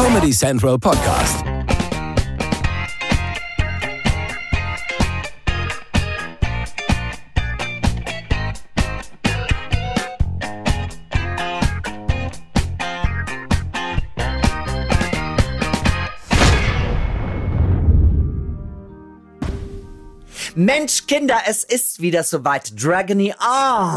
Comedy 0.00 0.32
Central 0.32 0.78
Podcast. 0.78 1.59
Mensch, 20.62 21.06
Kinder, 21.06 21.38
es 21.48 21.64
ist 21.64 22.02
wieder 22.02 22.22
soweit. 22.22 22.74
Dragony 22.76 23.32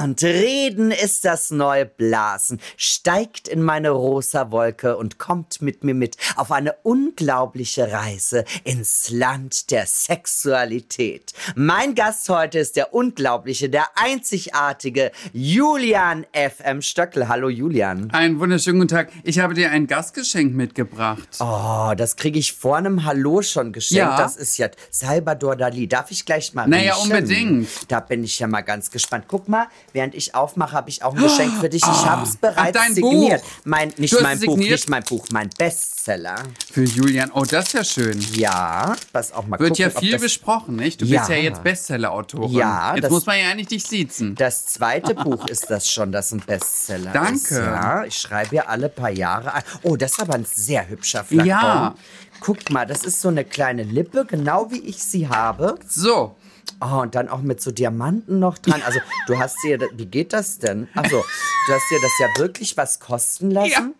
und 0.01 0.23
Reden 0.23 0.91
ist 0.91 1.25
das 1.25 1.51
neue 1.51 1.85
Blasen. 1.85 2.61
Steigt 2.77 3.49
in 3.49 3.61
meine 3.61 3.89
rosa 3.89 4.49
Wolke 4.49 4.95
und 4.95 5.17
kommt 5.17 5.61
mit 5.61 5.83
mir 5.83 5.93
mit 5.93 6.15
auf 6.37 6.53
eine 6.53 6.71
unglaubliche 6.83 7.91
Reise 7.91 8.45
ins 8.63 9.09
Land 9.09 9.71
der 9.71 9.85
Sexualität. 9.87 11.33
Mein 11.55 11.95
Gast 11.95 12.29
heute 12.29 12.59
ist 12.59 12.77
der 12.77 12.93
unglaubliche, 12.93 13.67
der 13.69 13.87
einzigartige 13.95 15.11
Julian 15.33 16.25
FM 16.31 16.81
Stöckel. 16.81 17.27
Hallo 17.27 17.49
Julian. 17.49 18.09
Einen 18.11 18.39
wunderschönen 18.39 18.79
guten 18.79 18.95
Tag. 18.95 19.11
Ich 19.25 19.39
habe 19.39 19.53
dir 19.53 19.69
ein 19.69 19.85
Gastgeschenk 19.85 20.53
mitgebracht. 20.53 21.27
Oh, 21.41 21.91
das 21.97 22.15
kriege 22.15 22.39
ich 22.39 22.53
vor 22.53 22.77
einem 22.77 23.03
Hallo 23.03 23.41
schon 23.41 23.73
geschenkt. 23.73 23.97
Ja. 23.97 24.15
Das 24.15 24.37
ist 24.37 24.57
ja 24.57 24.69
Salvador 24.91 25.57
Dali. 25.57 25.89
Darf 25.89 26.09
ich 26.09 26.23
gleich 26.23 26.52
mal 26.53 26.67
Naja, 26.67 26.93
riechen? 26.93 27.03
unbedingt. 27.11 27.69
Da 27.91 27.99
bin 27.99 28.23
ich 28.23 28.39
ja 28.39 28.47
mal 28.47 28.61
ganz 28.61 28.91
gespannt. 28.91 29.25
Guck 29.27 29.47
mal, 29.49 29.67
während 29.91 30.15
ich 30.15 30.35
aufmache, 30.35 30.73
habe 30.73 30.89
ich 30.89 31.03
auch 31.03 31.13
ein 31.15 31.21
Geschenk 31.21 31.53
für 31.59 31.69
dich. 31.69 31.81
Ich 31.81 31.87
habe 32.05 32.23
es 32.27 32.37
bereits 32.37 32.77
Ah. 32.77 32.83
dein 32.83 32.93
signiert. 32.93 33.41
Buch. 33.41 33.49
Mein, 33.65 33.93
nicht 33.97 34.13
mein 34.21 34.39
Buch, 34.39 34.53
signiert? 34.53 34.71
nicht 34.71 34.89
mein 34.89 35.03
Buch, 35.03 35.25
mein 35.31 35.49
Bestseller. 35.57 36.35
Für 36.71 36.83
Julian. 36.83 37.31
Oh, 37.33 37.43
das 37.43 37.67
ist 37.67 37.73
ja 37.73 37.83
schön. 37.83 38.19
Ja, 38.33 38.95
pass 39.11 39.31
auch 39.31 39.45
mal 39.47 39.59
Wird 39.59 39.71
gucken, 39.77 39.91
ja 39.93 39.99
viel 39.99 40.19
besprochen, 40.19 40.75
nicht? 40.75 41.01
Du 41.01 41.05
Ja. 41.05 41.19
bist 41.19 41.29
ja 41.31 41.37
jetzt 41.37 41.63
Bestseller-Autorin. 41.63 42.51
Ja, 42.51 42.93
Jetzt 42.95 43.05
das- 43.05 43.11
muss 43.11 43.25
man 43.25 43.37
ja 43.39 43.49
eigentlich 43.49 43.67
dich 43.67 43.83
siezen. 43.85 44.35
das 44.35 44.65
zweite 44.65 45.13
Buch 45.15 45.47
ist 45.47 45.69
das 45.69 45.89
schon, 45.89 46.11
das 46.11 46.31
ein 46.31 46.39
Bestseller 46.39 47.11
ist. 47.31 47.51
Danke. 47.51 47.65
Ja, 47.65 48.03
ich 48.05 48.15
schreibe 48.17 48.55
ja 48.55 48.63
alle 48.65 48.89
paar 48.89 49.09
Jahre 49.11 49.53
ein. 49.53 49.63
Oh, 49.83 49.95
das 49.95 50.11
ist 50.13 50.19
aber 50.21 50.33
ein 50.35 50.45
sehr 50.45 50.87
hübscher 50.89 51.23
Flakon. 51.23 51.47
Ja. 51.47 51.95
Guck 52.39 52.69
mal, 52.71 52.85
das 52.85 53.03
ist 53.05 53.21
so 53.21 53.29
eine 53.29 53.45
kleine 53.45 53.83
Lippe, 53.83 54.25
genau 54.25 54.69
wie 54.71 54.79
ich 54.79 55.01
sie 55.03 55.27
habe. 55.29 55.75
So. 55.87 56.35
Oh, 56.81 57.01
und 57.01 57.15
dann 57.15 57.29
auch 57.29 57.41
mit 57.41 57.61
so 57.61 57.71
Diamanten 57.71 58.39
noch 58.39 58.57
dran. 58.57 58.81
Also, 58.85 58.99
du 59.27 59.37
hast 59.37 59.55
dir, 59.63 59.79
wie 59.95 60.05
geht 60.05 60.33
das 60.33 60.59
denn? 60.59 60.87
Also, 60.95 61.23
du 61.67 61.73
hast 61.73 61.83
dir 61.91 61.99
das 62.01 62.11
ja 62.19 62.27
wirklich 62.37 62.75
was 62.77 62.99
kosten 62.99 63.51
lassen? 63.51 63.93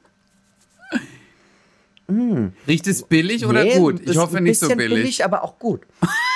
Riecht 2.67 2.87
es 2.87 3.03
billig 3.03 3.45
oder 3.45 3.63
Nee, 3.63 3.77
gut? 3.77 4.01
Ich 4.07 4.17
hoffe 4.17 4.37
ein 4.37 4.43
nicht 4.43 4.59
so 4.59 4.67
bisschen 4.67 4.77
billig. 4.77 5.23
aber 5.23 5.43
auch 5.43 5.57
gut. 5.57 5.81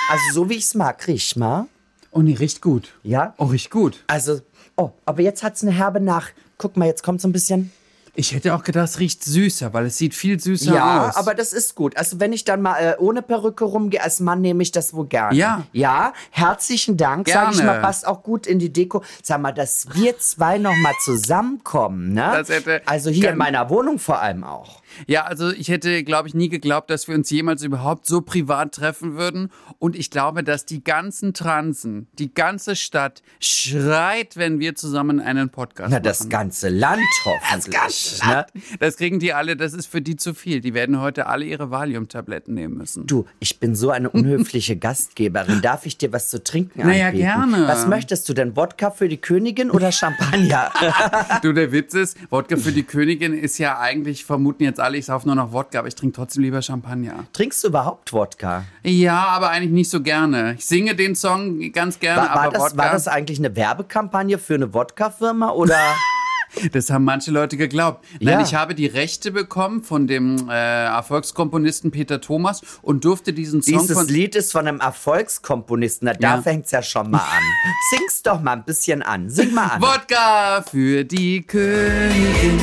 Also, 0.08 0.22
so 0.32 0.48
wie 0.48 0.54
ich 0.54 0.64
es 0.64 0.74
mag. 0.74 1.06
Riech 1.06 1.36
mal. 1.36 1.66
Oh, 2.10 2.22
nee, 2.22 2.34
riecht 2.34 2.62
gut. 2.62 2.94
Ja? 3.02 3.34
Oh, 3.36 3.44
riecht 3.44 3.70
gut. 3.70 4.02
Also, 4.06 4.40
oh, 4.76 4.90
aber 5.04 5.20
jetzt 5.22 5.42
hat 5.42 5.56
es 5.56 5.62
eine 5.62 5.72
herbe 5.72 6.00
nach. 6.00 6.30
Guck 6.56 6.76
mal, 6.76 6.86
jetzt 6.86 7.02
kommt 7.02 7.20
so 7.20 7.28
ein 7.28 7.32
bisschen. 7.32 7.70
Ich 8.18 8.32
hätte 8.34 8.52
auch 8.52 8.64
gedacht, 8.64 8.84
es 8.88 8.98
riecht 8.98 9.22
süßer, 9.22 9.72
weil 9.72 9.86
es 9.86 9.96
sieht 9.96 10.12
viel 10.12 10.40
süßer 10.40 10.74
Ja, 10.74 11.06
aus. 11.08 11.14
aber 11.16 11.34
das 11.36 11.52
ist 11.52 11.76
gut. 11.76 11.96
Also 11.96 12.18
wenn 12.18 12.32
ich 12.32 12.42
dann 12.42 12.60
mal 12.60 12.76
äh, 12.76 12.96
ohne 12.98 13.22
Perücke 13.22 13.64
rumgehe, 13.64 14.02
als 14.02 14.18
Mann 14.18 14.40
nehme 14.40 14.60
ich 14.64 14.72
das 14.72 14.92
wohl 14.92 15.06
gerne. 15.06 15.36
Ja. 15.36 15.62
Ja, 15.72 16.12
herzlichen 16.32 16.96
Dank, 16.96 17.28
sage 17.28 17.52
ich 17.54 17.62
mal, 17.62 17.80
passt 17.80 18.04
auch 18.08 18.24
gut 18.24 18.48
in 18.48 18.58
die 18.58 18.72
Deko. 18.72 19.04
Sag 19.22 19.40
mal, 19.40 19.52
dass 19.52 19.86
wir 19.94 20.18
zwei 20.18 20.58
noch 20.58 20.74
mal 20.82 20.94
zusammenkommen, 21.04 22.12
ne? 22.12 22.30
Das 22.34 22.48
hätte- 22.48 22.82
also 22.86 23.08
hier 23.10 23.30
in 23.30 23.36
meiner 23.38 23.70
Wohnung 23.70 24.00
vor 24.00 24.18
allem 24.20 24.42
auch. 24.42 24.82
Ja, 25.06 25.24
also 25.24 25.50
ich 25.50 25.68
hätte, 25.68 26.02
glaube 26.04 26.28
ich, 26.28 26.34
nie 26.34 26.48
geglaubt, 26.48 26.90
dass 26.90 27.08
wir 27.08 27.14
uns 27.14 27.30
jemals 27.30 27.62
überhaupt 27.62 28.06
so 28.06 28.20
privat 28.20 28.74
treffen 28.74 29.16
würden. 29.16 29.50
Und 29.78 29.96
ich 29.96 30.10
glaube, 30.10 30.42
dass 30.44 30.64
die 30.66 30.82
ganzen 30.82 31.34
Transen, 31.34 32.08
die 32.18 32.32
ganze 32.32 32.76
Stadt 32.76 33.22
schreit, 33.40 34.36
wenn 34.36 34.58
wir 34.60 34.74
zusammen 34.74 35.20
einen 35.20 35.50
Podcast 35.50 35.90
Na, 35.90 36.00
das 36.00 36.20
machen. 36.20 36.30
ganze 36.30 36.68
Land 36.68 37.00
hoffentlich. 37.24 37.74
ganze 37.74 38.26
ne? 38.26 38.32
Land. 38.32 38.48
Das 38.80 38.96
kriegen 38.96 39.18
die 39.18 39.32
alle, 39.32 39.56
das 39.56 39.72
ist 39.74 39.86
für 39.86 40.00
die 40.00 40.16
zu 40.16 40.34
viel. 40.34 40.60
Die 40.60 40.74
werden 40.74 41.00
heute 41.00 41.26
alle 41.26 41.44
ihre 41.44 41.70
Valium-Tabletten 41.70 42.54
nehmen 42.54 42.76
müssen. 42.78 43.06
Du, 43.06 43.26
ich 43.40 43.58
bin 43.60 43.74
so 43.74 43.90
eine 43.90 44.10
unhöfliche 44.10 44.76
Gastgeberin. 44.78 45.60
Darf 45.62 45.86
ich 45.86 45.98
dir 45.98 46.12
was 46.12 46.30
zu 46.30 46.42
trinken 46.42 46.80
Naja, 46.86 47.06
anbieten? 47.08 47.24
gerne. 47.24 47.68
Was 47.68 47.86
möchtest 47.86 48.28
du 48.28 48.34
denn? 48.34 48.56
Wodka 48.56 48.90
für 48.90 49.08
die 49.08 49.18
Königin 49.18 49.70
oder 49.70 49.92
Champagner? 49.92 50.70
Du, 51.42 51.52
der 51.52 51.72
Witz 51.72 51.94
ist, 51.94 52.16
Wodka 52.30 52.56
für 52.56 52.72
die 52.72 52.82
Königin 52.82 53.32
ist 53.34 53.58
ja 53.58 53.78
eigentlich, 53.78 54.24
vermuten 54.24 54.64
jetzt 54.64 54.77
alle, 54.80 54.96
ich 54.98 55.06
sauf 55.06 55.24
nur 55.24 55.34
noch 55.34 55.52
Wodka, 55.52 55.78
aber 55.80 55.88
ich 55.88 55.94
trinke 55.94 56.14
trotzdem 56.16 56.42
lieber 56.42 56.62
Champagner. 56.62 57.24
Trinkst 57.32 57.62
du 57.64 57.68
überhaupt 57.68 58.12
Wodka? 58.12 58.64
Ja, 58.82 59.26
aber 59.28 59.50
eigentlich 59.50 59.72
nicht 59.72 59.90
so 59.90 60.00
gerne. 60.02 60.54
Ich 60.58 60.66
singe 60.66 60.94
den 60.94 61.14
Song 61.14 61.72
ganz 61.72 61.98
gerne, 62.00 62.22
War, 62.22 62.28
war, 62.34 62.42
aber 62.44 62.52
das, 62.52 62.62
Wodka, 62.62 62.76
war 62.78 62.90
das 62.92 63.08
eigentlich 63.08 63.38
eine 63.38 63.54
Werbekampagne 63.56 64.38
für 64.38 64.54
eine 64.54 64.72
Wodka-Firma 64.74 65.50
oder? 65.50 65.76
das 66.72 66.88
haben 66.90 67.04
manche 67.04 67.30
Leute 67.30 67.56
geglaubt. 67.58 68.04
Nein, 68.20 68.38
Ja. 68.38 68.40
ich 68.42 68.54
habe 68.54 68.74
die 68.74 68.86
Rechte 68.86 69.30
bekommen 69.32 69.82
von 69.84 70.06
dem 70.06 70.48
äh, 70.48 70.84
Erfolgskomponisten 70.86 71.90
Peter 71.90 72.20
Thomas 72.22 72.62
und 72.80 73.04
durfte 73.04 73.32
diesen 73.34 73.60
Song 73.62 73.78
Dieses. 73.86 74.08
Lied 74.08 74.34
ist 74.34 74.52
von 74.52 74.66
einem 74.66 74.80
Erfolgskomponisten. 74.80 76.06
Na, 76.06 76.14
da 76.14 76.36
Ja. 76.36 76.42
fängt's 76.42 76.70
ja 76.70 76.82
schon 76.82 77.10
mal 77.10 77.18
an. 77.18 77.42
Sing's 77.90 78.22
doch 78.22 78.40
mal 78.40 78.52
ein 78.52 78.64
bisschen 78.64 79.02
an. 79.02 79.28
Sing 79.28 79.52
mal 79.52 79.66
an. 79.72 79.82
Wodka 79.82 80.62
für 80.62 81.04
die. 81.04 81.42
Königin, 81.42 82.58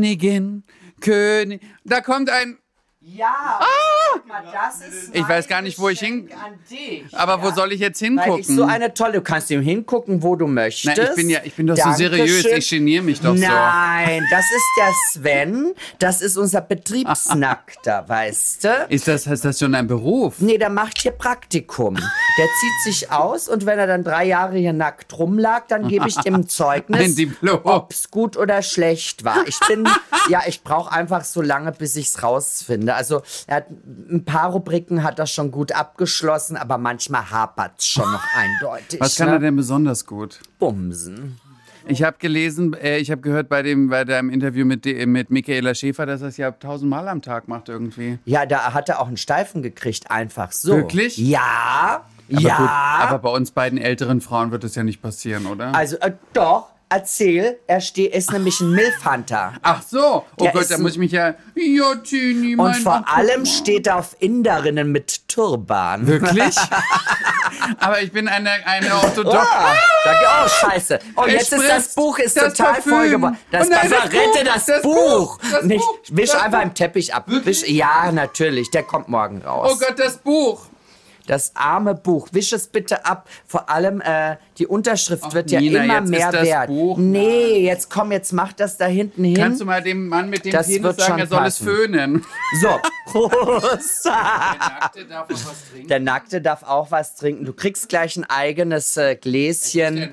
Königin, 0.00 0.64
König. 1.02 1.60
Da 1.84 2.00
kommt 2.00 2.30
ein. 2.30 2.56
Ja, 3.16 3.58
mal, 4.28 4.42
das 4.52 4.80
ist 4.86 5.14
Ich 5.14 5.26
weiß 5.28 5.48
gar 5.48 5.62
nicht, 5.62 5.78
wo 5.78 5.88
ich 5.88 5.98
hin- 6.00 6.28
an 6.32 6.52
dich. 6.70 7.04
Aber 7.12 7.42
wo 7.42 7.50
soll 7.50 7.72
ich 7.72 7.80
jetzt 7.80 8.00
Weil 8.02 8.08
hingucken? 8.10 8.40
ich 8.40 8.46
so 8.46 8.64
eine 8.64 8.94
tolle, 8.94 9.14
du 9.14 9.20
kannst 9.22 9.50
ihm 9.50 9.62
hingucken, 9.62 10.22
wo 10.22 10.36
du 10.36 10.46
möchtest. 10.46 10.96
Na, 10.96 11.08
ich 11.10 11.14
bin 11.16 11.30
ja, 11.30 11.40
ich 11.42 11.54
bin 11.54 11.66
doch 11.66 11.76
so 11.76 11.92
seriös. 11.92 12.42
Dankeschön. 12.42 12.58
Ich 12.58 12.68
geniere 12.70 13.02
mich 13.02 13.20
doch 13.20 13.34
so. 13.36 13.42
Nein, 13.46 14.24
das 14.30 14.44
ist 14.44 14.64
der 14.78 14.92
Sven. 15.12 15.74
Das 15.98 16.20
ist 16.22 16.36
unser 16.36 16.60
Betriebsnackter, 16.60 18.04
weißt 18.08 18.64
du? 18.64 18.86
Ist 18.90 19.08
das, 19.08 19.26
ist 19.26 19.44
das 19.44 19.58
schon 19.58 19.74
ein 19.74 19.86
Beruf? 19.86 20.36
Nee, 20.38 20.58
der 20.58 20.70
macht 20.70 20.98
hier 21.00 21.12
Praktikum. 21.12 21.94
Der 21.96 22.46
zieht 22.60 22.94
sich 22.94 23.10
aus 23.10 23.48
und 23.48 23.66
wenn 23.66 23.78
er 23.78 23.86
dann 23.86 24.04
drei 24.04 24.24
Jahre 24.24 24.56
hier 24.58 24.72
nackt 24.72 25.18
rumlag, 25.18 25.64
dann 25.68 25.88
gebe 25.88 26.06
ich 26.08 26.16
ihm 26.26 26.34
ein 26.36 26.48
Zeugnis, 26.48 27.14
Diplom. 27.16 27.60
ob's 27.64 28.10
gut 28.10 28.36
oder 28.36 28.62
schlecht 28.62 29.24
war. 29.24 29.46
Ich 29.46 29.58
bin, 29.66 29.88
ja, 30.28 30.42
ich 30.46 30.62
brauche 30.62 30.92
einfach 30.92 31.24
so 31.24 31.42
lange, 31.42 31.72
bis 31.72 31.96
ich's 31.96 32.22
rausfinde. 32.22 32.94
Also 33.00 33.22
er 33.46 33.56
hat 33.56 33.70
ein 33.70 34.24
paar 34.26 34.50
Rubriken 34.50 35.02
hat 35.02 35.18
er 35.18 35.26
schon 35.26 35.50
gut 35.50 35.72
abgeschlossen, 35.72 36.58
aber 36.58 36.76
manchmal 36.76 37.30
hapert's 37.30 37.86
schon 37.86 38.10
noch 38.12 38.24
eindeutig. 38.36 39.00
Was 39.00 39.16
kann 39.16 39.28
ne? 39.28 39.36
er 39.36 39.38
denn 39.38 39.56
besonders 39.56 40.04
gut? 40.04 40.40
Bumsen. 40.58 41.40
Ich 41.86 42.02
habe 42.02 42.18
gelesen, 42.18 42.74
äh, 42.74 42.98
ich 42.98 43.10
habe 43.10 43.22
gehört 43.22 43.48
bei 43.48 43.62
dem 43.62 43.88
bei 43.88 44.04
deinem 44.04 44.28
Interview 44.28 44.66
mit 44.66 44.84
mit 44.84 45.30
Michaela 45.30 45.74
Schäfer, 45.74 46.04
dass 46.04 46.20
er 46.20 46.28
es 46.28 46.36
ja 46.36 46.50
tausendmal 46.50 47.08
am 47.08 47.22
Tag 47.22 47.48
macht 47.48 47.70
irgendwie. 47.70 48.18
Ja, 48.26 48.44
da 48.44 48.74
hat 48.74 48.90
er 48.90 49.00
auch 49.00 49.08
einen 49.08 49.16
Steifen 49.16 49.62
gekriegt, 49.62 50.10
einfach 50.10 50.52
so. 50.52 50.76
Wirklich? 50.76 51.16
Ja. 51.16 52.04
Aber 52.32 52.40
ja. 52.42 52.56
gut, 52.58 52.68
aber 53.08 53.18
bei 53.18 53.30
uns 53.30 53.50
beiden 53.50 53.78
älteren 53.78 54.20
Frauen 54.20 54.50
wird 54.50 54.62
das 54.62 54.74
ja 54.74 54.82
nicht 54.82 55.00
passieren, 55.00 55.46
oder? 55.46 55.74
also 55.74 55.96
äh, 55.96 56.12
doch, 56.34 56.68
erzähl, 56.90 57.58
er 57.66 57.80
steht, 57.80 58.14
ist 58.14 58.30
nämlich 58.32 58.60
ein 58.60 58.72
Milfhunter. 58.72 59.54
Ach 59.62 59.82
so, 59.82 60.24
oh 60.36 60.44
Der 60.44 60.52
Gott, 60.52 60.70
da 60.70 60.76
muss 60.78 60.92
ich 60.92 60.98
mich 60.98 61.12
ja. 61.12 61.34
Ja, 61.54 61.94
Tini, 61.94 62.56
Und 62.56 62.76
vor 62.76 63.02
allem 63.08 63.46
steht 63.46 63.86
er 63.86 63.96
auf 63.96 64.16
Inderinnen 64.18 64.92
mit 64.92 65.26
Turban. 65.28 66.06
Wirklich? 66.06 66.56
aber 67.80 68.02
ich 68.02 68.12
bin 68.12 68.28
eine, 68.28 68.50
eine 68.66 68.94
orthodoxe. 68.94 69.38
Da, 70.04 70.44
oh, 70.44 70.48
scheiße. 70.48 70.98
Oh, 71.16 71.26
jetzt 71.26 71.52
ist 71.52 71.68
das 71.68 71.94
Buch 71.94 72.18
ist 72.18 72.36
das 72.36 72.54
total 72.54 72.74
Parfüm. 72.74 72.92
voll 72.92 73.08
geworden. 73.10 73.38
Das, 73.50 73.66
Oh 73.66 73.70
nein, 73.70 73.90
das, 73.90 74.02
rette 74.04 74.16
Buch, 74.18 74.44
das, 74.44 74.66
das 74.66 74.82
Buch. 74.82 75.38
Buch, 75.38 75.38
das 75.52 75.64
Nicht, 75.64 75.84
Buch, 75.86 75.98
wisch 76.10 76.30
das 76.30 76.42
einfach 76.42 76.58
Buch. 76.58 76.66
im 76.66 76.74
Teppich 76.74 77.14
ab. 77.14 77.24
Wisch, 77.26 77.62
ja, 77.66 78.10
natürlich. 78.12 78.70
Der 78.70 78.82
kommt 78.82 79.08
morgen 79.08 79.42
raus. 79.42 79.72
Oh 79.74 79.78
Gott, 79.78 79.98
das 79.98 80.18
Buch. 80.18 80.66
Das 81.30 81.52
arme 81.54 81.94
Buch. 81.94 82.26
Wisch 82.32 82.52
es 82.52 82.66
bitte 82.66 83.04
ab. 83.06 83.28
Vor 83.46 83.70
allem 83.70 84.00
äh, 84.00 84.34
die 84.58 84.66
Unterschrift 84.66 85.22
Ach, 85.28 85.32
wird 85.32 85.52
ja 85.52 85.60
Nina, 85.60 85.84
immer 85.84 86.00
mehr 86.00 86.32
das 86.32 86.44
wert. 86.44 86.66
Buch- 86.66 86.98
Nee, 86.98 87.58
jetzt 87.60 87.88
komm, 87.88 88.10
jetzt 88.10 88.32
mach 88.32 88.52
das 88.52 88.76
da 88.78 88.86
hinten 88.86 89.22
hin. 89.22 89.36
Kannst 89.36 89.60
du 89.60 89.64
mal 89.64 89.80
dem 89.80 90.08
Mann 90.08 90.28
mit 90.28 90.44
dem 90.44 90.50
Das 90.50 90.66
Penis 90.66 90.96
sagen, 90.96 91.20
er 91.20 91.26
soll 91.28 91.38
passen. 91.38 91.68
es 91.68 91.72
föhnen? 91.72 92.26
So. 92.60 92.68
Prost. 93.12 94.06
Nackte 94.06 95.04
darf 95.06 95.28
auch 95.30 95.34
was 95.46 95.70
trinken. 95.70 95.88
Der 95.88 96.00
Nackte 96.00 96.40
darf 96.40 96.62
auch 96.64 96.90
was 96.90 97.14
trinken. 97.14 97.44
Du 97.44 97.52
kriegst 97.52 97.88
gleich 97.88 98.16
ein 98.16 98.24
eigenes 98.28 98.96
äh, 98.96 99.14
Gläschen. 99.14 100.10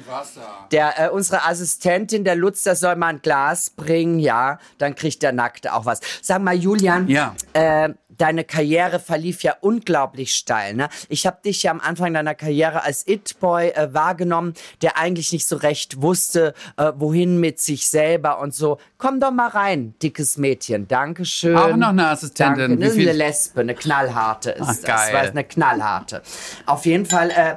Der, 0.72 1.00
äh, 1.08 1.10
unsere 1.10 1.46
Assistentin, 1.46 2.24
der 2.24 2.36
Lutz, 2.36 2.64
der 2.64 2.76
soll 2.76 2.96
mal 2.96 3.08
ein 3.08 3.22
Glas 3.22 3.70
bringen, 3.72 4.20
ja, 4.20 4.60
dann 4.78 4.96
kriegt 4.96 5.24
der 5.24 5.32
Nackte 5.32 5.74
auch 5.74 5.86
was. 5.86 6.00
Sag 6.22 6.42
mal, 6.42 6.56
Julian, 6.56 7.08
Ja. 7.08 7.36
äh, 7.54 7.90
deine 8.18 8.44
Karriere 8.44 9.00
verlief 9.00 9.44
ja 9.44 9.56
unglaublich 9.62 10.34
steil. 10.34 10.74
Ne? 10.74 10.90
Ich 11.10 11.26
habe 11.28 11.38
dich 11.44 11.64
ja 11.64 11.72
am 11.72 11.80
Anfang 11.80 12.14
deiner 12.14 12.36
Karriere 12.36 12.84
als 12.84 13.08
It-Boy 13.08 13.70
äh, 13.70 13.94
wahrgenommen, 13.94 14.54
der 14.82 14.98
eigentlich 14.98 15.32
nicht 15.32 15.48
so 15.48 15.56
recht 15.58 16.02
wusste, 16.02 16.54
äh, 16.78 16.92
wohin 16.96 17.40
mit 17.40 17.60
sich 17.60 17.88
selber 17.88 18.40
und 18.40 18.54
so. 18.54 18.78
Komm 18.98 19.20
doch 19.20 19.32
mal 19.32 19.48
rein, 19.50 19.94
dickes 20.02 20.38
Mädchen. 20.38 20.88
Dankeschön. 20.88 21.56
Auch 21.58 21.76
noch 21.76 21.90
eine 21.90 22.08
Assistentin. 22.10 22.80
Danke. 22.80 22.86
Wie 22.86 22.90
viel- 22.92 23.10
eine 23.10 23.18
Lesbe, 23.18 23.62
eine 23.62 23.76
knallharte 23.76 24.52
ist 24.52 24.62
Ach, 24.62 24.68
das. 24.68 24.82
geil. 24.84 25.14
War 25.14 25.22
eine 25.22 25.44
knallharte. 25.44 26.22
Auf 26.66 26.86
jeden 26.86 27.06
Fall 27.06 27.30
äh, 27.32 27.56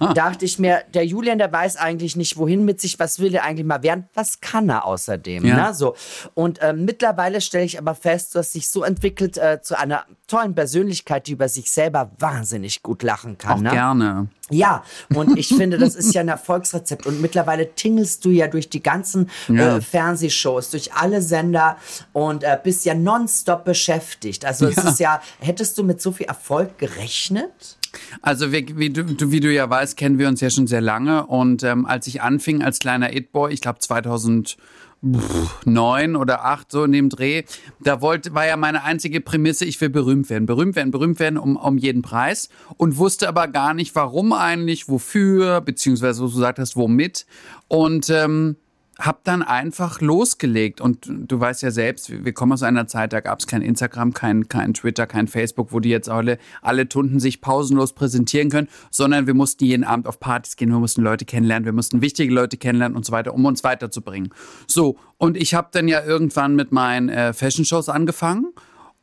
Ah. 0.00 0.12
dachte 0.14 0.44
ich 0.44 0.58
mir, 0.58 0.82
der 0.94 1.04
Julian, 1.06 1.38
der 1.38 1.52
weiß 1.52 1.76
eigentlich 1.76 2.16
nicht, 2.16 2.36
wohin 2.36 2.64
mit 2.64 2.80
sich, 2.80 2.98
was 2.98 3.18
will 3.18 3.30
der 3.30 3.44
eigentlich 3.44 3.66
mal 3.66 3.82
werden, 3.82 4.08
was 4.14 4.40
kann 4.40 4.68
er 4.68 4.84
außerdem. 4.84 5.44
Ja. 5.44 5.68
Ne? 5.68 5.74
So. 5.74 5.94
Und 6.34 6.58
ähm, 6.62 6.84
mittlerweile 6.84 7.40
stelle 7.40 7.64
ich 7.64 7.78
aber 7.78 7.94
fest, 7.94 8.34
du 8.34 8.38
hast 8.38 8.54
dich 8.54 8.68
so 8.70 8.82
entwickelt 8.84 9.36
äh, 9.38 9.60
zu 9.62 9.78
einer 9.78 10.04
tollen 10.26 10.54
Persönlichkeit, 10.54 11.26
die 11.26 11.32
über 11.32 11.48
sich 11.48 11.70
selber 11.70 12.10
wahnsinnig 12.18 12.82
gut 12.82 13.02
lachen 13.02 13.38
kann. 13.38 13.58
Auch 13.58 13.62
ne? 13.62 13.70
gerne. 13.70 14.28
Ja, 14.50 14.82
und 15.14 15.38
ich 15.38 15.48
finde, 15.48 15.76
das 15.76 15.94
ist 15.94 16.14
ja 16.14 16.22
ein 16.22 16.28
Erfolgsrezept. 16.28 17.04
Und 17.06 17.20
mittlerweile 17.20 17.74
tingelst 17.74 18.24
du 18.24 18.30
ja 18.30 18.46
durch 18.46 18.70
die 18.70 18.82
ganzen 18.82 19.28
Ja. 19.48 19.76
äh, 19.76 19.80
Fernsehshows, 19.82 20.70
durch 20.70 20.94
alle 20.94 21.20
Sender 21.20 21.76
und 22.14 22.44
äh, 22.44 22.58
bist 22.62 22.84
ja 22.86 22.94
nonstop 22.94 23.64
beschäftigt. 23.64 24.44
Also 24.46 24.66
es 24.66 24.76
Ja. 24.76 24.88
ist 24.88 25.00
ja, 25.00 25.20
hättest 25.40 25.76
du 25.76 25.82
mit 25.84 26.00
so 26.00 26.12
viel 26.12 26.26
Erfolg 26.26 26.78
gerechnet? 26.78 27.77
Also 28.22 28.52
wie, 28.52 28.76
wie, 28.76 28.90
du, 28.90 29.30
wie 29.30 29.40
du 29.40 29.52
ja 29.52 29.68
weißt, 29.68 29.96
kennen 29.96 30.18
wir 30.18 30.28
uns 30.28 30.40
ja 30.40 30.50
schon 30.50 30.66
sehr 30.66 30.80
lange. 30.80 31.26
Und 31.26 31.62
ähm, 31.62 31.86
als 31.86 32.06
ich 32.06 32.22
anfing 32.22 32.62
als 32.62 32.78
kleiner 32.78 33.14
It-Boy, 33.14 33.52
ich 33.52 33.60
glaube 33.60 33.78
2009 33.80 36.16
oder 36.16 36.44
8 36.44 36.70
so 36.70 36.84
in 36.84 36.92
dem 36.92 37.08
Dreh, 37.08 37.44
da 37.80 38.00
wollte, 38.00 38.34
war 38.34 38.46
ja 38.46 38.56
meine 38.56 38.84
einzige 38.84 39.20
Prämisse, 39.20 39.64
ich 39.64 39.80
will 39.80 39.90
berühmt 39.90 40.30
werden. 40.30 40.46
Berühmt 40.46 40.76
werden, 40.76 40.90
berühmt 40.90 41.20
werden 41.20 41.38
um, 41.38 41.56
um 41.56 41.78
jeden 41.78 42.02
Preis. 42.02 42.48
Und 42.76 42.98
wusste 42.98 43.28
aber 43.28 43.48
gar 43.48 43.74
nicht, 43.74 43.94
warum 43.94 44.32
eigentlich, 44.32 44.88
wofür, 44.88 45.60
beziehungsweise, 45.60 46.22
was 46.22 46.30
du 46.30 46.36
gesagt 46.36 46.58
hast, 46.58 46.76
womit. 46.76 47.26
Und 47.68 48.10
ähm, 48.10 48.56
hab 48.98 49.22
dann 49.24 49.42
einfach 49.42 50.00
losgelegt. 50.00 50.80
Und 50.80 51.06
du 51.08 51.38
weißt 51.38 51.62
ja 51.62 51.70
selbst, 51.70 52.10
wir 52.10 52.24
wir 52.24 52.34
kommen 52.34 52.52
aus 52.52 52.62
einer 52.62 52.86
Zeit, 52.86 53.14
da 53.14 53.20
gab 53.20 53.38
es 53.38 53.46
kein 53.46 53.62
Instagram, 53.62 54.12
kein, 54.12 54.48
kein 54.48 54.74
Twitter, 54.74 55.06
kein 55.06 55.28
Facebook, 55.28 55.72
wo 55.72 55.80
die 55.80 55.88
jetzt 55.88 56.10
alle, 56.10 56.36
alle 56.60 56.86
Tunden 56.88 57.20
sich 57.20 57.40
pausenlos 57.40 57.94
präsentieren 57.94 58.50
können, 58.50 58.68
sondern 58.90 59.26
wir 59.26 59.32
mussten 59.32 59.64
jeden 59.64 59.84
Abend 59.84 60.06
auf 60.06 60.20
Partys 60.20 60.56
gehen, 60.56 60.70
wir 60.70 60.78
mussten 60.78 61.00
Leute 61.00 61.24
kennenlernen, 61.24 61.64
wir 61.64 61.72
mussten 61.72 62.02
wichtige 62.02 62.34
Leute 62.34 62.58
kennenlernen 62.58 62.96
und 62.96 63.06
so 63.06 63.12
weiter, 63.12 63.32
um 63.32 63.46
uns 63.46 63.64
weiterzubringen. 63.64 64.28
So, 64.66 64.98
und 65.16 65.38
ich 65.38 65.54
habe 65.54 65.68
dann 65.72 65.88
ja 65.88 66.04
irgendwann 66.04 66.54
mit 66.54 66.70
meinen 66.70 67.08
äh, 67.08 67.32
Fashion-Shows 67.32 67.88
angefangen 67.88 68.52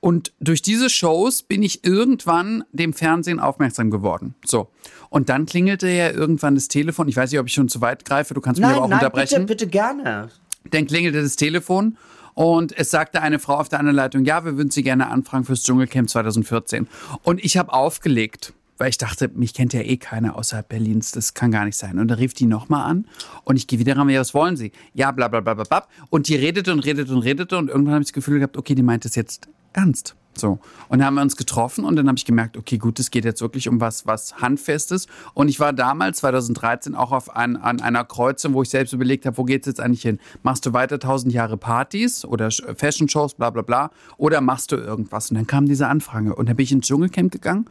und 0.05 0.33
durch 0.39 0.61
diese 0.61 0.91
Shows 0.91 1.41
bin 1.41 1.63
ich 1.63 1.83
irgendwann 1.83 2.63
dem 2.71 2.93
Fernsehen 2.93 3.39
aufmerksam 3.39 3.89
geworden. 3.89 4.35
So. 4.45 4.69
Und 5.09 5.29
dann 5.29 5.47
klingelte 5.47 5.87
ja 5.87 6.11
irgendwann 6.11 6.53
das 6.53 6.67
Telefon. 6.67 7.07
Ich 7.07 7.15
weiß 7.15 7.31
nicht, 7.31 7.39
ob 7.39 7.47
ich 7.47 7.53
schon 7.53 7.69
zu 7.69 7.81
weit 7.81 8.05
greife. 8.05 8.35
Du 8.35 8.39
kannst 8.39 8.61
mich 8.61 8.69
aber 8.69 8.83
auch 8.83 8.87
nein, 8.87 8.99
unterbrechen. 8.99 9.47
bitte, 9.47 9.65
bitte 9.65 9.67
gerne. 9.67 10.29
Dann 10.69 10.85
klingelte 10.85 11.23
das 11.23 11.37
Telefon 11.37 11.97
und 12.35 12.77
es 12.77 12.91
sagte 12.91 13.23
eine 13.23 13.39
Frau 13.39 13.55
auf 13.55 13.67
der 13.67 13.79
anderen 13.79 13.95
Leitung, 13.95 14.25
ja, 14.25 14.45
wir 14.45 14.57
würden 14.57 14.69
Sie 14.69 14.83
gerne 14.83 15.07
anfragen 15.07 15.43
fürs 15.43 15.63
Dschungelcamp 15.63 16.07
2014. 16.07 16.87
Und 17.23 17.43
ich 17.43 17.57
habe 17.57 17.73
aufgelegt, 17.73 18.53
weil 18.77 18.89
ich 18.89 18.99
dachte, 18.99 19.31
mich 19.33 19.55
kennt 19.55 19.73
ja 19.73 19.81
eh 19.81 19.97
keiner 19.97 20.35
außerhalb 20.35 20.69
Berlins, 20.69 21.13
das 21.13 21.33
kann 21.33 21.49
gar 21.49 21.65
nicht 21.65 21.77
sein. 21.77 21.97
Und 21.97 22.09
da 22.09 22.15
rief 22.15 22.35
die 22.35 22.45
nochmal 22.45 22.87
an 22.91 23.07
und 23.43 23.55
ich 23.55 23.65
gehe 23.65 23.79
wieder 23.79 23.97
ran, 23.97 24.07
ja, 24.09 24.19
was 24.19 24.35
wollen 24.35 24.55
Sie? 24.55 24.71
Ja, 24.93 25.11
bla 25.11 25.29
bla 25.29 25.39
bla 25.39 25.55
bla 25.55 25.63
bla. 25.63 25.87
Und 26.11 26.27
die 26.27 26.35
redete 26.35 26.71
und 26.73 26.81
redete 26.81 27.11
und 27.11 27.23
redete 27.23 27.57
und 27.57 27.69
irgendwann 27.69 27.95
habe 27.95 28.03
ich 28.03 28.09
das 28.09 28.13
Gefühl 28.13 28.37
gehabt, 28.37 28.55
okay, 28.55 28.75
die 28.75 28.83
meint 28.83 29.03
es 29.05 29.15
jetzt 29.15 29.49
ernst. 29.75 30.15
So. 30.37 30.59
Und 30.89 30.99
dann 30.99 31.05
haben 31.05 31.15
wir 31.15 31.21
uns 31.21 31.37
getroffen 31.37 31.85
und 31.85 31.95
dann 31.95 32.07
habe 32.07 32.17
ich 32.17 32.25
gemerkt, 32.25 32.57
okay, 32.57 32.77
gut, 32.77 32.99
es 32.99 33.11
geht 33.11 33.25
jetzt 33.25 33.41
wirklich 33.41 33.67
um 33.67 33.79
was, 33.79 34.05
was 34.05 34.41
Handfestes. 34.41 35.07
Und 35.33 35.47
ich 35.47 35.59
war 35.59 35.73
damals, 35.73 36.19
2013, 36.19 36.95
auch 36.95 37.11
auf 37.11 37.35
ein, 37.35 37.55
an 37.55 37.79
einer 37.81 38.03
Kreuzung, 38.03 38.53
wo 38.53 38.61
ich 38.61 38.69
selbst 38.69 38.93
überlegt 38.93 39.25
habe, 39.25 39.37
wo 39.37 39.43
geht's 39.43 39.67
jetzt 39.67 39.79
eigentlich 39.79 40.01
hin? 40.01 40.19
Machst 40.43 40.65
du 40.65 40.73
weiter 40.73 40.99
tausend 40.99 41.33
Jahre 41.33 41.57
Partys 41.57 42.25
oder 42.25 42.51
Fashion-Shows, 42.51 43.35
bla 43.35 43.49
bla 43.49 43.61
bla, 43.61 43.91
oder 44.17 44.41
machst 44.41 44.71
du 44.71 44.75
irgendwas? 44.75 45.31
Und 45.31 45.37
dann 45.37 45.47
kam 45.47 45.65
diese 45.65 45.87
Anfrage. 45.87 46.35
Und 46.35 46.49
dann 46.49 46.55
bin 46.55 46.63
ich 46.63 46.71
ins 46.71 46.87
Dschungelcamp 46.87 47.31
gegangen 47.31 47.65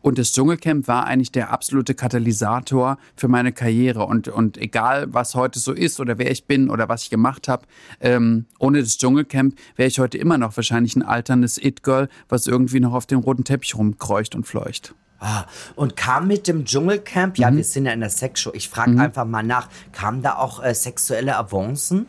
und 0.00 0.18
das 0.18 0.32
Dschungelcamp 0.32 0.86
war 0.88 1.06
eigentlich 1.06 1.32
der 1.32 1.50
absolute 1.50 1.94
Katalysator 1.94 2.98
für 3.16 3.28
meine 3.28 3.52
Karriere. 3.52 4.04
Und, 4.06 4.28
und 4.28 4.56
egal, 4.56 5.12
was 5.12 5.34
heute 5.34 5.58
so 5.58 5.72
ist 5.72 5.98
oder 6.00 6.18
wer 6.18 6.30
ich 6.30 6.44
bin 6.46 6.70
oder 6.70 6.88
was 6.88 7.02
ich 7.04 7.10
gemacht 7.10 7.48
habe, 7.48 7.64
ähm, 8.00 8.46
ohne 8.58 8.80
das 8.80 8.96
Dschungelcamp 8.98 9.54
wäre 9.76 9.88
ich 9.88 9.98
heute 9.98 10.18
immer 10.18 10.38
noch 10.38 10.56
wahrscheinlich 10.56 10.94
ein 10.96 11.02
alterndes 11.02 11.58
It-Girl, 11.58 12.08
was 12.28 12.46
irgendwie 12.46 12.80
noch 12.80 12.92
auf 12.94 13.06
dem 13.06 13.18
roten 13.20 13.44
Teppich 13.44 13.76
rumkreucht 13.76 14.34
und 14.34 14.46
fleucht. 14.46 14.94
Ah, 15.20 15.46
Und 15.74 15.96
kam 15.96 16.28
mit 16.28 16.46
dem 16.46 16.64
Dschungelcamp, 16.64 17.36
Mhm. 17.38 17.42
ja, 17.42 17.52
wir 17.56 17.64
sind 17.64 17.86
ja 17.86 17.92
in 17.92 17.98
der 17.98 18.08
Sexshow, 18.10 18.52
ich 18.54 18.68
frage 18.68 19.00
einfach 19.00 19.24
mal 19.24 19.42
nach, 19.42 19.68
kamen 19.90 20.22
da 20.22 20.36
auch 20.36 20.62
äh, 20.62 20.72
sexuelle 20.76 21.36
Avancen? 21.36 22.06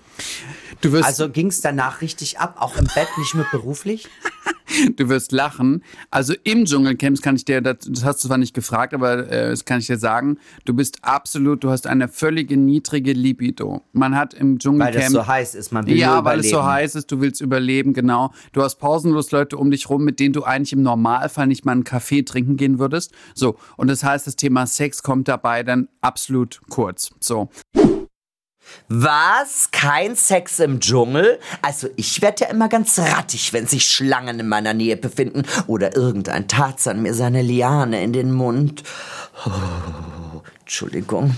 Du 0.81 0.91
wirst, 0.91 1.05
Also 1.05 1.27
ging 1.27 1.47
es 1.47 1.59
danach 1.61 2.01
richtig 2.01 2.37
ab, 2.39 2.57
auch 2.59 2.77
im 2.77 2.85
Bett, 2.93 3.07
nicht 3.17 3.33
nur 3.33 3.47
beruflich? 3.51 4.07
du 4.95 5.09
wirst 5.09 5.31
lachen. 5.31 5.83
Also 6.11 6.33
im 6.43 6.65
Dschungelcamp, 6.65 7.21
kann 7.21 7.35
ich 7.35 7.45
dir, 7.45 7.61
das, 7.61 7.77
das 7.87 8.03
hast 8.03 8.23
du 8.23 8.27
zwar 8.27 8.37
nicht 8.37 8.53
gefragt, 8.53 8.93
aber 8.93 9.29
äh, 9.29 9.49
das 9.49 9.65
kann 9.65 9.79
ich 9.79 9.87
dir 9.87 9.97
sagen, 9.97 10.37
du 10.65 10.73
bist 10.73 10.99
absolut, 11.01 11.63
du 11.63 11.69
hast 11.69 11.87
eine 11.87 12.07
völlige 12.07 12.57
niedrige 12.57 13.13
Libido. 13.13 13.81
Man 13.93 14.15
hat 14.15 14.33
im 14.33 14.53
Weil 14.53 14.57
Dschungelcamp... 14.59 14.95
das 14.95 15.11
so 15.11 15.27
heiß 15.27 15.55
ist, 15.55 15.71
man 15.71 15.85
will 15.87 15.97
Ja, 15.97 16.23
weil 16.23 16.39
es 16.39 16.49
so 16.49 16.63
heiß 16.63 16.95
ist, 16.95 17.11
du 17.11 17.21
willst 17.21 17.41
überleben, 17.41 17.93
genau. 17.93 18.31
Du 18.53 18.61
hast 18.61 18.75
pausenlos 18.75 19.31
Leute 19.31 19.57
um 19.57 19.71
dich 19.71 19.89
rum, 19.89 20.03
mit 20.03 20.19
denen 20.19 20.33
du 20.33 20.43
eigentlich 20.43 20.73
im 20.73 20.83
Normalfall 20.83 21.47
nicht 21.47 21.65
mal 21.65 21.73
einen 21.73 21.83
Kaffee 21.83 22.23
trinken 22.23 22.57
gehen 22.57 22.79
würdest. 22.79 23.11
So, 23.35 23.57
und 23.77 23.87
das 23.87 24.03
heißt, 24.03 24.27
das 24.27 24.35
Thema 24.35 24.65
Sex 24.67 25.03
kommt 25.03 25.27
dabei 25.27 25.63
dann 25.63 25.87
absolut 26.01 26.61
kurz. 26.69 27.11
So. 27.19 27.49
Was? 28.87 29.71
Kein 29.71 30.15
Sex 30.15 30.59
im 30.59 30.79
Dschungel? 30.79 31.39
Also 31.61 31.89
ich 31.95 32.21
werde 32.21 32.45
ja 32.45 32.49
immer 32.49 32.69
ganz 32.69 32.97
rattig, 32.99 33.53
wenn 33.53 33.67
sich 33.67 33.85
Schlangen 33.85 34.39
in 34.39 34.47
meiner 34.47 34.73
Nähe 34.73 34.97
befinden 34.97 35.43
oder 35.67 35.95
irgendein 35.95 36.47
Tarzan 36.47 37.01
mir 37.01 37.13
seine 37.13 37.41
Liane 37.41 38.03
in 38.03 38.13
den 38.13 38.31
Mund. 38.31 38.83
Oh, 39.45 40.41
Entschuldigung. 40.61 41.35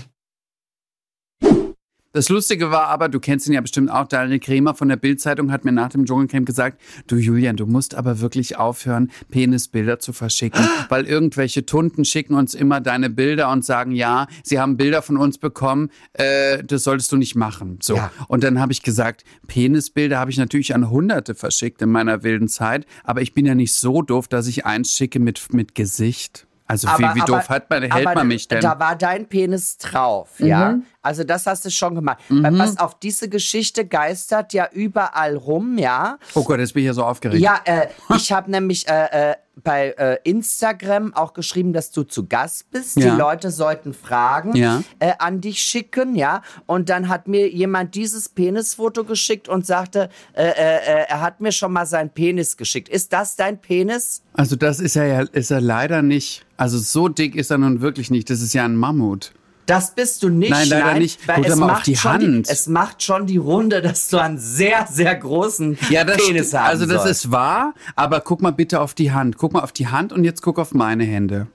Das 2.14 2.28
Lustige 2.28 2.70
war 2.70 2.88
aber, 2.88 3.08
du 3.08 3.20
kennst 3.20 3.46
ihn 3.46 3.54
ja 3.54 3.62
bestimmt 3.62 3.90
auch, 3.90 4.06
Daniel 4.06 4.38
Kremer 4.38 4.74
von 4.74 4.88
der 4.90 4.96
Bild-Zeitung 4.96 5.50
hat 5.50 5.64
mir 5.64 5.72
nach 5.72 5.88
dem 5.88 6.04
Dschungelcamp 6.04 6.44
gesagt, 6.44 6.78
du 7.06 7.16
Julian, 7.16 7.56
du 7.56 7.64
musst 7.64 7.94
aber 7.94 8.20
wirklich 8.20 8.58
aufhören, 8.58 9.10
Penisbilder 9.30 9.98
zu 9.98 10.12
verschicken, 10.12 10.62
weil 10.90 11.06
irgendwelche 11.06 11.64
Tunden 11.64 12.04
schicken 12.04 12.34
uns 12.34 12.52
immer 12.52 12.82
deine 12.82 13.08
Bilder 13.08 13.50
und 13.50 13.64
sagen, 13.64 13.92
ja, 13.92 14.26
sie 14.42 14.60
haben 14.60 14.76
Bilder 14.76 15.00
von 15.00 15.16
uns 15.16 15.38
bekommen, 15.38 15.88
äh, 16.12 16.62
das 16.62 16.84
solltest 16.84 17.10
du 17.12 17.16
nicht 17.16 17.34
machen. 17.34 17.78
So. 17.80 17.96
Ja. 17.96 18.12
Und 18.28 18.44
dann 18.44 18.60
habe 18.60 18.72
ich 18.72 18.82
gesagt, 18.82 19.24
Penisbilder 19.46 20.18
habe 20.18 20.30
ich 20.30 20.36
natürlich 20.36 20.74
an 20.74 20.90
Hunderte 20.90 21.34
verschickt 21.34 21.80
in 21.80 21.90
meiner 21.90 22.22
wilden 22.22 22.48
Zeit, 22.48 22.84
aber 23.04 23.22
ich 23.22 23.32
bin 23.32 23.46
ja 23.46 23.54
nicht 23.54 23.72
so 23.72 24.02
doof, 24.02 24.28
dass 24.28 24.46
ich 24.48 24.66
eins 24.66 24.92
schicke 24.92 25.18
mit, 25.18 25.54
mit 25.54 25.74
Gesicht. 25.74 26.46
Also 26.72 26.88
wie, 26.88 27.14
wie 27.16 27.24
doof 27.26 27.50
hat 27.50 27.68
man, 27.68 27.82
hält 27.82 28.06
aber 28.06 28.20
man 28.20 28.28
mich 28.28 28.48
denn? 28.48 28.58
Mhm. 28.58 28.62
Da 28.62 28.80
war 28.80 28.96
dein 28.96 29.26
Penis 29.26 29.76
drauf, 29.76 30.30
ja. 30.38 30.78
Also 31.02 31.24
das 31.24 31.46
hast 31.46 31.64
du 31.64 31.70
schon 31.70 31.94
gemacht. 31.94 32.18
Weil 32.28 32.56
pass 32.56 32.78
auf, 32.78 32.98
diese 32.98 33.28
Geschichte 33.28 33.84
geistert 33.86 34.52
ja 34.52 34.68
überall 34.72 35.36
rum, 35.36 35.76
ja. 35.78 36.18
oh 36.34 36.44
Gott, 36.44 36.60
jetzt 36.60 36.74
bin 36.74 36.82
ich 36.82 36.86
ja 36.86 36.94
so 36.94 37.04
aufgeregt. 37.04 37.42
Ja, 37.42 37.60
äh, 37.64 37.88
ich 38.16 38.30
habe 38.32 38.50
nämlich 38.50 38.86
äh, 38.88 39.30
äh, 39.32 39.34
bei 39.62 39.90
äh, 39.98 40.18
Instagram 40.24 41.12
auch 41.14 41.34
geschrieben, 41.34 41.72
dass 41.72 41.90
du 41.90 42.04
zu 42.04 42.26
Gast 42.26 42.70
bist. 42.70 42.96
Ja. 42.96 43.10
Die 43.14 43.18
Leute 43.20 43.50
sollten 43.50 43.92
Fragen 43.92 44.54
Ja. 44.56 44.82
äh, 44.98 45.12
an 45.18 45.40
dich 45.40 45.60
schicken, 45.60 46.14
ja. 46.14 46.42
Und 46.66 46.88
dann 46.88 47.08
hat 47.08 47.28
mir 47.28 47.50
jemand 47.50 47.94
dieses 47.94 48.28
Penisfoto 48.28 49.04
geschickt 49.04 49.48
und 49.48 49.66
sagte, 49.66 50.08
äh, 50.34 50.44
äh, 50.44 50.52
äh, 50.52 51.04
er 51.08 51.20
hat 51.20 51.40
mir 51.40 51.52
schon 51.52 51.72
mal 51.72 51.84
seinen 51.86 52.10
Penis 52.10 52.56
geschickt. 52.56 52.88
Ist 52.88 53.12
das 53.12 53.36
dein 53.36 53.60
Penis? 53.60 54.22
Also 54.34 54.56
das 54.56 54.80
ist 54.80 54.96
er 54.96 55.06
ja 55.06 55.20
ist 55.32 55.50
er 55.50 55.60
leider 55.60 56.00
nicht. 56.00 56.46
Also 56.56 56.78
so 56.78 57.08
dick 57.08 57.34
ist 57.34 57.50
er 57.50 57.58
nun 57.58 57.80
wirklich 57.80 58.10
nicht. 58.10 58.30
Das 58.30 58.40
ist 58.40 58.54
ja 58.54 58.64
ein 58.64 58.76
Mammut. 58.76 59.32
Das 59.66 59.94
bist 59.94 60.22
du 60.22 60.28
nicht. 60.28 60.50
Nein, 60.50 60.68
leider 60.68 60.98
nicht. 60.98 61.26
Weil 61.28 61.36
Guck 61.36 61.46
es 61.46 61.56
mal 61.56 61.66
auf 61.66 61.72
macht 61.72 61.86
die 61.86 61.96
schon 61.96 62.10
Hand. 62.12 62.48
es 62.48 62.66
macht 62.66 63.02
schon 63.02 63.26
die 63.26 63.36
Runde, 63.36 63.80
dass 63.80 64.08
du 64.08 64.18
einen 64.18 64.38
sehr, 64.38 64.86
sehr 64.90 65.14
großen 65.14 65.78
Ja, 65.88 66.02
das 66.04 66.16
Penis 66.16 66.48
stimmt. 66.48 66.62
haben 66.62 66.68
Also 66.70 66.86
das 66.86 67.02
sollst. 67.04 67.24
ist 67.26 67.30
wahr, 67.32 67.72
aber 67.94 68.20
guck 68.20 68.42
mal 68.42 68.50
bitte 68.52 68.80
auf 68.80 68.94
die 68.94 69.12
Hand. 69.12 69.36
Guck 69.38 69.52
mal 69.52 69.60
auf 69.60 69.72
die 69.72 69.86
Hand 69.86 70.12
und 70.12 70.24
jetzt 70.24 70.42
guck 70.42 70.58
auf 70.58 70.74
meine 70.74 71.04
Hände. 71.04 71.46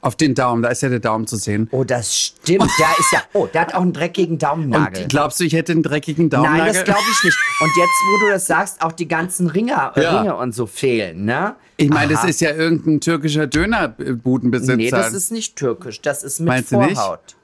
Auf 0.00 0.14
den 0.14 0.36
Daumen, 0.36 0.62
da 0.62 0.68
ist 0.68 0.82
ja 0.82 0.90
der 0.90 1.00
Daumen 1.00 1.26
zu 1.26 1.34
sehen. 1.34 1.66
Oh, 1.72 1.82
das 1.82 2.14
stimmt. 2.16 2.70
Der 2.78 2.86
ist 3.00 3.12
ja. 3.12 3.22
Oh, 3.32 3.48
der 3.52 3.62
hat 3.62 3.74
auch 3.74 3.80
einen 3.82 3.92
dreckigen 3.92 4.38
Daumennagel. 4.38 5.02
Und 5.02 5.08
glaubst 5.08 5.40
du, 5.40 5.44
ich 5.44 5.54
hätte 5.54 5.72
einen 5.72 5.82
dreckigen 5.82 6.30
Daumennagel? 6.30 6.66
Nein, 6.66 6.74
das 6.74 6.84
glaube 6.84 7.00
ich 7.10 7.24
nicht. 7.24 7.36
Und 7.60 7.70
jetzt, 7.76 7.88
wo 8.12 8.26
du 8.26 8.30
das 8.32 8.46
sagst, 8.46 8.80
auch 8.80 8.92
die 8.92 9.08
ganzen 9.08 9.48
Ringer, 9.48 9.92
äh, 9.96 10.02
Ja. 10.04 10.20
Ringe 10.20 10.36
und 10.36 10.54
so 10.54 10.66
fehlen, 10.66 11.24
ne? 11.24 11.56
Ich 11.78 11.88
meine, 11.88 12.12
das 12.12 12.24
ist 12.24 12.40
ja 12.40 12.52
irgendein 12.52 13.00
türkischer 13.00 13.48
Dönerbudenbesitzer. 13.48 14.76
Nee, 14.76 14.90
das 14.90 15.12
ist 15.14 15.32
nicht 15.32 15.56
türkisch. 15.56 16.00
Das 16.00 16.22
ist 16.22 16.38
mit 16.40 16.48
Meinst? 16.48 16.68
Vorhaut. 16.70 17.36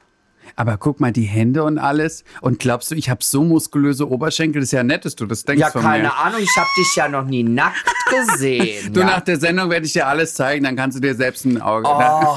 Aber 0.57 0.77
guck 0.77 1.01
mal, 1.01 1.13
die 1.13 1.23
Hände 1.25 1.65
und 1.65 1.79
alles. 1.79 2.25
Und 2.41 2.59
glaubst 2.59 2.91
du, 2.91 2.95
ich 2.95 3.11
habe 3.11 3.23
so 3.25 3.43
muskulöse 3.45 4.09
Oberschenkel? 4.09 4.61
Das 4.61 4.69
ist 4.69 4.73
ja 4.73 4.83
nett, 4.85 5.05
dass 5.05 5.17
du 5.17 5.27
das 5.27 5.45
denkst 5.45 5.61
Ja, 5.61 5.71
von 5.71 5.83
keine 5.83 6.05
mir. 6.05 6.17
Ahnung, 6.17 6.41
ich 6.41 6.57
habe 6.57 6.69
dich 6.79 6.95
ja 6.97 7.09
noch 7.09 7.25
nie 7.25 7.43
nackt 7.43 7.85
gesehen. 8.11 8.65
Du, 8.95 9.01
ja. 9.01 9.07
nach 9.07 9.21
der 9.21 9.39
Sendung 9.41 9.71
werde 9.71 9.87
ich 9.87 9.93
dir 9.93 10.07
alles 10.07 10.35
zeigen, 10.35 10.65
dann 10.65 10.77
kannst 10.77 10.97
du 10.97 11.01
dir 11.01 11.15
selbst 11.15 11.45
ein 11.45 11.61
Auge... 11.61 11.89
Oh, 11.89 12.37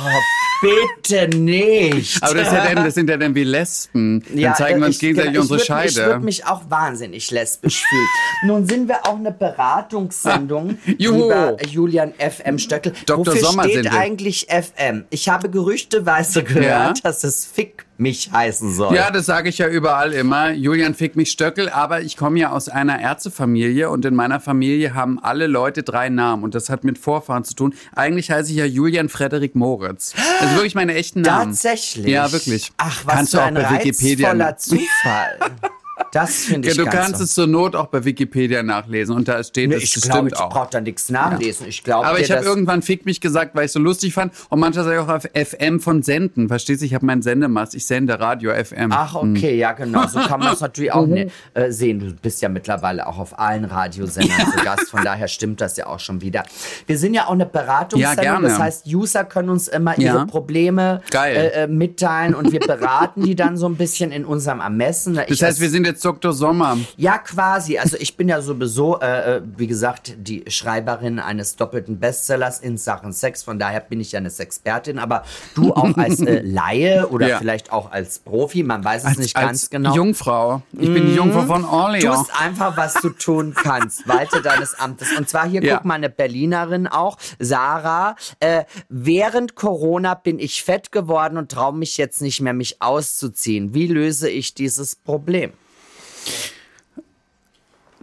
bitte 0.62 1.28
nicht. 1.38 2.22
Aber 2.24 2.34
das, 2.36 2.48
ist 2.48 2.54
ja 2.54 2.74
dann, 2.74 2.84
das 2.86 2.96
sind 2.96 3.10
ja 3.10 3.18
dann 3.18 3.36
wie 3.36 3.44
Lesben. 3.44 4.24
Dann 4.28 4.38
Ja, 4.38 4.54
zeigen 4.56 4.80
wir 4.80 4.88
uns 4.88 4.96
ich- 4.96 5.02
gegenseitig 5.02 5.34
genau, 5.34 5.42
unsere 5.44 5.62
ich 5.62 5.70
würd, 5.70 5.86
Ich 5.86 5.94
Scheide. 5.94 6.08
würde 6.08 6.26
mich 6.26 6.46
auch 6.48 6.62
wahnsinnig 6.70 7.30
lesbisch 7.32 7.84
fühlen. 7.88 8.08
Nun 8.46 8.68
sind 8.68 8.88
wir 8.88 9.06
auch 9.06 9.18
eine 9.18 9.32
Beratungssendung, 9.32 10.78
Juhu. 10.98 11.24
lieber 11.24 11.58
Julian 11.66 12.14
FM 12.18 12.58
Stöckel. 12.60 12.94
Dr. 13.06 13.28
Wofür 13.28 13.42
Sommer 13.42 13.64
steht 13.66 13.92
eigentlich 13.92 14.48
FM? 14.50 15.06
Ich 15.10 15.30
habe 15.30 15.50
gerüchteweise 15.50 16.44
gehört, 16.44 16.66
Ja. 16.66 16.94
dass 17.04 17.24
es 17.24 17.46
Fick 17.46 17.86
mich 18.00 18.32
heißen 18.32 18.74
soll. 18.74 18.96
Ja, 18.96 19.12
das 19.12 19.26
sage 19.26 19.50
ich 19.50 19.58
ja 19.58 19.68
überall 19.68 20.14
immer. 20.14 20.52
Julian 20.52 20.94
fickt 20.94 21.16
mich 21.16 21.32
Stöckel, 21.32 21.70
aber 21.70 22.02
ich 22.02 22.18
komme 22.18 22.40
ja 22.40 22.52
aus 22.52 22.70
einer 22.70 23.00
Ärztefamilie 23.00 23.90
und 23.90 24.06
in 24.06 24.16
meiner 24.16 24.40
Familie 24.40 24.94
haben 24.94 25.20
alle 25.20 25.48
Leute 25.48 25.84
drei 25.84 26.10
Namen 26.10 26.44
und 26.44 26.56
das 26.56 26.70
hat 26.70 26.84
mit 26.84 26.98
Vorfahren 26.98 27.44
zu 27.44 27.56
tun. 27.56 27.74
Eigentlich 27.96 28.32
heiße 28.32 28.52
ich 28.52 28.58
ja 28.58 28.66
Julian 28.66 29.10
Frederik 29.10 29.56
Moritz. 29.56 30.14
Das 30.40 30.52
ist 30.52 30.56
wirklich 30.56 30.76
meine 30.76 30.94
echten 30.96 31.22
Namen. 31.22 31.52
Tatsächlich. 31.52 32.08
Ja, 32.08 32.32
wirklich. 32.32 32.72
Ach, 32.78 33.06
was 33.06 33.16
Kannst 33.16 33.32
für 33.32 33.38
du 33.38 33.44
auch 33.44 33.48
ein 33.48 33.54
bei 33.56 33.70
Wikipedia 33.72 34.30
reizvoller 34.30 34.58
Zufall. 34.58 35.38
Das 36.12 36.36
finde 36.46 36.68
Ja, 36.68 36.72
ich 36.72 36.78
du 36.78 36.84
ganz 36.86 36.96
kannst 36.96 37.18
so. 37.18 37.24
es 37.26 37.34
zur 37.34 37.48
Not 37.48 37.76
auch 37.76 37.88
bei 37.88 38.04
Wikipedia 38.06 38.64
nachlesen 38.64 39.16
und 39.16 39.28
da 39.28 39.44
steht 39.44 39.70
Nee, 39.70 39.76
es 39.76 39.84
ich 39.84 39.94
bestimmt 39.96 40.14
glaube, 40.14 40.28
ich 40.30 40.36
auch. 40.38 40.50
brauche 40.50 40.70
da 40.72 40.82
nichts 40.82 41.10
nachlesen. 41.10 41.68
Ich 41.68 41.84
glaube, 41.84 42.06
Aber 42.08 42.20
ich 42.20 42.30
habe 42.32 42.40
das- 42.42 42.48
irgendwann 42.50 42.82
Fick 42.82 43.06
mich 43.06 43.20
gesagt, 43.22 43.56
weil 43.56 43.66
ich 43.66 43.72
so 43.72 43.80
lustig 43.80 44.14
fand. 44.14 44.34
Und 44.50 44.60
manchmal 44.60 44.86
sage 44.86 44.98
ich 44.98 45.02
auch 45.02 45.10
auf 45.10 45.26
FM 45.34 45.80
von 45.80 46.04
Senden. 46.04 46.48
Verstehst 46.48 46.82
du? 46.82 46.86
Ich 46.86 46.94
habe 46.94 47.06
meinen 47.06 47.22
Sendemast. 47.22 47.76
Ich 47.76 47.86
sende 47.86 48.20
Radio 48.20 48.52
FM. 48.54 48.92
Ach, 48.92 49.16
okay, 49.16 49.58
ja, 49.58 49.74
genau. 49.74 50.08
So 50.08 50.20
kann 50.20 50.40
man 50.40 50.54
es 50.54 50.62
natürlich 50.62 50.92
auch 50.94 51.06
Mhm. 51.08 51.14
ne, 51.14 51.28
äh, 51.54 51.72
sehen. 51.72 52.00
Du 52.00 52.14
bist 52.14 52.42
ja 52.42 52.50
mittlerweile 52.50 53.08
auch 53.08 53.18
auf 53.18 53.38
allen 53.40 53.66
Radiosendern 53.66 54.52
zu 54.58 54.64
Gast, 54.64 54.90
von 54.90 55.04
daher 55.04 55.28
stimmt 55.28 55.62
das 55.62 55.78
ja 55.78 55.88
auch 55.88 56.00
schon 56.00 56.22
wieder. 56.22 56.44
Wir 56.86 56.98
sind 56.98 57.14
ja 57.16 57.26
auch 57.28 57.32
eine 57.32 57.46
Beratungssendung, 57.46 58.24
Ja, 58.26 58.40
das 58.40 58.60
heißt, 58.60 58.86
User 58.88 59.24
können 59.26 59.50
uns 59.50 59.68
immer 59.68 60.00
Ja. 60.00 60.14
ihre 60.16 60.26
Probleme 60.28 61.02
äh, 61.14 61.64
äh, 61.64 61.68
mitteilen 61.68 62.34
und 62.36 62.52
wir 62.52 62.60
beraten 62.60 63.24
die 63.24 63.36
dann 63.36 63.58
so 63.58 63.68
ein 63.68 63.76
bisschen 63.76 64.12
in 64.12 64.26
unserem 64.26 64.60
Ermessen. 64.60 65.16
Das 65.16 65.26
Ich 65.30 65.44
heißt, 65.44 65.60
wir 65.60 65.70
sind 65.70 65.87
jetzt 65.88 66.06
Dr. 66.06 66.34
Sommer. 66.34 66.78
ja, 66.98 67.18
quasi. 67.18 67.78
Also 67.78 67.98
ich 68.00 68.16
bin 68.18 68.30
ja 68.30 68.42
sowieso, 68.42 69.00
äh, 69.00 69.38
äh, 69.38 69.42
wie 69.58 69.68
gesagt, 69.68 70.14
die 70.18 70.44
Schreiberin 70.48 71.20
eines 71.20 71.56
doppelten 71.56 72.00
Bestsellers 72.00 72.60
in 72.60 72.78
Sachen 72.78 73.14
Sex. 73.14 73.44
Von 73.44 73.60
daher 73.60 73.80
bin 73.82 74.00
ich 74.00 74.12
ja 74.12 74.20
eine 74.20 74.30
Sexpertin. 74.30 75.00
Aber 75.00 75.24
du 75.56 75.74
auch 75.74 75.96
als 75.98 76.20
äh, 76.22 76.42
Laie 76.44 77.08
oder 77.08 77.28
Ja. 77.28 77.38
vielleicht 77.40 77.72
auch 77.72 77.92
als 77.92 78.20
Profi, 78.20 78.64
man 78.64 78.84
weiß 78.84 79.04
es 79.06 79.18
nicht 79.18 79.34
ganz 79.36 79.48
als 79.64 79.70
genau. 79.70 79.96
Jungfrau. 79.96 80.62
Ich 80.74 80.94
bin 80.94 81.08
die 81.08 81.16
Jungfrau 81.16 81.44
von 81.44 81.66
Orleans. 81.66 82.04
Tust 82.04 82.32
einfach, 82.42 82.78
was 82.78 82.94
du 82.96 83.10
tun 83.10 83.54
kannst. 83.56 84.08
Walte 84.08 84.42
deines 84.42 84.76
Amtes. 84.76 85.08
Und 85.18 85.28
zwar 85.30 85.48
hier, 85.48 85.64
Ja. 85.64 85.78
guck 85.78 85.86
mal, 85.86 85.96
eine 85.96 86.10
Berlinerin 86.10 86.88
auch, 86.88 87.18
Sarah. 87.40 88.16
Äh, 88.40 88.66
während 88.90 89.56
Corona 89.56 90.14
bin 90.14 90.40
ich 90.40 90.64
fett 90.64 90.92
geworden 90.92 91.38
und 91.38 91.52
traue 91.52 91.74
mich 91.76 91.98
jetzt 91.98 92.22
nicht 92.22 92.42
mehr, 92.42 92.54
mich 92.54 92.82
auszuziehen. 92.82 93.74
Wie 93.74 93.88
löse 93.88 94.30
ich 94.30 94.54
dieses 94.54 94.96
Problem? 94.96 95.52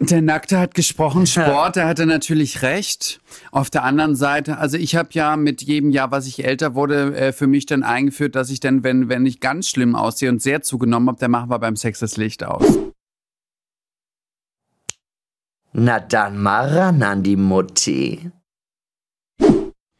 Der 0.01 0.23
Nackte 0.23 0.59
hat 0.59 0.75
gesprochen, 0.75 1.27
Sport, 1.27 1.77
der 1.77 1.87
hatte 1.87 2.05
natürlich 2.05 2.63
recht. 2.63 3.21
Auf 3.53 3.71
der 3.71 3.85
anderen 3.85 4.17
Seite, 4.17 4.59
also 4.59 4.77
ich 4.77 4.97
habe 4.97 5.11
ja 5.13 5.37
mit 5.37 5.63
jedem 5.63 5.91
Jahr, 5.91 6.11
was 6.11 6.27
ich 6.27 6.45
älter 6.45 6.75
wurde, 6.75 7.17
äh, 7.17 7.33
für 7.33 7.47
mich 7.47 7.67
dann 7.67 7.85
eingeführt, 7.85 8.35
dass 8.35 8.51
ich 8.51 8.59
dann, 8.61 8.83
wenn, 8.83 9.09
wenn 9.09 9.25
ich 9.25 9.41
ganz 9.41 9.69
schlimm 9.69 9.95
aussehe 9.95 10.31
und 10.31 10.43
sehr 10.43 10.63
zugenommen 10.63 11.09
habe, 11.09 11.19
dann 11.21 11.31
machen 11.31 11.49
wir 11.49 11.59
beim 11.59 11.77
Sex 11.77 12.01
das 12.01 12.17
Licht 12.17 12.43
aus. 12.43 12.65
Na 15.73 16.01
dann 16.01 16.43
mal 16.43 16.69
ran 16.69 17.03
an 17.03 17.23
die 17.23 17.37
Mutti. 17.37 18.31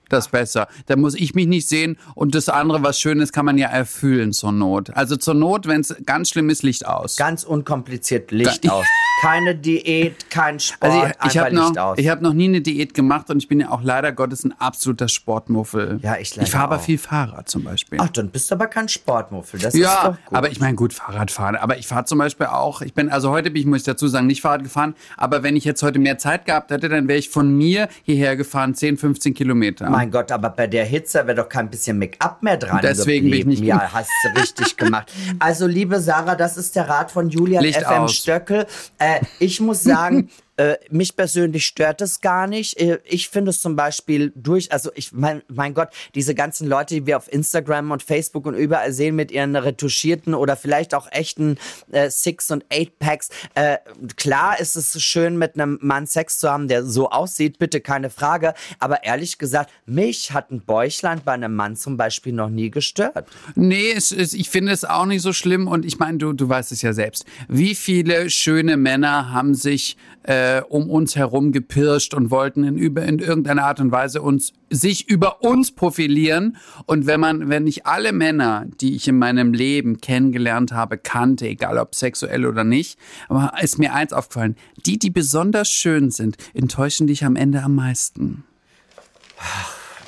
Das 0.09 0.29
besser. 0.29 0.69
Da 0.87 0.97
muss 0.97 1.15
ich 1.15 1.35
mich 1.35 1.47
nicht 1.47 1.69
sehen 1.69 1.97
und 2.15 2.35
das 2.35 2.49
andere, 2.49 2.83
was 2.83 3.01
schön 3.01 3.21
ist, 3.21 3.33
kann 3.33 3.45
man 3.45 3.59
ja 3.59 3.69
erfüllen 3.69 4.33
zur 4.33 4.53
Not. 4.53 4.91
Also 4.91 5.17
zur 5.17 5.35
Not, 5.35 5.67
wenn 5.67 5.81
es 5.81 5.95
ganz 6.05 6.31
schlimm 6.31 6.51
ist, 6.51 6.63
Licht 6.63 6.87
aus. 6.87 7.17
Ganz 7.17 7.45
unkompliziert 7.45 8.31
Licht 8.31 8.69
aus. 8.71 8.87
Keine 9.25 9.55
Diät, 9.55 10.29
kein 10.31 10.61
Sport, 10.61 10.83
Also 10.93 11.07
ich, 11.07 11.31
ich 11.33 11.39
habe 11.39 11.55
noch, 11.55 11.97
ich 11.97 12.09
hab 12.09 12.21
noch 12.21 12.33
nie 12.33 12.47
eine 12.49 12.61
Diät 12.61 12.95
gemacht 12.95 13.31
und 13.31 13.39
ich 13.39 13.49
bin 13.49 13.61
ja 13.61 13.71
auch 13.71 13.83
leider 13.83 14.13
Gottes 14.13 14.45
ein 14.45 14.55
absoluter 14.59 15.09
Sportmuffel. 15.09 15.99
Ja, 16.03 16.17
ich 16.19 16.35
leider 16.37 16.47
Ich 16.47 16.53
fahre 16.53 16.65
aber 16.65 16.79
viel 16.79 16.99
Fahrrad 16.99 17.49
zum 17.49 17.65
Beispiel. 17.65 17.99
Ach, 18.01 18.09
dann 18.09 18.31
bist 18.31 18.51
du 18.51 18.55
aber 18.55 18.67
kein 18.67 18.89
Sportmuffel. 18.89 19.61
Das 19.61 19.75
ist 19.75 19.81
Ja, 19.81 20.09
doch 20.11 20.17
gut. 20.27 20.37
aber 20.37 20.51
ich 20.51 20.61
meine, 20.61 20.75
gut, 20.77 20.93
Fahrrad 20.93 21.31
fahren. 21.31 21.57
Aber 21.57 21.79
ich 21.79 21.87
fahre 21.87 22.05
zum 22.05 22.19
Beispiel 22.19 22.47
auch, 22.47 22.83
ich 22.83 22.95
bin, 22.95 23.09
also 23.11 23.31
heute 23.31 23.51
bin 23.51 23.61
ich, 23.61 23.67
muss 23.67 23.79
ich 23.79 23.85
dazu 23.85 24.09
sagen, 24.09 24.27
nicht 24.27 24.43
Fahrrad 24.43 24.63
gefahren. 24.63 24.95
Aber 25.17 25.43
wenn 25.43 25.57
ich 25.57 25.65
jetzt 25.65 25.83
heute 25.83 25.99
mehr 25.99 26.19
Zeit 26.19 26.45
gehabt 26.45 26.71
hätte, 26.71 26.89
dann 26.89 27.09
wäre 27.09 27.19
ich 27.19 27.31
von 27.31 27.57
mir 27.57 27.89
hierher 28.03 28.37
gefahren, 28.37 28.75
10, 28.75 28.97
15 28.99 29.35
Kilometer. 29.35 29.89
Mein 29.91 30.11
Gott, 30.11 30.31
aber 30.33 30.51
bei 30.51 30.67
der 30.67 30.85
Hitze 30.85 31.27
wäre 31.27 31.35
doch 31.37 31.49
kein 31.49 31.71
bisschen 31.71 31.99
Make-up 31.99 32.43
mehr 32.43 32.57
dran 32.57 32.81
Deswegen 32.83 33.31
bin 33.31 33.35
ich 33.35 33.41
geblieben. 33.41 33.51
nicht- 33.51 33.65
Ja, 33.65 33.91
hast 33.93 34.11
du 34.25 34.41
richtig 34.41 34.77
gemacht. 34.77 35.11
Also, 35.39 35.67
liebe 35.67 36.01
Sarah, 36.01 36.35
das 36.37 36.57
ist 36.57 36.77
der 36.77 36.89
Rat 36.89 37.11
von 37.11 37.29
Julian 37.29 37.63
Licht 37.63 37.81
FM 37.81 38.03
aus. 38.03 38.15
Stöckel. 38.15 38.67
Äh, 38.99 39.14
ich 39.39 39.61
muss 39.61 39.83
sagen, 39.83 40.31
äh, 40.57 40.77
mich 40.91 41.17
persönlich 41.17 41.67
stört 41.67 42.01
es 42.01 42.21
gar 42.21 42.47
nicht. 42.47 42.81
Äh, 42.81 42.99
Ich 43.05 43.29
finde 43.29 43.51
es 43.51 43.61
zum 43.61 43.77
Beispiel 43.77 44.33
durch, 44.35 44.73
also 44.73 44.91
ich 44.95 45.13
mein, 45.13 45.43
mein 45.49 45.75
Gott, 45.75 45.89
diese 46.15 46.35
ganzen 46.35 46.69
Leute, 46.69 46.95
die 46.95 47.07
wir 47.07 47.17
auf 47.17 47.33
Instagram 47.33 47.91
und 47.91 48.03
Facebook 48.03 48.47
und 48.47 48.55
überall 48.55 48.93
sehen 48.93 49.17
mit 49.17 49.33
ihren 49.33 49.57
retuschierten 49.57 50.35
oder 50.35 50.57
vielleicht 50.57 50.95
auch 50.95 51.11
echten 51.11 51.59
äh, 51.91 52.11
Six- 52.11 52.51
und 52.51 52.65
Eight-Packs. 52.71 53.31
Äh, 53.55 53.79
klar 54.17 54.61
ist 54.61 54.77
es 54.77 55.03
schön, 55.03 55.39
mit 55.39 55.55
einem 55.55 55.79
Mann 55.83 56.07
Sex 56.07 56.39
zu 56.39 56.51
haben, 56.51 56.69
der 56.69 56.85
so 56.85 57.11
aussieht, 57.11 57.59
bitte 57.59 57.81
keine 57.81 58.11
Frage. 58.11 58.55
Aber 58.79 59.05
ehrlich 59.05 59.39
gesagt, 59.39 59.71
mich 59.87 60.33
hat 60.33 60.51
ein 60.51 60.61
Bäuchlein 60.61 61.21
bei 61.25 61.33
einem 61.33 61.55
Mann 61.55 61.77
zum 61.77 61.97
Beispiel 61.97 62.33
noch 62.33 62.51
nie 62.51 62.71
gestört. 62.71 63.29
Nee, 63.55 63.91
es 63.91 64.13
ist, 64.13 64.35
ich 64.35 64.51
finde 64.51 64.73
es 64.73 64.85
auch 64.85 65.07
nicht 65.07 65.23
so 65.23 65.33
schlimm 65.33 65.67
und 65.67 65.85
ich 65.85 65.99
meine, 65.99 66.19
du, 66.19 66.33
du 66.33 66.49
weißt 66.49 66.73
es 66.73 66.83
ja 66.83 66.93
selbst. 66.93 67.25
Wie 67.49 67.75
viele 67.75 68.31
schöne 68.31 68.77
Männer 68.77 69.33
haben 69.33 69.55
sich 69.55 69.97
äh, 70.23 70.44
um 70.69 70.91
uns 70.91 71.17
herum 71.17 71.53
gepirscht 71.53 72.15
und 72.15 72.31
wollten 72.31 72.65
in, 72.65 72.79
über, 72.79 73.03
in 73.03 73.19
irgendeiner 73.19 73.65
Art 73.65 73.81
und 73.81 73.91
Weise 73.93 74.23
uns, 74.23 74.53
sich 74.71 75.09
über 75.09 75.43
uns 75.43 75.73
profilieren. 75.73 76.57
Und 76.87 77.07
wenn 77.07 77.21
man, 77.21 77.49
wenn 77.49 77.67
ich 77.67 77.87
alle 77.87 78.13
Männer, 78.13 78.67
die 78.81 78.95
ich 78.97 79.07
in 79.09 79.19
meinem 79.19 79.53
Leben 79.53 80.01
kennengelernt 80.01 80.73
habe, 80.73 80.99
kannte, 80.99 81.47
egal 81.47 81.79
ob 81.79 81.95
sexuell 81.95 82.47
oder 82.47 82.65
nicht, 82.65 82.99
aber 83.29 83.53
ist 83.63 83.79
mir 83.79 83.95
eins 83.95 84.13
aufgefallen, 84.13 84.57
die, 84.87 84.99
die 84.99 85.11
besonders 85.11 85.69
schön 85.71 86.11
sind, 86.11 86.37
enttäuschen 86.55 87.07
dich 87.07 87.25
am 87.25 87.37
Ende 87.37 87.63
am 87.63 87.75
meisten. 87.75 88.45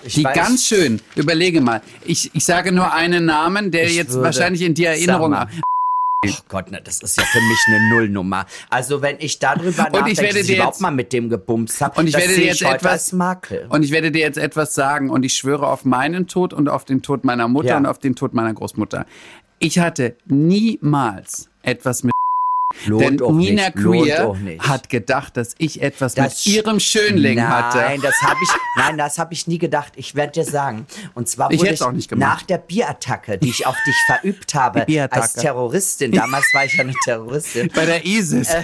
Ich 0.05 0.15
Die 0.15 0.25
weiß- 0.27 0.35
ganz 0.35 0.65
schön, 0.67 1.01
überlege 1.17 1.61
mal. 1.61 1.83
Ich, 2.05 2.31
ich 2.35 2.45
sage 2.45 2.71
nur 2.73 2.93
einen 2.93 3.25
Namen, 3.25 3.71
der 3.73 3.87
Ich 3.87 3.97
jetzt 3.97 4.15
wahrscheinlich 4.21 4.63
in 4.63 4.75
die 4.75 4.85
Erinnerung. 4.85 5.35
Ach 6.25 6.43
Gott, 6.49 6.71
ne, 6.71 6.81
das 6.83 7.01
ist 7.03 7.17
ja 7.19 7.25
für 7.25 7.41
mich 7.41 7.59
eine 7.69 7.89
Nullnummer. 7.89 8.47
Also 8.71 9.03
wenn 9.03 9.17
ich 9.21 9.39
darüber 9.39 9.85
nachdenke, 9.85 10.11
ich 10.11 10.19
werde 10.19 10.39
dass 10.39 10.49
ich 10.49 10.55
überhaupt 10.57 10.81
mal 10.81 10.91
mit 10.91 11.13
dem 11.13 11.29
gebumst 11.29 11.81
habe, 11.81 12.01
Und 12.01 12.07
ich 12.09 12.17
werde 12.17 12.35
dir 12.35 12.47
jetzt 12.47 12.63
etwas- 12.63 13.13
Makel. 13.13 13.67
Und 13.69 13.83
ich 13.83 13.91
werde 13.91 14.11
dir 14.11 14.21
jetzt 14.21 14.39
etwas 14.39 14.75
sagen 14.75 15.11
und 15.11 15.25
ich 15.25 15.35
schwöre 15.35 15.67
auf 15.67 15.85
meinen 15.85 16.27
Tod 16.27 16.53
und 16.53 16.69
auf 16.69 16.85
den 16.85 17.03
Tod 17.03 17.25
meiner 17.25 17.49
Mutter 17.49 17.69
Ja. 17.69 17.77
und 17.77 17.87
auf 17.87 17.99
den 17.99 18.17
Tod 18.17 18.35
meiner 18.35 18.55
Großmutter. 18.55 19.07
Ich 19.59 19.79
hatte 19.79 20.17
niemals 20.27 21.49
etwas 21.63 22.03
mit 22.03 22.13
Lohnt 22.87 23.03
denn 23.05 23.23
auch 23.23 23.33
Nina 23.33 23.67
nicht, 23.67 23.77
lohnt 23.77 24.03
Queer 24.03 24.29
auch 24.29 24.37
nicht. 24.37 24.61
hat 24.69 24.89
gedacht, 24.89 25.37
dass 25.37 25.55
ich 25.59 25.83
etwas 25.83 26.15
Das 26.15 26.45
mit 26.45 26.55
ihrem 26.55 26.81
Schönling 26.81 27.37
nein, 27.37 27.49
hatte. 27.49 27.79
das 28.03 28.15
habe 28.23 28.39
ich, 28.43 28.49
nein, 28.77 28.99
das 28.99 29.19
habe 29.19 29.35
ich 29.35 29.47
nie 29.47 29.59
gedacht. 29.59 29.93
Ich 29.97 30.15
werde 30.15 30.33
dir 30.33 30.45
sagen. 30.45 30.87
Und 31.15 31.29
zwar 31.29 31.51
Ich 31.53 31.61
wurde 31.61 31.95
nicht 31.95 32.09
gemacht. 32.09 32.29
nach 32.29 32.43
der 32.43 32.59
Bierattacke, 32.59 33.39
die 33.39 33.51
ich 33.51 33.67
auf 33.67 33.77
dich 33.87 33.95
verübt 34.07 34.55
habe, 34.55 34.87
als 35.11 35.35
Terroristin. 35.35 36.13
Damals 36.13 36.53
war 36.53 36.65
ich 36.65 36.75
ja 36.75 36.81
eine 36.83 36.95
Terroristin. 37.05 37.71
Bei 37.75 37.87
der 37.87 38.05
ISIS. 38.05 38.51
Äh, 38.51 38.63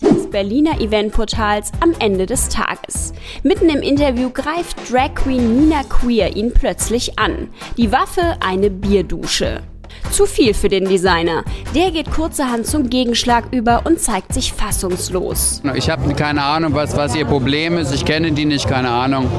des 0.00 0.30
Berliner 0.30 0.80
Eventportals 0.80 1.70
am 1.80 1.94
Ende 2.00 2.26
des 2.26 2.48
Tages. 2.48 3.12
Mitten 3.42 3.68
im 3.68 3.82
Interview 3.82 4.30
greift 4.30 4.90
Drag 4.90 5.14
Queen 5.14 5.60
Nina 5.60 5.82
Queer 5.84 6.34
ihn 6.34 6.52
plötzlich 6.52 7.18
an. 7.18 7.50
Die 7.76 7.92
Waffe 7.92 8.36
eine 8.40 8.70
Bierdusche. 8.70 9.62
Zu 10.10 10.26
viel 10.26 10.54
für 10.54 10.68
den 10.68 10.84
Designer. 10.86 11.44
Der 11.74 11.90
geht 11.90 12.10
kurzerhand 12.10 12.66
zum 12.66 12.90
Gegenschlag 12.90 13.44
über 13.50 13.82
und 13.84 14.00
zeigt 14.00 14.34
sich 14.34 14.52
fassungslos. 14.52 15.62
Ich 15.74 15.88
habe 15.88 16.12
keine 16.14 16.42
Ahnung, 16.42 16.74
was, 16.74 16.96
was 16.96 17.14
ihr 17.14 17.24
Problem 17.24 17.78
ist. 17.78 17.94
Ich 17.94 18.04
kenne 18.04 18.32
die 18.32 18.44
nicht, 18.44 18.68
keine 18.68 18.90
Ahnung. 18.90 19.30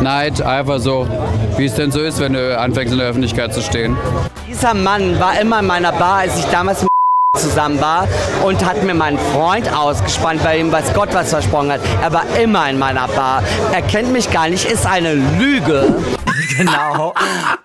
Neid, 0.00 0.40
einfach 0.42 0.78
so, 0.78 1.08
wie 1.56 1.66
es 1.66 1.74
denn 1.74 1.90
so 1.90 2.00
ist, 2.00 2.20
wenn 2.20 2.34
du 2.34 2.58
anfängst 2.58 2.92
in 2.92 2.98
der 2.98 3.08
Öffentlichkeit 3.08 3.52
zu 3.52 3.62
stehen. 3.62 3.96
Dieser 4.48 4.74
Mann 4.74 5.18
war 5.18 5.40
immer 5.40 5.60
in 5.60 5.66
meiner 5.66 5.92
Bar, 5.92 6.18
als 6.18 6.38
ich 6.38 6.44
damals 6.46 6.82
mit 6.82 6.88
zusammen 7.38 7.80
war 7.80 8.06
und 8.44 8.64
hat 8.64 8.82
mir 8.84 8.94
meinen 8.94 9.18
Freund 9.18 9.72
ausgespannt, 9.72 10.42
bei 10.44 10.58
ihm 10.58 10.70
weiß 10.70 10.92
Gott 10.92 11.08
was 11.14 11.30
versprochen 11.30 11.72
hat. 11.72 11.80
Er 12.02 12.12
war 12.12 12.24
immer 12.40 12.68
in 12.68 12.78
meiner 12.78 13.08
Bar. 13.08 13.42
Er 13.72 13.82
kennt 13.82 14.12
mich 14.12 14.30
gar 14.30 14.48
nicht, 14.48 14.66
ist 14.66 14.86
eine 14.86 15.14
Lüge. 15.14 15.94
genau. 16.56 17.14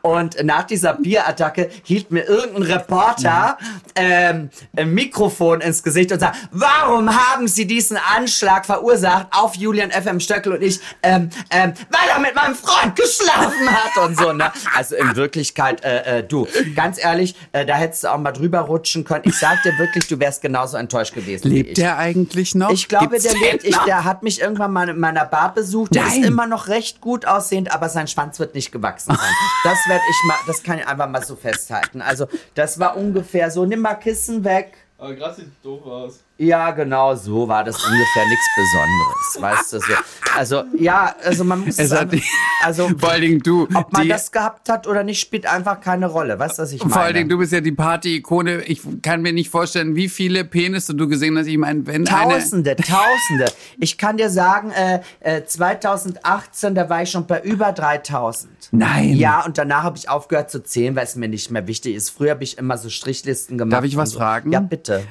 Und 0.01 0.43
nach 0.43 0.63
dieser 0.63 0.93
Bierattacke 0.93 1.69
hielt 1.83 2.11
mir 2.11 2.23
irgendein 2.23 2.63
Reporter 2.63 3.57
ähm, 3.95 4.49
ein 4.75 4.93
Mikrofon 4.93 5.61
ins 5.61 5.83
Gesicht 5.83 6.11
und 6.11 6.19
sagt, 6.19 6.37
warum 6.51 7.09
haben 7.09 7.47
Sie 7.47 7.65
diesen 7.65 7.97
Anschlag 7.97 8.65
verursacht 8.65 9.27
auf 9.31 9.55
Julian 9.55 9.91
FM 9.91 10.19
Stöckel 10.19 10.53
und 10.53 10.61
ich, 10.61 10.79
ähm, 11.03 11.29
ähm, 11.49 11.73
weil 11.89 12.09
er 12.13 12.19
mit 12.19 12.35
meinem 12.35 12.55
Freund 12.55 12.95
geschlafen 12.95 13.69
hat 13.69 14.03
und 14.03 14.17
so. 14.17 14.33
Ne? 14.33 14.51
Also 14.75 14.95
in 14.95 15.15
Wirklichkeit, 15.15 15.83
äh, 15.83 16.19
äh, 16.19 16.23
du, 16.23 16.47
ganz 16.75 17.03
ehrlich, 17.03 17.35
äh, 17.51 17.65
da 17.65 17.75
hättest 17.75 18.03
du 18.03 18.13
auch 18.13 18.17
mal 18.17 18.31
drüber 18.31 18.59
rutschen 18.61 19.03
können. 19.03 19.23
Ich 19.25 19.37
sag 19.37 19.63
dir 19.63 19.77
wirklich, 19.77 20.07
du 20.07 20.19
wärst 20.19 20.41
genauso 20.41 20.77
enttäuscht 20.77 21.13
gewesen 21.13 21.47
Lebt 21.49 21.77
der 21.77 21.97
eigentlich 21.97 22.55
noch? 22.55 22.71
Ich 22.71 22.87
glaube, 22.87 23.09
Gibt's 23.09 23.23
der 23.23 23.33
lebt. 23.33 23.63
Ich, 23.63 23.77
der 23.77 24.03
hat 24.03 24.23
mich 24.23 24.41
irgendwann 24.41 24.73
mal 24.73 24.89
in 24.89 24.99
meiner 24.99 25.25
Bar 25.25 25.53
besucht. 25.53 25.93
Der 25.95 26.03
Nein. 26.03 26.21
ist 26.21 26.27
immer 26.27 26.47
noch 26.47 26.67
recht 26.67 27.01
gut 27.01 27.25
aussehend, 27.25 27.71
aber 27.73 27.89
sein 27.89 28.07
Schwanz 28.07 28.39
wird 28.39 28.55
nicht 28.55 28.71
gewachsen 28.77 29.15
sein. 29.15 29.33
Das 29.63 29.77
werde 29.87 30.03
ich 30.09 30.27
mal, 30.27 30.37
das 30.47 30.63
kann 30.63 30.79
ich 30.79 30.87
einfach 30.87 31.09
mal 31.09 31.23
so 31.23 31.35
festhalten. 31.35 32.01
Also, 32.01 32.27
das 32.55 32.79
war 32.79 32.95
ungefähr 32.95 33.51
so. 33.51 33.65
Nimm 33.65 33.81
mal 33.81 33.95
Kissen 33.95 34.43
weg. 34.43 34.77
Aber 34.97 35.13
gerade 35.13 35.35
sieht 35.35 35.51
doof 35.63 35.85
aus. 35.85 36.23
Ja, 36.39 36.69
genau 36.71 37.15
so 37.15 37.47
war 37.47 37.63
das 37.63 37.75
ungefähr 37.83 38.25
nichts 38.27 38.47
Besonderes. 38.55 39.37
Weißt 39.39 39.73
du 39.73 39.79
so. 39.79 39.93
Also, 40.35 40.63
ja, 40.77 41.15
also 41.23 41.43
man 41.43 41.61
muss 41.61 41.79
Es 41.79 41.89
sagen, 41.89 42.21
also, 42.63 42.89
Vor 42.97 43.09
allen 43.09 43.21
Dingen 43.21 43.39
du. 43.39 43.67
ob 43.73 43.91
man 43.91 44.03
die, 44.03 44.09
das 44.09 44.31
gehabt 44.31 44.69
hat 44.69 44.85
oder 44.85 45.03
nicht, 45.03 45.19
spielt 45.19 45.47
einfach 45.47 45.81
keine 45.81 46.05
Rolle. 46.05 46.37
Weißt 46.37 46.59
du, 46.59 46.63
was 46.63 46.71
ich 46.71 46.81
meine? 46.81 46.93
vor 46.93 47.01
allen 47.01 47.15
Dingen, 47.15 47.29
du 47.29 47.39
bist 47.39 47.53
ja 47.53 47.61
die 47.61 47.71
Party-Ikone. 47.71 48.61
Ich 48.65 48.81
kann 49.01 49.23
mir 49.23 49.33
nicht 49.33 49.49
vorstellen, 49.49 49.95
wie 49.95 50.09
viele 50.09 50.45
Penisse 50.45 50.93
du 50.93 51.07
gesehen 51.07 51.37
hast. 51.39 51.47
Ich 51.47 51.57
meine, 51.57 51.87
wenn 51.87 52.07
eine... 52.07 52.33
Tausende, 52.33 52.75
Tausende. 52.75 53.51
Ich 53.79 53.97
kann 53.97 54.17
dir 54.17 54.29
sagen, 54.29 54.71
äh, 54.71 55.01
äh, 55.21 55.43
2018, 55.43 56.75
da 56.75 56.87
war 56.87 57.01
ich 57.01 57.09
schon 57.09 57.25
bei 57.25 57.41
über 57.41 57.71
3000. 57.71 58.51
Nein. 58.71 59.15
Ja, 59.15 59.43
und 59.43 59.57
danach 59.57 59.83
habe 59.83 59.97
ich 59.97 60.09
aufgehört 60.09 60.51
zu 60.51 60.61
zählen, 60.61 60.95
weil 60.95 61.05
es 61.05 61.15
mir 61.15 61.29
nicht 61.29 61.49
mehr 61.49 61.67
wichtig 61.67 61.95
ist. 61.95 62.11
Früher 62.11 62.31
habe 62.31 62.43
ich 62.43 62.59
immer 62.59 62.77
so 62.77 62.89
Strichlisten 62.89 63.57
gemacht. 63.57 63.73
Darf 63.73 63.85
ich 63.85 63.97
was 63.97 64.11
so. 64.11 64.19
fragen? 64.19 64.51
Ja, 64.51 64.59
bitte. 64.59 65.03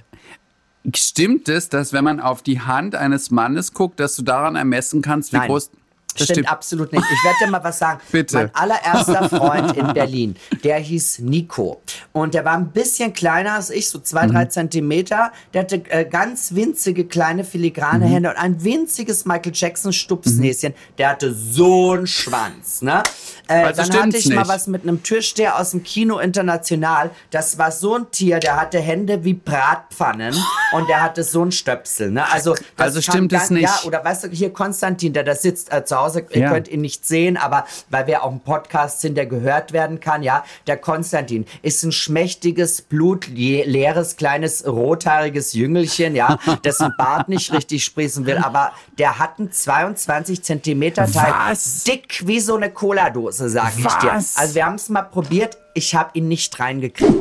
Stimmt 0.95 1.49
es, 1.49 1.69
dass 1.69 1.93
wenn 1.93 2.05
man 2.05 2.21
auf 2.21 2.43
die 2.43 2.61
Hand 2.61 2.95
eines 2.95 3.31
Mannes 3.31 3.73
guckt, 3.73 3.99
dass 3.99 4.17
du 4.17 4.23
daran 4.23 4.57
ermessen 4.57 5.03
kannst, 5.03 5.33
wie 5.33 5.39
Nein. 5.39 5.49
groß... 5.49 5.71
Das 6.19 6.29
Stimmt, 6.29 6.51
absolut 6.51 6.93
nicht. 6.93 7.05
Ich 7.05 7.25
werde 7.25 7.37
dir 7.45 7.51
mal 7.51 7.63
was 7.65 7.79
sagen. 7.79 8.01
Bitte. 8.13 8.37
Mein 8.37 8.55
allererster 8.55 9.29
Freund 9.29 9.77
in 9.77 9.93
Berlin, 9.93 10.37
der 10.65 10.79
hieß 10.79 11.21
Nico. 11.21 11.81
Und 12.13 12.35
der 12.35 12.45
war 12.45 12.55
ein 12.55 12.69
bisschen 12.71 13.13
kleiner 13.13 13.55
als 13.55 13.71
ich, 13.71 13.89
so 13.89 13.99
zwei, 13.99 14.27
Mhm. 14.27 14.33
drei 14.33 14.45
Zentimeter. 14.47 15.33
Der 15.55 15.63
hatte 15.63 15.83
äh, 15.91 16.05
ganz 16.05 16.55
winzige, 16.55 17.05
kleine, 17.07 17.45
filigrane 17.45 18.07
Mhm. 18.07 18.11
Hände 18.11 18.31
und 18.31 18.37
ein 18.37 18.63
winziges 18.65 19.25
Michael 19.25 19.53
Jackson-Stupsnäschen. 19.55 20.75
Der 20.99 21.11
hatte 21.11 21.33
so 21.35 21.93
einen 21.93 22.07
Schwanz. 22.07 22.83
Ne? 22.83 23.03
Äh, 23.49 23.65
Also 23.65 23.83
dann 23.91 24.03
hatte 24.05 24.17
ich 24.17 24.27
mal 24.29 24.39
nicht. 24.43 24.49
was 24.49 24.67
mit 24.67 24.83
einem 24.83 25.03
Türsteher 25.03 25.59
aus 25.59 25.71
dem 25.71 25.83
Kino 25.83 26.19
International. 26.19 27.11
Das 27.31 27.59
war 27.59 27.71
so 27.73 27.95
ein 27.97 28.11
Tier, 28.11 28.39
der 28.41 28.57
hatte 28.61 28.79
Hände 28.81 29.25
wie 29.25 29.35
Bratpfannen 29.35 30.35
und 30.73 30.89
der 30.89 31.03
hatte 31.03 31.23
so 31.23 31.43
einen 31.43 31.53
Stöpsel. 31.53 32.11
Ne? 32.11 32.25
Also, 32.31 32.55
das 32.77 32.87
Also 32.87 33.01
stimmt 33.03 33.33
es 33.33 33.51
nicht. 33.51 33.63
Ja, 33.65 33.81
oder 33.85 34.05
weißt 34.05 34.25
du, 34.25 34.29
hier 34.29 34.53
Konstantin, 34.53 35.13
der 35.13 35.25
da 35.25 35.35
sitzt 35.35 35.73
äh, 35.73 35.85
zu 35.85 35.99
Hause, 36.07 36.27
ihr 36.31 36.41
Ja. 36.43 36.51
könnt 36.51 36.69
ihn 36.69 36.81
nicht 36.81 37.05
sehen, 37.07 37.37
aber 37.37 37.67
weil 37.91 38.07
wir 38.07 38.23
auch 38.23 38.31
ein 38.31 38.41
Podcast 38.41 39.01
sind, 39.01 39.17
der 39.17 39.27
gehört 39.27 39.73
werden 39.73 40.01
kann, 40.01 40.23
ja, 40.23 40.45
der 40.67 40.77
Konstantin 40.77 41.47
ist 41.63 41.83
ein 41.83 41.93
schmächtiges, 41.93 42.83
blutleeres, 42.83 44.17
kleines, 44.17 44.67
rothaariges 44.67 45.53
Jüngelchen, 45.53 46.15
ja, 46.15 46.39
dessen 46.65 46.93
Bart 46.97 47.29
nicht 47.29 47.53
richtig 47.53 47.85
sprießen 47.85 48.27
will, 48.27 48.39
aber 48.39 48.73
der 48.99 49.19
hat 49.19 49.39
einen 49.39 49.51
22 49.53 50.43
Zentimeter 50.43 51.11
Teil, 51.11 51.33
Was? 51.51 51.85
dick 51.85 52.27
wie 52.27 52.41
so 52.41 52.57
eine 52.57 52.71
Cola-Dose, 52.71 53.49
sag 53.49 53.77
ich 53.79 53.85
dir. 53.85 54.13
Was? 54.13 54.37
Also 54.37 54.55
wir 54.55 54.65
haben 54.67 54.77
es 54.77 54.89
mal 54.89 55.03
probiert, 55.03 55.57
ich 55.75 55.95
habe 55.95 56.11
ihn 56.15 56.29
nicht 56.29 56.59
reingekriegt. 56.59 57.13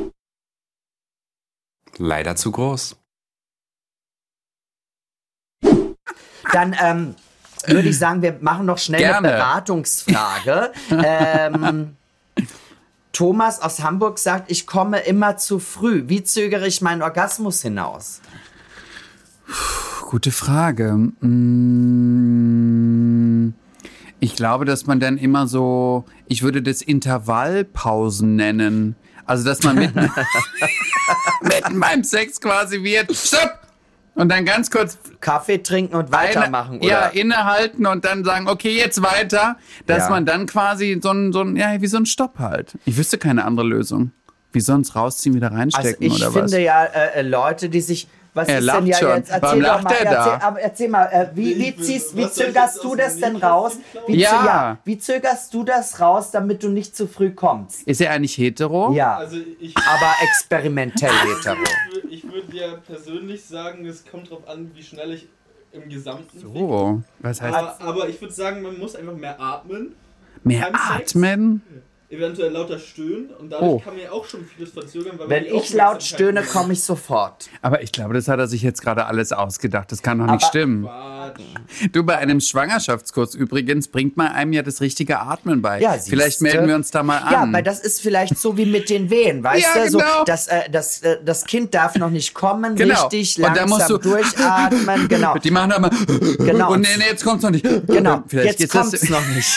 Leider 1.97 2.35
zu 2.35 2.51
groß. 2.51 2.97
Dann 6.51 6.75
ähm, 6.81 7.15
würde 7.67 7.89
ich 7.89 7.97
sagen, 7.97 8.21
wir 8.21 8.37
machen 8.41 8.65
noch 8.65 8.77
schnell 8.77 8.99
Gerne. 9.01 9.27
eine 9.27 9.37
Beratungsfrage. 9.37 10.71
ähm, 10.91 11.95
Thomas 13.11 13.61
aus 13.61 13.81
Hamburg 13.81 14.19
sagt, 14.19 14.51
ich 14.51 14.67
komme 14.67 14.99
immer 14.99 15.37
zu 15.37 15.59
früh. 15.59 16.03
Wie 16.07 16.23
zögere 16.23 16.67
ich 16.67 16.81
meinen 16.81 17.01
Orgasmus 17.01 17.61
hinaus? 17.61 18.19
Gute 20.09 20.31
Frage. 20.31 20.93
Mm, 22.15 23.53
Ich 24.19 24.35
glaube, 24.35 24.65
dass 24.65 24.85
man 24.85 24.99
dann 24.99 25.17
immer 25.17 25.47
so, 25.47 26.05
ich 26.27 26.41
würde 26.43 26.61
das 26.61 26.81
Intervallpausen 26.81 28.35
nennen. 28.35 28.95
Also, 29.25 29.43
dass 29.45 29.63
man 29.63 29.75
mitten, 29.77 30.09
mitten 31.41 31.79
beim 31.79 32.03
Sex 32.03 32.39
quasi 32.39 32.83
wird, 32.83 33.15
stopp! 33.15 33.64
Und 34.15 34.29
dann 34.29 34.45
ganz 34.45 34.71
kurz 34.71 34.97
Kaffee 35.19 35.57
trinken 35.61 35.95
und 35.95 36.11
weitermachen, 36.11 36.79
eine, 36.79 36.87
ja, 36.89 36.99
oder? 37.09 37.13
innehalten 37.15 37.85
und 37.85 38.05
dann 38.05 38.23
sagen, 38.23 38.47
okay, 38.47 38.75
jetzt 38.75 39.01
weiter, 39.03 39.57
dass 39.87 40.03
Ja. 40.05 40.09
man 40.09 40.25
dann 40.25 40.45
quasi 40.45 40.99
so 41.03 41.11
ein, 41.11 41.33
so 41.33 41.41
ein, 41.41 41.55
ja, 41.57 41.81
wie 41.81 41.87
so 41.87 41.97
ein 41.97 42.05
Stopp 42.05 42.39
halt. 42.39 42.73
Ich 42.85 42.95
wüsste 42.97 43.17
keine 43.17 43.43
andere 43.43 43.67
Lösung. 43.67 44.11
Wie 44.53 44.61
sonst 44.61 44.95
rausziehen, 44.95 45.35
wieder 45.35 45.47
also 45.47 45.57
reinstecken 45.57 46.05
ich 46.07 46.13
oder 46.15 46.31
finde 46.31 46.43
was? 46.45 46.51
ja 46.53 46.85
äh, 46.85 47.19
äh, 47.19 47.21
Leute, 47.23 47.67
die 47.67 47.81
sich 47.81 48.07
was 48.33 48.49
Er 48.49 48.59
ist 48.59 48.65
lacht 48.65 48.79
denn 48.79 48.87
ja 48.87 48.97
schon. 48.97 49.09
jetzt? 49.15 49.29
Erzähl 49.29 49.41
Warum 49.43 49.59
doch 49.61 49.67
lacht 49.69 49.83
mal, 49.85 49.93
er 49.93 50.03
da? 50.03 50.11
Erzähl, 50.33 50.47
aber 50.47 50.59
erzähl 50.59 50.89
mal, 50.89 51.05
äh, 51.05 51.27
wie, 51.35 51.57
wie, 51.57 51.69
Ich 51.69 51.81
ziehst, 51.81 52.17
wie 52.17 52.23
ich 52.23 52.31
zögerst 52.33 52.83
du 52.83 52.93
das 52.95 53.17
denn 53.17 53.37
raus? 53.37 53.77
Wie, 54.07 54.17
Ja. 54.17 54.29
zö- 54.29 54.45
ja. 54.45 54.77
Wie 54.83 54.97
zögerst 54.97 55.53
du 55.53 55.63
das 55.63 56.01
raus, 56.01 56.31
damit 56.31 56.61
du 56.61 56.67
nicht 56.67 56.97
zu 56.97 57.07
früh 57.07 57.31
kommst? 57.31 57.83
Ist 57.83 58.01
er 58.01 58.11
eigentlich 58.11 58.37
hetero? 58.37 58.91
Ja, 58.93 59.15
Also 59.15 59.37
ich, 59.57 59.73
aber 59.77 60.11
experimentell 60.21 61.11
hetero. 61.11 61.55
Dir 62.55 62.81
persönlich 62.85 63.43
sagen, 63.45 63.85
es 63.85 64.05
kommt 64.05 64.29
drauf 64.29 64.47
an, 64.47 64.71
wie 64.73 64.83
schnell 64.83 65.13
ich 65.13 65.27
im 65.71 65.89
Gesamten 65.89 66.39
fick. 66.39 66.49
Oh, 66.55 67.01
was 67.19 67.41
heißt 67.41 67.55
Aber, 67.55 67.81
aber 67.81 68.09
ich 68.09 68.19
würde 68.21 68.33
sagen, 68.33 68.61
man 68.61 68.77
muss 68.77 68.95
einfach 68.95 69.15
mehr 69.15 69.39
atmen, 69.39 69.95
mehr 70.43 70.71
beim 70.71 70.97
Sex? 70.97 71.15
Eventuell 72.09 72.51
lauter 72.51 72.77
stöhnen 72.79 73.29
und 73.39 73.49
dadurch 73.49 73.71
Oh. 73.71 73.79
kann 73.79 73.95
man 73.95 74.03
ja 74.03 74.11
auch 74.11 74.25
schon 74.25 74.45
vieles 74.45 74.71
verzögern. 74.73 75.13
Weil 75.17 75.27
man 75.27 75.29
Wenn 75.29 75.45
ich 75.55 75.73
laut 75.73 76.03
stöhne, 76.03 76.43
komme 76.43 76.73
ich 76.73 76.83
sofort. 76.83 77.49
Aber 77.61 77.81
ich 77.81 77.91
glaube, 77.91 78.13
das 78.13 78.27
hat 78.27 78.39
er 78.39 78.47
sich 78.47 78.61
jetzt 78.61 78.81
gerade 78.81 79.05
alles 79.05 79.31
ausgedacht. 79.33 79.91
Das 79.91 80.01
kann 80.03 80.19
doch 80.19 80.25
nicht 80.25 80.43
Aber- 80.43 80.45
stimmen. 80.47 80.83
Quatsch. 80.83 81.41
Du, 81.91 82.03
bei 82.03 82.17
einem 82.17 82.39
Schwangerschaftskurs 82.39 83.33
übrigens 83.33 83.87
bringt 83.87 84.15
man 84.17 84.27
einem 84.27 84.53
ja 84.53 84.61
das 84.61 84.81
richtige 84.81 85.19
Atmen 85.19 85.61
bei. 85.61 85.81
Ja, 85.81 85.93
Vielleicht 85.93 86.41
melden 86.41 86.67
wir 86.67 86.75
uns 86.75 86.91
da 86.91 87.01
mal 87.01 87.19
Ja, 87.31 87.41
an. 87.41 87.53
weil 87.53 87.63
das 87.63 87.79
ist 87.79 87.99
vielleicht 88.01 88.37
so 88.37 88.55
wie 88.57 88.65
mit 88.67 88.89
den 88.89 89.09
Wehen, 89.09 89.43
weißt 89.43 89.65
Ja, 89.75 89.83
du? 89.85 89.89
So, 89.91 89.97
genau. 89.97 90.23
das, 90.25 90.47
äh, 90.47 90.69
das, 90.71 91.01
äh, 91.01 91.17
das 91.25 91.45
Kind 91.45 91.73
darf 91.73 91.95
noch 91.95 92.11
nicht 92.11 92.33
kommen, 92.35 92.75
Genau. 92.75 93.01
richtig 93.07 93.37
langsam 93.37 93.69
musst 93.69 93.89
du- 93.89 93.97
durchatmen, 93.97 95.07
genau. 95.09 95.35
Die 95.39 95.51
machen 95.51 95.71
da 95.71 95.79
mal. 95.79 95.89
Genau. 96.37 96.73
Und 96.73 96.81
nee, 96.81 96.87
nee, 96.97 97.05
jetzt 97.09 97.23
kommt's 97.23 97.43
noch 97.43 97.49
nicht. 97.49 97.63
Genau, 97.87 98.23
Vielleicht, 98.27 98.59
jetzt 98.59 98.63
ist 98.65 98.71
kommt's 98.71 98.91
das, 98.91 99.09
noch 99.09 99.25
nicht. 99.29 99.47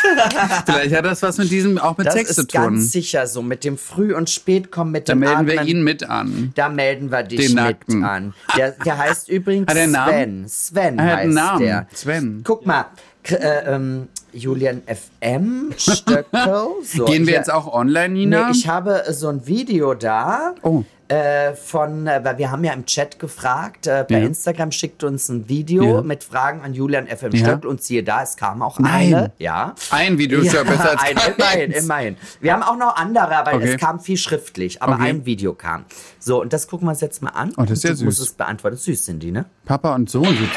vielleicht 0.67 0.95
hat 0.95 1.05
das 1.05 1.23
was 1.23 1.37
mit 1.39 1.51
diesem, 1.51 1.77
auch 1.79 1.97
mit 1.99 2.07
Das 2.07 2.15
Sex 2.15 2.38
zu 2.43 2.47
tun. 2.47 2.61
ganz 2.63 2.93
sicher 2.93 3.27
so. 3.27 3.43
Mit 3.43 3.65
dem 3.65 3.77
Früh- 3.79 4.15
und 4.15 4.31
Spätkommen, 4.31 4.93
mit 4.93 5.09
Da 5.09 5.13
dem 5.15 5.21
melden 5.21 5.47
wir 5.47 5.61
Atmen, 5.61 5.69
ihn 5.69 5.83
mit 5.85 6.09
an. 6.09 6.53
Da 6.55 6.69
melden 6.69 7.11
wir 7.11 7.23
dich 7.23 7.55
Den 7.55 7.65
mit 7.65 8.05
an. 8.05 8.35
Der, 8.57 8.73
der 8.73 8.99
heißt 8.99 9.29
übrigens 9.31 9.69
einen 9.69 9.93
Namen? 9.93 10.49
Sven. 10.49 10.49
Sven 10.49 10.99
Er 10.99 11.05
heißt 11.07 11.19
einen 11.25 11.35
Namen. 11.35 11.61
der. 11.61 11.87
Sven. 11.95 12.41
Guck 12.45 12.67
mal, 12.67 12.87
äh, 13.25 13.35
ähm, 13.75 14.09
Julian 14.33 14.83
FM, 14.87 15.73
Stöckel. 15.77 16.67
So, 16.85 17.05
Gehen 17.05 17.27
wir 17.27 17.33
hier- 17.33 17.35
jetzt 17.35 17.53
auch 17.53 17.73
online, 17.73 18.11
Nina? 18.15 18.47
Nee, 18.47 18.53
ich 18.57 18.69
habe 18.69 19.05
so 19.11 19.29
ein 19.29 19.47
Video 19.47 19.95
da. 19.95 20.55
Oh. 20.63 20.85
Äh, 21.11 21.55
von, 21.55 22.07
äh, 22.07 22.21
weil 22.23 22.37
wir 22.37 22.51
haben 22.51 22.63
ja 22.65 22.75
im 22.75 22.85
Chat 22.85 23.19
gefragt, 23.19 23.87
äh, 23.87 24.05
per 24.05 24.19
Ja. 24.19 24.27
Instagram 24.27 24.71
schickt 24.73 25.03
uns 25.05 25.31
ein 25.31 25.49
Video 25.49 25.97
Ja. 25.97 26.03
mit 26.03 26.23
Fragen 26.23 26.61
an 26.61 26.75
Julian 26.75 27.07
FM 27.07 27.33
Ja. 27.33 27.47
Stöckel 27.47 27.71
und 27.71 27.83
siehe 27.83 28.03
da, 28.03 28.23
es 28.23 28.37
kam 28.37 28.61
auch 28.61 28.79
Nein. 28.79 29.15
eine. 29.15 29.33
Ja. 29.39 29.75
Ein 29.91 30.19
Video 30.19 30.41
ist 30.41 30.53
ja 30.53 30.65
besser 30.65 30.91
als 30.91 31.03
ein, 31.05 31.17
immerhin, 31.35 31.71
immerhin. 31.73 32.17
Wir 32.43 32.53
haben 32.53 32.63
auch 32.63 32.77
noch 32.77 32.95
andere, 32.97 33.37
aber 33.39 33.55
Okay. 33.55 33.73
es 33.73 33.81
kam 33.81 34.01
viel 34.01 34.19
schriftlich, 34.19 34.83
aber 34.83 34.97
Okay. 34.97 35.09
ein 35.09 35.25
Video 35.25 35.55
kam. 35.55 35.87
So, 36.19 36.43
und 36.43 36.53
das 36.53 36.69
gucken 36.69 36.87
wir 36.87 36.91
uns 36.91 37.01
jetzt 37.01 37.23
mal 37.23 37.31
an. 37.31 37.53
Oh, 37.57 37.63
das 37.63 37.79
ist 37.79 37.85
ja 37.85 37.91
Und 37.93 38.01
du 38.01 38.05
musst 38.05 38.19
süß. 38.19 38.29
es 38.29 38.35
beantworten. 38.35 38.77
Süß 38.77 39.07
sind 39.07 39.23
die, 39.23 39.31
ne? 39.31 39.47
Papa 39.65 39.95
und 39.95 40.11
Sohn 40.11 40.25
sind. 40.27 40.51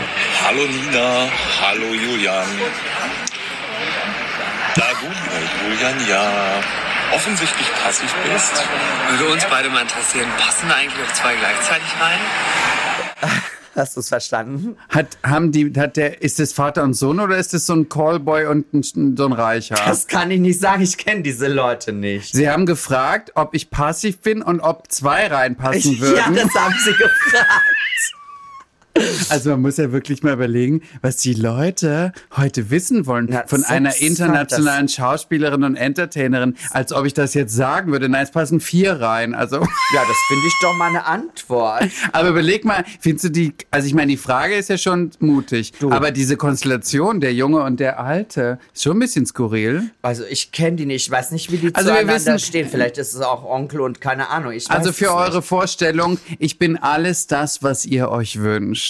Hallo 0.46 0.60
Nina, 0.68 1.28
hallo 1.62 1.86
Julian. 1.94 2.46
Da 4.76 4.84
du, 5.00 5.08
äh, 5.08 5.70
Julian, 5.74 6.10
ja 6.10 6.62
offensichtlich 7.14 7.68
passiv 7.84 8.14
bist, 8.32 8.64
Würde 9.10 9.32
uns 9.34 9.46
beide 9.50 9.70
mal 9.70 9.82
interessieren, 9.82 10.28
passen 10.38 10.72
eigentlich 10.72 11.04
auch 11.08 11.14
zwei 11.14 11.36
gleichzeitig 11.36 11.88
rein? 12.00 12.20
Hast 13.74 13.96
du 13.96 14.02
es 14.02 14.10
verstanden? 14.10 14.76
Hat, 14.90 15.18
haben 15.24 15.54
die, 15.54 15.72
hat 15.78 15.96
der, 15.96 16.22
ist 16.22 16.40
das 16.40 16.52
Vater 16.52 16.84
und 16.84 16.94
Sohn 16.94 17.22
oder 17.22 17.38
ist 17.38 17.54
das 17.54 17.66
so 17.66 17.74
ein 17.74 17.88
Callboy 17.88 18.46
und 18.48 18.74
ein, 18.74 19.16
so 19.16 19.26
ein 19.26 19.32
Reicher? 19.32 19.76
Das 19.86 20.08
kann 20.08 20.30
ich 20.30 20.42
nicht 20.42 20.60
sagen, 20.60 20.84
ich 20.84 20.98
kenne 20.98 21.22
diese 21.22 21.48
Leute 21.48 21.94
nicht. 21.94 22.34
Sie 22.34 22.50
haben 22.50 22.66
gefragt, 22.66 23.32
ob 23.36 23.54
ich 23.56 23.70
passiv 23.70 24.20
bin 24.20 24.42
und 24.42 24.60
ob 24.60 24.92
zwei 24.92 25.28
reinpassen 25.28 25.94
Ja, 26.00 26.02
würden. 26.02 26.36
das 26.36 26.54
haben 26.54 26.76
sie 26.84 26.92
gefragt. 26.92 27.48
Also 29.30 29.52
man 29.52 29.62
muss 29.62 29.78
ja 29.78 29.92
wirklich 29.92 30.22
mal 30.24 30.34
überlegen, 30.34 30.82
was 31.02 31.18
die 31.18 31.34
Leute 31.34 32.12
heute 32.36 32.70
wissen 32.70 33.06
wollen 33.06 33.28
Na, 33.30 33.44
von 33.48 33.64
einer 33.64 33.96
internationalen 34.02 34.88
Schauspielerin 34.90 35.64
und 35.64 35.76
Entertainerin, 35.76 36.56
als 36.72 36.92
ob 36.92 37.06
ich 37.06 37.14
das 37.14 37.34
jetzt 37.34 37.56
sagen 37.56 37.92
würde. 37.92 38.10
Nein, 38.10 38.24
es 38.24 38.32
passen 38.32 38.60
vier 38.60 39.00
rein. 39.00 39.34
Also, 39.34 39.58
Ja, 39.58 40.02
das 40.08 40.18
finde 40.28 40.48
ich 40.48 40.54
doch 40.62 40.76
mal 40.78 40.90
eine 40.90 41.06
Antwort. 41.06 41.84
aber 42.12 42.30
überleg 42.30 42.66
mal, 42.66 42.84
findest 43.00 43.26
du 43.26 43.30
die? 43.30 43.54
Also 43.72 43.88
ich 43.88 43.94
meine, 43.94 44.12
die 44.12 44.18
Frage 44.18 44.56
ist 44.56 44.70
ja 44.70 44.78
schon 44.78 45.12
mutig, 45.20 45.72
Du. 45.80 45.92
aber 45.92 46.12
diese 46.12 46.36
Konstellation, 46.38 47.22
der 47.22 47.34
Junge 47.34 47.64
und 47.64 47.80
der 47.80 48.00
Alte, 48.00 48.60
ist 48.74 48.84
schon 48.84 48.98
ein 48.98 49.00
bisschen 49.00 49.26
skurril. 49.26 49.90
Also 50.02 50.24
ich 50.30 50.52
kenne 50.52 50.76
die 50.78 50.86
nicht, 50.86 51.06
ich 51.06 51.12
weiß 51.12 51.32
nicht, 51.32 51.52
wie 51.52 51.58
die 51.58 51.74
Also 51.76 51.90
wir 51.90 51.96
zueinander 51.96 52.16
wissen- 52.34 52.40
stehen. 52.40 52.68
Vielleicht 52.70 52.98
ist 52.98 53.14
es 53.14 53.22
auch 53.22 53.46
Onkel 53.46 53.82
und 53.82 54.02
keine 54.02 54.30
Ahnung. 54.30 54.54
Also 54.70 54.92
für 54.92 55.14
eure. 55.14 55.42
Vorstellung, 55.42 56.18
ich 56.40 56.60
bin 56.60 56.78
alles 56.78 57.26
das, 57.28 57.64
was 57.64 57.86
ihr 57.86 58.10
euch 58.10 58.40
wünscht. 58.40 58.81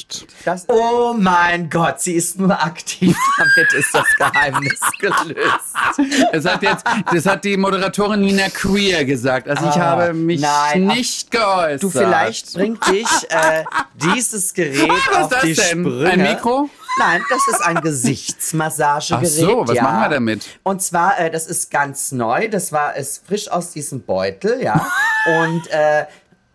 Das, 0.46 0.66
oh 0.70 1.14
mein 1.18 1.70
Gott, 1.70 2.02
sie 2.02 2.14
ist 2.14 2.40
nur 2.40 2.52
aktiv. 2.62 3.16
Damit 3.38 3.74
ist 3.74 3.94
das 3.94 4.06
Geheimnis 4.18 4.80
gelöst. 5.00 6.32
Das 6.32 6.46
hat 6.46 6.64
jetzt, 6.64 6.84
das 7.12 7.26
hat 7.26 7.44
die 7.44 7.58
Moderatorin 7.58 8.22
Nina 8.22 8.50
Queer 8.50 9.06
gesagt. 9.06 9.48
Also 9.48 9.66
ich 9.70 9.76
Ah, 9.76 9.80
habe 9.80 10.14
mich 10.14 10.42
nein, 10.42 10.88
ach, 10.90 10.96
nicht 10.96 11.32
geäußert. 11.32 11.84
Du, 11.84 11.90
vielleicht 11.90 12.54
bringt 12.54 12.86
dich 12.88 13.08
äh, 13.30 13.64
dieses 13.96 14.54
Gerät 14.54 14.90
Was 15.12 15.34
auf 15.34 15.42
die 15.42 15.54
denn? 15.54 15.84
Sprünge. 15.86 16.10
Ein 16.10 16.22
Mikro? 16.22 16.70
Nein, 17.00 17.24
das 17.30 17.48
ist 17.48 17.62
ein 17.62 17.82
Gesichtsmassagegerät. 17.82 19.26
Ach 19.26 19.50
so, 19.50 19.68
was 19.68 19.76
ja. 19.76 19.84
machen 19.84 20.02
wir 20.02 20.10
damit? 20.10 20.46
Und 20.64 20.82
zwar, 20.82 21.20
äh, 21.20 21.32
das 21.32 21.48
ist 21.48 21.72
ganz 21.72 22.12
neu. 22.12 22.50
Das 22.50 22.72
war 22.72 22.96
ist 22.96 23.26
frisch 23.26 23.50
aus 23.50 23.72
diesem 23.72 24.04
Beutel, 24.04 24.62
ja. 24.62 24.86
Und 25.26 25.68
äh, 25.72 26.06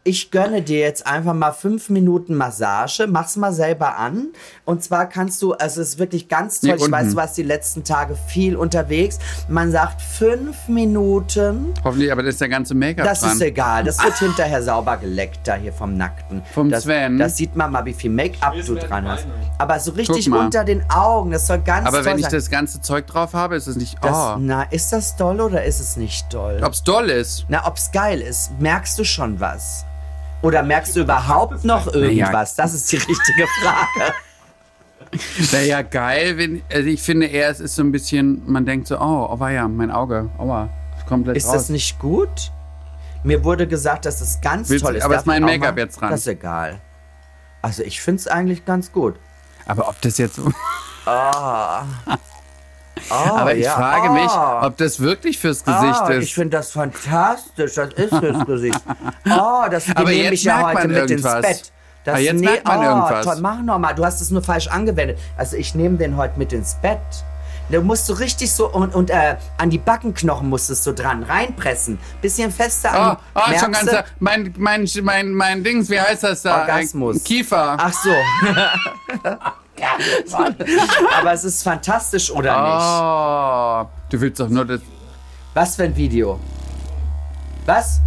ich 0.06 0.30
gönne 0.30 0.62
dir 0.62 0.78
jetzt 0.78 1.06
einfach 1.06 1.34
mal 1.34 1.50
fünf 1.50 1.90
Minuten 1.90 2.36
Massage. 2.36 3.06
Mach's 3.08 3.36
mal 3.36 3.52
selber 3.52 3.98
an. 3.98 4.28
Und 4.64 4.82
zwar 4.82 5.08
kannst 5.08 5.42
du, 5.42 5.54
also 5.54 5.80
es 5.80 5.90
ist 5.90 5.98
wirklich 5.98 6.28
ganz 6.28 6.60
toll. 6.60 6.76
Hier 6.76 6.86
ich 6.86 6.90
weiß, 6.92 7.10
du 7.10 7.16
warst 7.16 7.36
die 7.36 7.42
letzten 7.42 7.82
Tage 7.82 8.16
viel 8.28 8.56
unterwegs. 8.56 9.18
Man 9.48 9.72
sagt 9.72 10.00
fünf 10.00 10.68
Minuten. 10.68 11.74
Hoffentlich, 11.82 12.12
aber 12.12 12.22
da 12.22 12.28
ist 12.28 12.40
der 12.40 12.48
ganze 12.48 12.74
Make-up 12.74 13.04
Das 13.04 13.20
dran. 13.20 13.32
ist 13.32 13.40
egal. 13.40 13.84
Das 13.84 14.02
wird 14.02 14.16
hinterher 14.18 14.62
sauber 14.62 14.96
geleckt 14.96 15.40
da 15.44 15.56
hier 15.56 15.72
vom 15.72 15.96
Nackten. 15.96 16.42
Vom 16.54 16.70
das, 16.70 16.84
Sven. 16.84 17.18
Das 17.18 17.36
sieht 17.36 17.56
man 17.56 17.72
mal, 17.72 17.84
wie 17.84 17.94
viel 17.94 18.10
Make-up 18.10 18.54
du 18.64 18.76
dran 18.76 19.08
hast. 19.08 19.26
Aber 19.58 19.80
so 19.80 19.90
richtig 19.90 20.30
unter 20.30 20.62
den 20.62 20.88
Augen. 20.88 21.32
Das 21.32 21.48
soll 21.48 21.58
ganz 21.58 21.88
aber 21.88 21.98
toll 21.98 22.06
wenn 22.06 22.18
ich 22.18 22.26
sein. 22.26 22.32
das 22.32 22.48
ganze 22.48 22.80
Zeug 22.80 23.08
drauf 23.08 23.34
habe, 23.34 23.56
ist 23.56 23.66
es 23.66 23.74
nicht. 23.74 23.96
Das, 24.02 24.16
oh. 24.16 24.36
Na, 24.38 24.62
ist 24.62 24.92
das 24.92 25.16
doll 25.16 25.40
oder 25.40 25.64
ist 25.64 25.80
es 25.80 25.96
nicht 25.96 26.32
doll? 26.32 26.60
Ob's 26.64 26.84
doll 26.84 27.10
ist. 27.10 27.44
Na, 27.48 27.66
ob's 27.66 27.90
geil 27.90 28.20
ist, 28.20 28.52
merkst 28.60 28.96
du 28.98 29.04
schon 29.04 29.40
was? 29.40 29.84
Oder 30.46 30.62
merkst 30.62 30.94
du 30.94 31.00
überhaupt 31.00 31.64
noch 31.64 31.92
irgendwas? 31.92 32.54
Das 32.54 32.72
ist 32.72 32.92
die 32.92 32.98
richtige 32.98 33.46
Frage. 33.60 34.14
Wäre 35.50 35.66
ja 35.66 35.82
geil, 35.82 36.38
wenn. 36.38 36.62
Also 36.72 36.88
ich 36.88 37.02
finde 37.02 37.26
eher, 37.26 37.50
es 37.50 37.58
ist 37.58 37.74
so 37.74 37.82
ein 37.82 37.90
bisschen. 37.90 38.42
Man 38.46 38.64
denkt 38.64 38.86
so, 38.86 39.00
oh, 39.00 39.36
oh 39.40 39.48
ja, 39.48 39.66
mein 39.66 39.90
Auge. 39.90 40.30
Aua. 40.38 40.68
Kommt 41.08 41.24
gleich 41.24 41.38
Ist 41.38 41.46
raus. 41.48 41.54
das 41.54 41.68
nicht 41.70 41.98
gut? 41.98 42.52
Mir 43.24 43.42
wurde 43.42 43.66
gesagt, 43.66 44.06
dass 44.06 44.20
es 44.20 44.40
ganz 44.40 44.68
Willst 44.68 44.84
toll 44.84 44.94
ist. 44.94 45.02
aber 45.02 45.16
ist 45.16 45.26
mein 45.26 45.42
Make-up 45.42 45.76
jetzt 45.78 46.00
dran? 46.00 46.10
Das 46.12 46.20
ist 46.20 46.28
egal. 46.28 46.80
Also 47.60 47.82
ich 47.82 48.00
find's 48.00 48.28
eigentlich 48.28 48.64
ganz 48.64 48.92
gut. 48.92 49.16
aber 49.66 49.88
ob 49.88 50.00
das 50.00 50.16
jetzt. 50.18 50.38
Oh, 50.38 50.50
aber 53.10 53.54
ich 53.54 53.64
ja. 53.64 53.74
frage 53.74 54.08
oh. 54.08 54.12
mich, 54.12 54.30
ob 54.62 54.76
das 54.76 55.00
wirklich 55.00 55.38
fürs 55.38 55.64
Gesicht 55.64 56.00
ah, 56.00 56.08
ist. 56.08 56.24
Ich 56.24 56.34
finde 56.34 56.56
das 56.56 56.72
fantastisch. 56.72 57.74
Das 57.74 57.92
ist 57.92 58.12
das 58.12 58.46
Gesicht. 58.46 58.80
Oh, 59.26 59.64
das 59.70 59.84
Aber 59.94 60.10
nehme 60.10 60.34
ich 60.34 60.44
ja 60.44 60.62
heute 60.62 60.88
mit 60.88 60.96
ins 60.98 61.10
irgendwas. 61.10 61.42
Bett. 61.42 61.72
Das 62.04 62.14
Ah, 62.14 62.18
jetzt 62.18 62.40
ne- 62.40 62.50
merkt 62.50 62.66
man 62.66 62.78
oh, 62.78 62.82
irgendwas. 62.82 63.24
Toll, 63.24 63.36
mach 63.40 63.62
nochmal. 63.62 63.94
Du 63.94 64.04
hast 64.04 64.20
es 64.20 64.30
nur 64.30 64.42
falsch 64.42 64.68
angewendet. 64.68 65.18
Also 65.36 65.56
ich 65.56 65.74
nehme 65.74 65.96
den 65.96 66.16
heute 66.16 66.38
mit 66.38 66.52
ins 66.52 66.76
Bett. 66.76 67.00
Du 67.68 67.80
musst 67.82 68.06
so 68.06 68.14
richtig 68.14 68.52
so 68.52 68.68
und, 68.70 68.94
und 68.94 69.10
äh, 69.10 69.36
an 69.58 69.70
die 69.70 69.78
Backenknochen 69.78 70.48
musstest 70.48 70.86
du 70.86 70.92
dran 70.92 71.24
reinpressen. 71.24 71.98
Bisschen 72.22 72.52
fester 72.52 72.90
Oh, 72.94 72.98
an. 72.98 73.16
oh 73.34 73.58
schon 73.58 73.72
Merkst 73.72 73.90
ganz. 73.90 74.08
Mein, 74.20 74.54
mein, 74.56 74.88
mein, 75.02 75.32
mein 75.32 75.64
Dings, 75.64 75.90
wie 75.90 76.00
heißt 76.00 76.22
das 76.22 76.42
da? 76.42 76.60
Orgasmus. 76.60 77.24
Kiefer. 77.24 77.76
Ach 77.78 77.92
so. 77.92 78.10
Aber 81.18 81.32
es 81.32 81.44
ist 81.44 81.62
fantastisch, 81.62 82.30
oder 82.30 82.52
nicht? 82.52 83.90
Oh, 83.90 84.00
du 84.10 84.20
willst 84.20 84.40
doch 84.40 84.48
nur 84.48 84.64
das. 84.64 84.80
Was 85.54 85.76
für 85.76 85.84
ein 85.84 85.96
Video? 85.96 86.38
Was? 87.64 88.00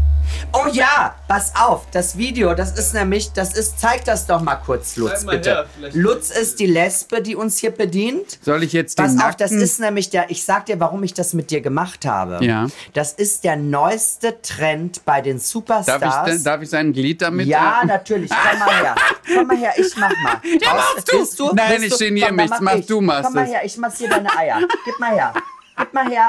Oh 0.54 0.68
ja, 0.72 1.16
pass 1.28 1.54
auf, 1.56 1.86
das 1.92 2.18
Video, 2.18 2.54
das 2.54 2.72
ist 2.78 2.94
nämlich, 2.94 3.32
das 3.34 3.54
ist, 3.54 3.80
zeig 3.80 4.04
das 4.06 4.26
doch 4.26 4.42
mal 4.42 4.56
kurz, 4.56 4.96
Lutz, 4.96 5.24
mal 5.24 5.38
bitte. 5.38 5.50
her, 5.80 5.90
Lutz 5.94 6.32
ist 6.32 6.60
die 6.60 6.66
Lesbe, 6.66 7.22
die 7.22 7.36
uns 7.36 7.58
hier 7.60 7.72
bedient. 7.72 8.40
Soll 8.42 8.64
ich 8.64 8.74
jetzt 8.74 8.98
Pass 8.98 9.12
den 9.16 9.22
auf, 9.22 9.36
das 9.36 9.52
ist 9.52 9.80
nämlich 9.80 10.10
der, 10.10 10.30
ich 10.32 10.44
sag 10.44 10.66
dir, 10.66 10.80
warum 10.80 11.04
ich 11.04 11.14
das 11.14 11.34
mit 11.34 11.52
dir 11.52 11.62
gemacht 11.62 12.06
habe. 12.06 12.44
Ja. 12.44 12.68
Das 12.94 13.14
ist 13.14 13.44
der 13.44 13.58
neueste 13.58 14.42
Trend 14.42 15.06
bei 15.06 15.22
den 15.22 15.40
Superstars. 15.40 16.00
Darf 16.00 16.28
ich, 16.28 16.34
denn- 16.34 16.44
darf 16.44 16.62
ich 16.62 16.70
sein 16.70 16.94
Glied 16.94 17.22
damit? 17.22 17.48
ja, 17.48 17.82
äh, 17.84 17.86
natürlich. 17.86 18.30
Komm 18.32 18.60
mal 18.60 18.70
her. 18.82 18.96
Komm 19.36 19.48
mal 19.48 19.58
her, 19.58 19.74
ich 19.78 19.96
mach 19.98 20.12
mal. 20.24 20.42
Ja, 20.62 20.74
machst 20.74 21.12
du. 21.12 21.26
Du? 21.38 21.54
Nein, 21.56 21.82
Willst 21.82 22.02
ich 22.02 22.08
geniere 22.08 22.32
mich. 22.32 22.50
Mach 22.60 22.74
ich. 22.76 22.86
du, 22.88 23.02
machst 23.02 23.26
Komm 23.26 23.34
mal 23.36 23.46
her, 23.46 23.62
ich 23.64 23.78
massiere 23.78 24.10
deine 24.10 24.36
Eier. 24.38 24.60
Gib 24.86 25.00
mal 25.00 25.12
her. 25.14 25.34
Gib 25.80 25.94
mal 25.94 26.10
her. 26.10 26.28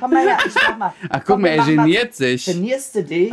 Komm 0.00 0.10
mal 0.10 0.26
her, 0.26 0.38
ich 0.46 0.54
mach 0.54 0.76
mal. 0.76 0.92
Ach, 1.08 1.16
guck 1.18 1.24
Komm, 1.26 1.42
mal, 1.42 1.48
er 1.48 1.56
machen 1.58 1.74
mal. 1.76 1.82
geniert 1.84 2.14
sich. 2.14 2.44
Genierst 2.46 2.94
du 2.96 3.04
dich? 3.04 3.32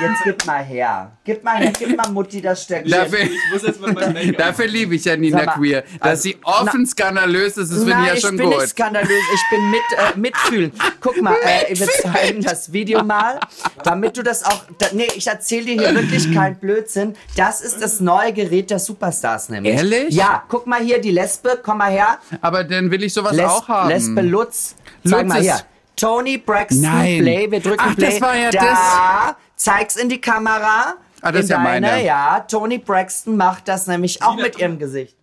Jetzt 0.00 0.24
gib 0.24 0.44
mal 0.44 0.64
her. 0.64 1.12
Gib 1.22 1.44
mal 1.44 1.56
her, 1.58 1.72
gib 1.78 1.96
mal 1.96 2.08
Mutti 2.10 2.40
das 2.42 2.64
Stöckchen. 2.64 2.90
Dafür, 2.90 3.20
Ich 3.20 3.30
muss 3.52 3.62
jetzt 3.62 3.80
mal 3.80 3.92
mein 3.92 4.12
Make-up. 4.12 4.36
dafür 4.38 4.66
liebe 4.66 4.96
ich 4.96 5.04
ja 5.04 5.16
Nina 5.16 5.44
mal, 5.44 5.54
Queer. 5.54 5.82
Dass 5.82 6.00
also, 6.00 6.22
sie 6.22 6.36
offen 6.42 6.84
skandalös 6.86 7.56
ist, 7.56 7.70
das 7.70 7.78
finde 7.84 7.98
ich 8.00 8.06
ja 8.08 8.14
ich 8.14 8.20
schon 8.20 8.36
bin 8.36 8.46
gut. 8.50 8.56
nicht 8.60 8.70
skandalös, 8.70 9.08
ich 9.08 9.40
bin 9.50 9.70
mit, 9.70 9.80
äh, 9.96 10.18
mitfühlen. 10.18 10.72
Guck 11.00 11.22
mal, 11.22 11.36
äh, 11.42 11.78
wir 11.78 11.86
zeigen 11.86 12.42
das 12.42 12.72
Video 12.72 13.04
mal, 13.04 13.38
damit 13.84 14.16
du 14.16 14.24
das 14.24 14.44
auch. 14.44 14.64
Da, 14.78 14.86
nee, 14.92 15.06
ich 15.14 15.26
erzähle 15.28 15.66
dir 15.66 15.74
hier 15.86 15.94
wirklich 15.94 16.34
keinen 16.34 16.56
Blödsinn. 16.56 17.14
Das 17.36 17.60
ist 17.60 17.80
das 17.80 18.00
neue 18.00 18.32
Gerät 18.32 18.70
der 18.70 18.80
Superstars 18.80 19.48
nämlich. 19.50 19.74
Ehrlich? 19.74 20.12
Ja, 20.14 20.42
guck 20.48 20.66
mal 20.66 20.80
hier, 20.80 21.00
die 21.00 21.12
Lesbe, 21.12 21.60
komm 21.62 21.78
mal 21.78 21.92
her. 21.92 22.18
Aber 22.40 22.64
dann 22.64 22.90
will 22.90 23.04
ich 23.04 23.12
sowas 23.14 23.36
Les 23.36 23.46
auch 23.46 23.68
haben. 23.68 23.90
Lesbe 23.90 24.22
Lutz. 24.22 24.53
Zeig 24.54 25.20
Lutz 25.22 25.28
mal 25.28 25.38
ist- 25.38 25.44
hier. 25.44 25.60
Tony 25.96 26.38
Braxton 26.38 26.82
Nein. 26.82 27.20
Play, 27.20 27.50
wir 27.50 27.60
drücken 27.60 27.78
Ach, 27.86 27.94
Play. 27.94 28.10
das 28.10 28.20
war 28.20 28.36
ja 28.36 28.50
da. 28.50 29.36
Zeig's 29.54 29.94
in 29.96 30.08
die 30.08 30.20
Kamera. 30.20 30.96
Ah, 31.22 31.30
das 31.32 31.34
in 31.36 31.40
ist 31.44 31.50
ja 31.50 31.62
deine, 31.62 31.86
meine. 31.86 32.04
Ja, 32.04 32.40
Tony 32.40 32.78
Braxton 32.78 33.36
macht 33.36 33.68
das 33.68 33.86
nämlich 33.86 34.20
auch 34.22 34.34
mit 34.36 34.58
ihrem 34.58 34.78
Gesicht. 34.78 35.16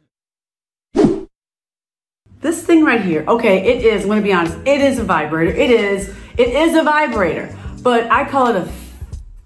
This 2.42 2.66
thing 2.66 2.84
right 2.84 3.02
here, 3.02 3.24
okay, 3.28 3.60
it 3.60 3.84
is, 3.86 4.04
I'm 4.04 4.08
gonna 4.10 4.22
be 4.22 4.34
honest, 4.34 4.58
it 4.66 4.82
is 4.82 4.98
a 4.98 5.04
vibrator. 5.04 5.52
It 5.56 5.70
is, 5.70 6.10
it 6.38 6.48
is 6.50 6.76
a 6.76 6.84
vibrator. 6.84 7.50
But 7.84 8.06
I 8.10 8.24
call 8.26 8.50
it 8.50 8.56
a 8.56 8.68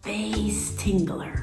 face 0.02 0.72
tingler. 0.78 1.35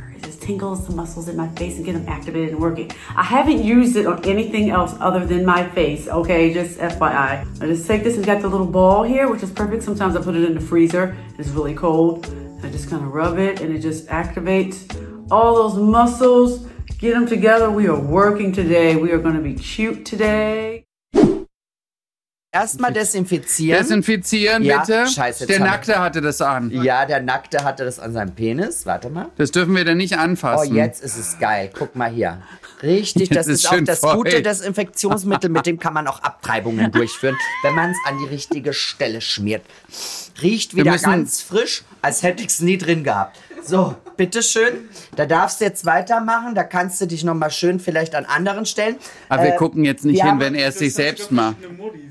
Tingles 0.42 0.88
the 0.88 0.92
muscles 0.92 1.28
in 1.28 1.36
my 1.36 1.46
face 1.50 1.76
and 1.76 1.84
get 1.84 1.92
them 1.92 2.04
activated 2.08 2.50
and 2.50 2.60
working. 2.60 2.90
I 3.14 3.22
haven't 3.22 3.62
used 3.62 3.94
it 3.94 4.06
on 4.06 4.24
anything 4.24 4.70
else 4.70 4.92
other 4.98 5.24
than 5.24 5.44
my 5.44 5.68
face, 5.68 6.08
okay, 6.08 6.52
just 6.52 6.80
FYI. 6.80 7.62
I 7.62 7.66
just 7.66 7.86
take 7.86 8.02
this 8.02 8.16
and 8.16 8.26
got 8.26 8.42
the 8.42 8.48
little 8.48 8.66
ball 8.66 9.04
here, 9.04 9.30
which 9.30 9.44
is 9.44 9.52
perfect. 9.52 9.84
Sometimes 9.84 10.16
I 10.16 10.20
put 10.20 10.34
it 10.34 10.42
in 10.42 10.54
the 10.54 10.60
freezer, 10.60 11.16
it's 11.38 11.50
really 11.50 11.74
cold. 11.74 12.26
I 12.64 12.70
just 12.70 12.90
kind 12.90 13.04
of 13.04 13.12
rub 13.12 13.38
it 13.38 13.60
and 13.60 13.72
it 13.72 13.78
just 13.78 14.08
activates 14.08 15.30
all 15.30 15.54
those 15.54 15.76
muscles. 15.76 16.66
Get 16.98 17.14
them 17.14 17.26
together. 17.26 17.70
We 17.70 17.86
are 17.86 17.98
working 17.98 18.50
today. 18.50 18.96
We 18.96 19.12
are 19.12 19.18
going 19.18 19.36
to 19.36 19.40
be 19.40 19.54
cute 19.54 20.04
today. 20.04 20.86
Erstmal 22.54 22.92
desinfizieren. 22.92 23.78
Desinfizieren, 23.80 24.62
Ja, 24.62 24.80
bitte. 24.80 25.06
scheiße, 25.06 25.46
Der 25.46 25.58
Nackte 25.60 25.98
hatte 25.98 26.20
das 26.20 26.42
an. 26.42 26.70
Ja, 26.70 27.06
der 27.06 27.22
Nackte 27.22 27.64
hatte 27.64 27.82
das 27.86 27.98
an 27.98 28.12
seinem 28.12 28.34
Penis. 28.34 28.84
Warte 28.84 29.08
mal. 29.08 29.28
Das 29.38 29.52
dürfen 29.52 29.74
wir 29.74 29.86
dann 29.86 29.96
nicht 29.96 30.12
Oh, 30.16 30.18
anfassen. 30.20 30.74
jetzt 30.76 31.02
ist 31.02 31.16
es 31.16 31.38
geil. 31.38 31.70
Guck 31.72 31.96
mal 31.96 32.10
hier. 32.10 32.42
Richtig, 32.82 33.30
Jetzt 33.30 33.36
das 33.36 33.46
ist 33.46 33.66
auch 33.70 33.80
das 33.82 34.00
voll. 34.00 34.16
gute 34.16 34.42
Desinfektionsmittel. 34.42 35.48
Mit 35.48 35.64
dem 35.64 35.78
kann 35.78 35.94
man 35.94 36.06
auch 36.06 36.22
Abtreibungen 36.22 36.92
durchführen, 36.92 37.38
wenn 37.62 37.74
man 37.74 37.92
es 37.92 37.96
an 38.06 38.18
die 38.18 38.26
richtige 38.26 38.74
Stelle 38.74 39.22
schmiert. 39.22 39.62
Riecht 40.42 40.76
wieder 40.76 40.98
ganz 40.98 41.40
frisch, 41.40 41.84
als 42.02 42.22
hätte 42.22 42.42
ich 42.42 42.48
es 42.50 42.60
nie 42.60 42.76
drin 42.76 43.02
gehabt. 43.02 43.38
So, 43.64 43.94
bitteschön. 44.16 44.88
Da 45.16 45.24
darfst 45.26 45.60
du 45.60 45.64
jetzt 45.64 45.86
weitermachen. 45.86 46.54
Da 46.54 46.64
kannst 46.64 47.00
du 47.00 47.06
dich 47.06 47.22
nochmal 47.24 47.50
schön 47.50 47.78
vielleicht 47.80 48.14
an 48.14 48.24
anderen 48.24 48.66
Stellen. 48.66 48.96
Aber 49.28 49.44
wir 49.44 49.54
Äh, 49.54 49.56
gucken 49.56 49.84
jetzt 49.84 50.04
nicht 50.04 50.22
wir 50.22 50.30
hin, 50.30 50.40
wenn 50.40 50.54
er 50.54 50.68
es 50.68 50.78
sich 50.78 50.92
selbst 50.94 51.30
macht. 51.30 51.56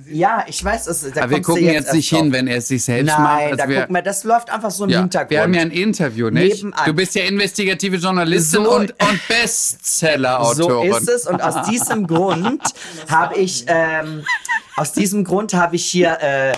Ja, 0.09 0.45
ich 0.47 0.63
weiß, 0.63 0.85
das, 0.85 1.01
da 1.13 1.23
Aber 1.23 1.31
wir 1.31 1.41
gucken 1.41 1.63
jetzt, 1.63 1.93
nicht 1.93 2.09
hin, 2.09 2.31
wenn 2.31 2.47
er 2.47 2.57
es 2.57 2.67
sich 2.67 2.83
selbst 2.83 3.07
macht. 3.09 3.19
Nein, 3.19 3.45
Also 3.51 3.55
da 3.57 3.69
wir, 3.69 3.81
guck 3.81 3.89
mal, 3.91 4.01
das 4.01 4.23
läuft 4.23 4.49
einfach 4.49 4.71
so 4.71 4.83
im 4.85 4.89
ja, 4.91 4.99
Hintergrund. 5.01 5.31
wir 5.31 5.41
haben 5.41 5.53
ja 5.53 5.61
ein 5.61 5.71
Interview, 5.71 6.29
nicht? 6.29 6.63
Nebenan. 6.63 6.85
Du 6.85 6.93
bist 6.93 7.15
ja 7.15 7.23
investigative 7.23 7.97
Journalistin 7.97 8.63
So- 8.63 8.75
und, 8.75 8.91
und 8.91 9.27
Bestseller-Autorin. 9.27 10.91
So 10.91 10.97
ist 10.99 11.09
es 11.09 11.27
und 11.27 11.41
aus 11.41 11.67
diesem 11.69 12.07
Grund 12.07 12.61
habe 13.09 13.35
ich, 13.37 13.65
ähm, 13.67 14.23
aus 14.75 14.93
diesem 14.93 15.23
Grund 15.23 15.53
habe 15.53 15.75
ich 15.75 15.85
hier 15.85 16.17
äh, 16.21 16.53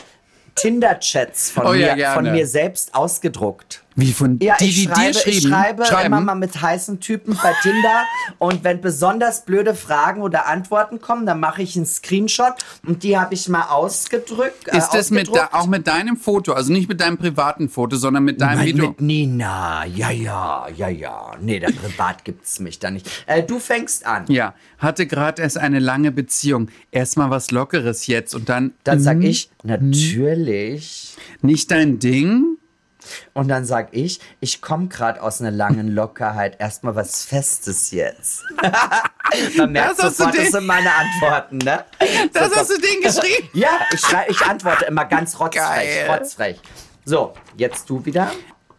Tinder-Chats 0.56 1.52
von, 1.52 1.66
Oh 1.68 1.74
ja, 1.74 1.96
mir, 1.96 2.08
von 2.12 2.32
mir 2.32 2.48
selbst 2.48 2.94
ausgedruckt. 2.96 3.83
Wie 3.96 4.12
von 4.14 4.40
Ja, 4.42 4.56
die, 4.60 4.66
ich 4.70 4.76
die 4.76 4.84
schreibe, 4.84 5.02
dir 5.02 5.10
ich 5.12 5.22
schrieben? 5.22 5.50
schreibe 5.50 5.86
schreiben? 5.86 6.06
immer 6.08 6.22
mal 6.22 6.36
mit 6.36 6.62
heißen 6.62 7.00
Typen 7.00 7.38
bei 7.42 7.54
Tinder 7.62 8.04
und 8.40 8.64
wenn 8.64 8.82
besonders 8.82 9.46
blöde 9.46 9.76
Fragen 9.76 10.22
oder 10.22 10.48
Antworten 10.48 11.00
kommen, 11.00 11.26
dann 11.26 11.40
mache 11.40 11.62
ich 11.62 11.76
einen 11.76 11.86
Screenshot 11.86 12.54
und 12.86 13.04
die 13.04 13.18
habe 13.18 13.34
ich 13.34 13.48
mal 13.50 13.64
ausgedrückt. 13.70 14.68
äh, 14.68 14.78
Ist 14.78 14.90
das 14.92 15.12
mit 15.12 15.30
auch 15.30 15.68
mit 15.68 15.88
deinem 15.88 16.18
Foto, 16.18 16.54
also 16.54 16.72
nicht 16.74 16.90
mit 16.90 17.02
deinem 17.02 17.18
privaten 17.18 17.70
Foto, 17.70 17.96
sondern 17.96 18.24
mit 18.24 18.42
deinem 18.42 18.60
Nein, 18.60 18.68
Video? 18.68 18.88
mit 18.90 19.02
Nina, 19.02 19.86
ja, 19.86 20.10
ja, 20.12 20.68
ja, 20.76 20.90
ja. 20.90 21.32
Nee, 21.40 21.60
da 21.60 21.68
privat 21.70 22.24
gibt's 22.26 22.60
mich 22.60 22.80
da 22.80 22.92
nicht. 22.92 23.10
Äh, 23.28 23.44
du 23.44 23.60
fängst 23.60 24.06
an. 24.06 24.26
Ja, 24.28 24.54
hatte 24.78 25.06
gerade 25.08 25.42
erst 25.42 25.58
eine 25.58 25.80
lange 25.80 26.12
Beziehung. 26.12 26.70
Erstmal 26.92 27.30
was 27.30 27.52
Lockeres 27.52 28.08
jetzt 28.08 28.34
und 28.36 28.50
dann. 28.50 28.74
Dann 28.84 29.00
sag 29.00 29.18
mhm, 29.18 29.24
ich, 29.24 29.50
natürlich. 29.64 31.16
Nicht 31.42 31.72
dein 31.72 32.00
Ding? 32.00 32.58
Und 33.34 33.48
dann 33.48 33.66
sag 33.66 33.90
ich, 33.92 34.20
ich 34.40 34.62
komme 34.62 34.88
gerade 34.88 35.22
aus 35.22 35.42
einer 35.42 35.52
langen 35.52 35.88
Lockerheit. 35.94 36.60
Erstmal 36.60 36.96
was 36.96 37.24
Festes 37.24 37.92
jetzt. 37.92 38.44
Man 39.58 39.72
merkt 39.72 40.00
Das 40.00 40.18
sofort, 40.18 40.38
das 40.38 40.52
sind 40.52 40.66
meine 40.66 40.90
Antworten, 40.94 41.58
ne? 41.58 41.86
Das 42.34 42.50
So, 42.52 42.56
hast 42.56 42.70
du 42.72 42.78
denen 42.80 43.02
geschrieben? 43.02 43.50
Ja, 43.54 43.70
ich, 43.94 44.00
schrei, 44.00 44.26
ich 44.30 44.42
antworte 44.42 44.86
immer 44.86 45.06
ganz 45.06 45.40
rotzfrech, 45.40 46.06
Geil. 46.06 46.10
rotzfrech. 46.10 46.60
So, 47.06 47.34
jetzt 47.58 47.90
du 47.90 48.04
wieder. 48.06 48.32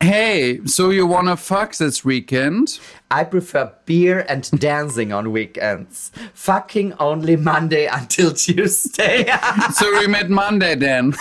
Hey, 0.04 0.60
so 0.66 0.90
you 0.90 1.06
wanna 1.06 1.34
fuck 1.34 1.74
this 1.76 2.04
weekend? 2.04 2.78
I 3.10 3.24
prefer 3.24 3.72
beer 3.86 4.26
and 4.28 4.42
dancing 4.60 5.14
on 5.14 5.32
weekends. 5.32 6.12
Fucking 6.34 6.92
only 7.00 7.36
Monday 7.36 7.86
until 7.86 8.32
Tuesday. 8.34 9.24
So 9.72 9.86
we 9.98 10.06
met 10.06 10.28
Monday 10.28 10.74
then. 10.76 11.14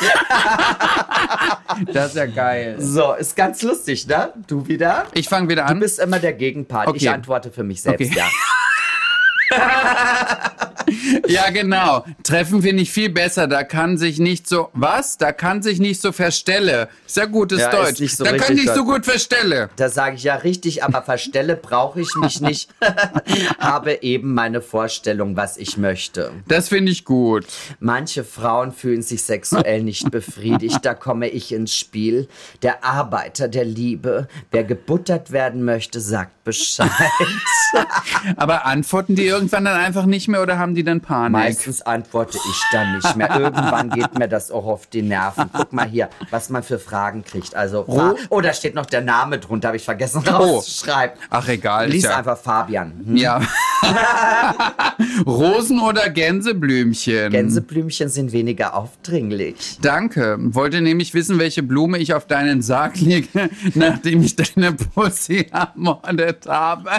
das 1.93 2.10
ist 2.12 2.15
ja 2.17 2.26
geil. 2.26 2.76
so, 2.82 3.13
ist 3.13 3.38
ganz 3.38 3.62
lustig, 3.62 4.06
ne? 4.06 4.34
Du 4.48 4.67
wieder? 4.67 5.08
Ich 5.13 5.30
fange 5.30 5.48
wieder 5.48 5.63
Du 5.63 5.69
an. 5.72 5.80
bist 5.80 6.00
immer 6.00 6.19
der 6.19 6.34
Gegenpart. 6.34 6.89
Okay. 6.89 6.98
Ich 6.98 7.10
antworte 7.10 7.52
für 7.52 7.63
mich 7.63 7.82
selbst, 7.82 8.02
Okay. 8.12 8.19
ja. 8.19 8.28
Ja, 11.27 11.49
genau. 11.49 12.05
Treffen 12.23 12.63
wir 12.63 12.73
nicht 12.73 12.91
viel 12.91 13.09
besser. 13.09 13.47
Da 13.47 13.63
kann 13.63 13.97
sich 13.97 14.19
nicht 14.19 14.47
so. 14.47 14.69
Was? 14.73 15.17
Da 15.17 15.31
kann 15.31 15.61
sich 15.61 15.79
nicht 15.79 16.01
so 16.01 16.11
verstelle. 16.11 16.89
Ist 17.05 17.17
ja 17.17 17.25
gutes 17.25 17.59
Ja, 17.59 17.69
ist 17.69 17.73
Deutsch. 17.73 17.99
nicht 17.99 18.17
so 18.17 18.23
da 18.23 18.37
kann 18.37 18.55
nicht 18.55 18.73
so 18.73 18.83
gut 18.83 19.05
verstelle. 19.05 19.69
Da 19.75 19.89
sage 19.89 20.15
ich 20.15 20.23
ja 20.23 20.35
richtig, 20.35 20.83
aber 20.83 21.01
verstelle 21.01 21.55
brauche 21.55 22.01
ich 22.01 22.13
mich 22.15 22.41
nicht. 22.41 22.69
Habe 23.59 24.03
eben 24.03 24.33
meine 24.33 24.61
Vorstellung, 24.61 25.35
was 25.35 25.57
ich 25.57 25.77
möchte. 25.77 26.31
Das 26.47 26.69
finde 26.69 26.91
ich 26.91 27.05
gut. 27.05 27.45
Manche 27.79 28.23
Frauen 28.23 28.71
fühlen 28.71 29.01
sich 29.01 29.23
sexuell 29.23 29.83
nicht 29.83 30.11
befriedigt, 30.11 30.79
da 30.83 30.93
komme 30.93 31.29
ich 31.29 31.51
ins 31.51 31.75
Spiel. 31.75 32.27
Der 32.61 32.83
Arbeiter 32.83 33.47
der 33.47 33.65
Liebe. 33.65 34.27
Wer 34.51 34.63
gebuttert 34.63 35.31
werden 35.31 35.63
möchte, 35.63 35.99
sagt 35.99 36.43
Bescheid. 36.43 36.89
Aber 38.35 38.65
antworten 38.65 39.15
die 39.15 39.27
irgendwann 39.43 39.65
dann 39.65 39.75
einfach 39.75 40.06
nicht 40.06 40.27
mehr 40.29 40.41
oder 40.41 40.58
haben 40.58 40.73
die 40.73 40.84
dann 40.84 41.01
Panik? 41.01 41.32
Meistens 41.32 41.82
antworte 41.82 42.38
ich 42.38 42.63
dann 42.71 42.95
nicht 42.95 43.15
mehr. 43.15 43.29
Irgendwann 43.39 43.89
geht 43.89 44.17
mir 44.17 44.27
das 44.27 44.51
auch 44.51 44.65
auf 44.65 44.88
die 44.88 45.01
Nerven. 45.01 45.49
Guck 45.51 45.73
mal 45.73 45.86
hier, 45.86 46.10
was 46.29 46.49
man 46.49 46.63
für 46.63 46.79
Fragen 46.79 47.23
kriegt. 47.25 47.56
Also, 47.56 47.84
Fra 47.84 48.15
oh, 48.29 48.41
da 48.41 48.53
steht 48.53 48.73
noch 48.75 48.86
der 48.86 49.01
Name 49.01 49.39
drunter, 49.39 49.69
habe 49.69 49.77
ich 49.77 49.84
vergessen 49.84 50.25
rauszuschreiben. 50.25 51.17
Ach 51.29 51.47
egal. 51.47 51.89
Lies 51.89 52.03
ja. 52.03 52.17
einfach 52.17 52.38
Fabian. 52.38 52.93
Hm? 53.06 53.17
Ja. 53.17 53.41
Rosen 55.25 55.82
oder 55.82 56.10
Gänseblümchen? 56.10 57.32
Gänseblümchen 57.32 58.08
sind 58.08 58.32
weniger 58.32 58.75
aufdringlich. 58.75 59.79
Danke. 59.82 60.38
Wollte 60.39 60.82
nämlich 60.82 61.13
wissen, 61.13 61.38
welche 61.39 61.63
Blume 61.63 61.97
ich 61.97 62.13
auf 62.13 62.27
deinen 62.27 62.62
Sarg 62.62 62.99
lege, 62.99 63.49
nachdem 63.73 64.23
ich 64.23 64.36
deine 64.36 64.73
Pussy 64.73 65.47
ermordet 65.51 66.45
habe. 66.47 66.89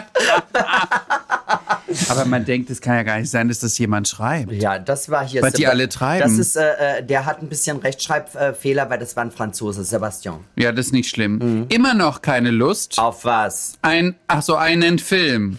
Aber 2.09 2.24
man 2.24 2.44
denkt, 2.44 2.70
es 2.70 2.80
kann 2.80 2.96
ja 2.96 3.02
gar 3.02 3.18
nicht 3.18 3.30
sein, 3.30 3.48
dass 3.48 3.61
das 3.61 3.76
jemand 3.78 4.09
schreibt. 4.09 4.52
Ja, 4.52 4.78
das 4.78 5.09
war 5.11 5.26
hier. 5.26 5.42
Was 5.42 5.52
die 5.54 5.62
Seb- 5.62 5.70
alle 5.70 5.88
treiben. 5.88 6.22
Das 6.28 6.38
ist, 6.38 6.57
äh, 6.57 6.98
äh, 6.98 7.02
der 7.04 7.26
hat 7.26 7.42
ein 7.42 7.48
bisschen 7.48 7.78
Rechtschreibfehler, 7.78 8.88
weil 8.90 8.98
das 8.98 9.16
war 9.16 9.24
ein 9.24 9.30
Franzose, 9.30 9.85
Sebastian. 9.85 10.40
Ja, 10.57 10.72
das 10.72 10.87
ist 10.87 10.92
nicht 10.92 11.09
schlimm. 11.09 11.38
Mhm. 11.38 11.66
Immer 11.68 11.94
noch 11.94 12.22
keine 12.22 12.50
Lust. 12.50 12.98
Auf 12.98 13.24
was? 13.24 13.74
Ein, 13.83 14.14
ach 14.28 14.42
so, 14.42 14.57
einen 14.57 14.98
Film. 14.98 15.59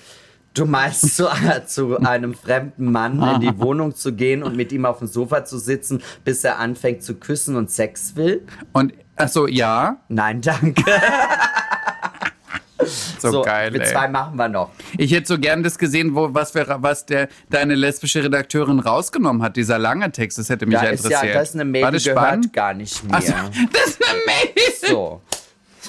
Du 0.54 0.66
meinst 0.66 1.16
zu, 1.18 1.28
zu 1.68 1.98
einem 2.00 2.34
fremden 2.34 2.92
Mann 2.92 3.22
in 3.36 3.42
die 3.42 3.60
Wohnung 3.60 3.94
zu 3.96 4.14
gehen 4.14 4.42
und 4.42 4.56
mit 4.56 4.72
ihm 4.72 4.86
auf 4.86 5.00
dem 5.00 5.08
Sofa 5.08 5.44
zu 5.44 5.58
sitzen, 5.58 6.02
bis 6.24 6.44
er 6.46 6.60
anfängt 6.60 7.04
zu 7.04 7.16
küssen 7.16 7.58
und 7.58 7.70
Sex 7.72 8.16
will? 8.16 8.42
Und, 8.72 8.94
ach 9.18 9.28
so, 9.28 9.48
ja. 9.48 9.98
Nein, 10.08 10.40
danke. 10.42 10.84
So, 13.20 13.42
geil, 13.42 13.72
mit 13.72 13.82
ey. 13.82 13.88
zwei 13.92 14.08
machen 14.08 14.36
wir 14.38 14.48
noch. 14.50 14.70
Ich 14.98 15.12
hätte 15.12 15.28
so 15.28 15.40
gern 15.40 15.64
das 15.64 15.78
gesehen, 15.78 16.16
wo, 16.16 16.34
was, 16.34 16.54
wir, 16.56 16.66
was 16.80 17.06
der, 17.06 17.28
deine 17.50 17.76
lesbische 17.76 18.24
Redakteurin 18.24 18.80
rausgenommen 18.80 19.42
hat. 19.42 19.56
Dieser 19.58 19.78
lange 19.80 20.12
Text, 20.12 20.38
das 20.38 20.50
hätte 20.50 20.66
mich 20.66 20.76
Da 20.76 20.84
ja 20.86 20.90
ist 20.92 21.06
interessiert. 21.06 21.34
ja, 21.34 21.40
das 21.40 21.50
ist 21.50 21.56
eine 21.56 21.66
Mail, 21.66 21.86
die 21.88 21.92
das 21.94 22.04
gehört 22.04 22.54
gar 22.54 22.74
nicht 22.74 23.04
mehr. 23.04 23.22
So, 23.22 23.34
das 23.74 23.88
ist 23.88 24.02
eine 24.04 24.20
Mail. 24.26 24.54
So. 24.90 25.22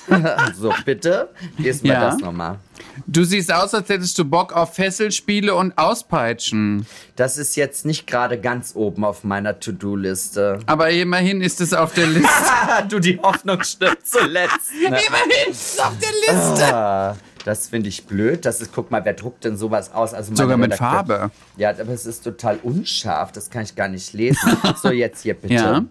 so, 0.61 0.73
bitte, 0.85 1.31
lies 1.59 1.83
mir 1.83 1.95
Ja. 1.95 2.01
das 2.11 2.19
nochmal. 2.19 2.59
Du 3.07 3.25
siehst 3.25 3.53
aus, 3.53 3.75
als 3.75 3.89
hättest 3.89 4.19
du 4.19 4.25
Bock 4.25 4.53
auf 4.53 4.75
Fesselspiele 4.75 5.55
und 5.55 5.77
Auspeitschen. 5.77 6.87
Das 7.17 7.37
ist 7.39 7.57
jetzt 7.57 7.85
nicht 7.85 8.07
gerade 8.07 8.41
ganz 8.41 8.73
oben 8.75 9.05
auf 9.05 9.25
meiner 9.25 9.61
To-Do-Liste. 9.61 10.61
Aber 10.67 10.91
immerhin 10.91 11.41
ist 11.43 11.61
es 11.61 11.73
auf 11.75 11.95
der 11.95 12.07
Liste. 12.07 12.29
du, 12.89 12.99
die 12.99 13.19
Hoffnung 13.19 13.63
stirbt 13.63 14.07
zuletzt. 14.07 14.73
Ne? 14.81 14.87
immerhin 15.09 15.51
ist 15.51 15.75
es 15.75 15.79
auf 15.79 15.93
der 15.99 16.35
Liste. 16.35 16.75
Ah, 16.75 17.17
das 17.45 17.69
finde 17.69 17.89
ich 17.89 18.07
blöd. 18.07 18.45
Das 18.45 18.61
ist, 18.61 18.73
guck 18.73 18.91
mal, 18.91 19.05
wer 19.05 19.15
druckt 19.15 19.45
denn 19.45 19.57
sowas 19.57 19.93
aus? 19.93 20.15
Also 20.15 20.35
Sogar 20.35 20.57
mit 20.57 20.73
Redakteur- 20.73 20.91
Farbe. 20.91 21.31
Ja, 21.57 21.71
aber 21.71 21.91
es 21.93 22.07
ist 22.07 22.25
total 22.25 22.59
unscharf. 22.63 23.33
Das 23.33 23.51
kann 23.51 23.63
ich 23.63 23.75
gar 23.75 23.89
nicht 23.89 24.13
lesen. 24.13 24.57
So, 24.83 24.91
jetzt 24.91 25.23
hier 25.23 25.35
bitte. 25.35 25.55
Ja. 25.55 25.85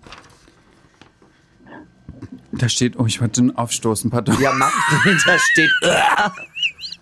Da 2.52 2.70
steht, 2.70 2.98
oh, 2.98 3.06
ich 3.06 3.20
wollte 3.22 3.42
einen 3.42 3.58
aufstoßen, 3.58 4.10
pardon. 4.10 4.40
Ja, 4.40 4.54
mach. 4.54 4.72
da 5.26 5.38
steht. 5.40 5.72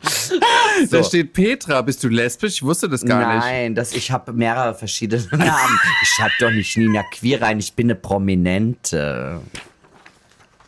Da 0.89 1.04
steht 1.04 1.34
Petra. 1.34 1.82
Bist 1.82 2.04
du 2.04 2.10
lesbisch? 2.10 2.56
Ich 2.56 2.63
wusste 2.63 2.89
das 2.89 3.06
gar 3.06 3.36
nicht. 3.36 3.46
Nein, 3.46 3.76
das, 3.76 3.94
ich 3.94 4.12
habe 4.12 4.34
mehrere 4.34 4.74
verschiedene 4.74 5.24
Namen. 5.32 5.80
Ich 6.02 6.10
schreibe 6.10 6.34
doch 6.39 6.52
nicht 6.52 6.76
Nina 6.78 7.04
Queer 7.04 7.42
rein. 7.42 7.60
Ich 7.60 7.74
bin 7.74 7.88
eine 7.88 7.96
Prominente. 7.96 9.39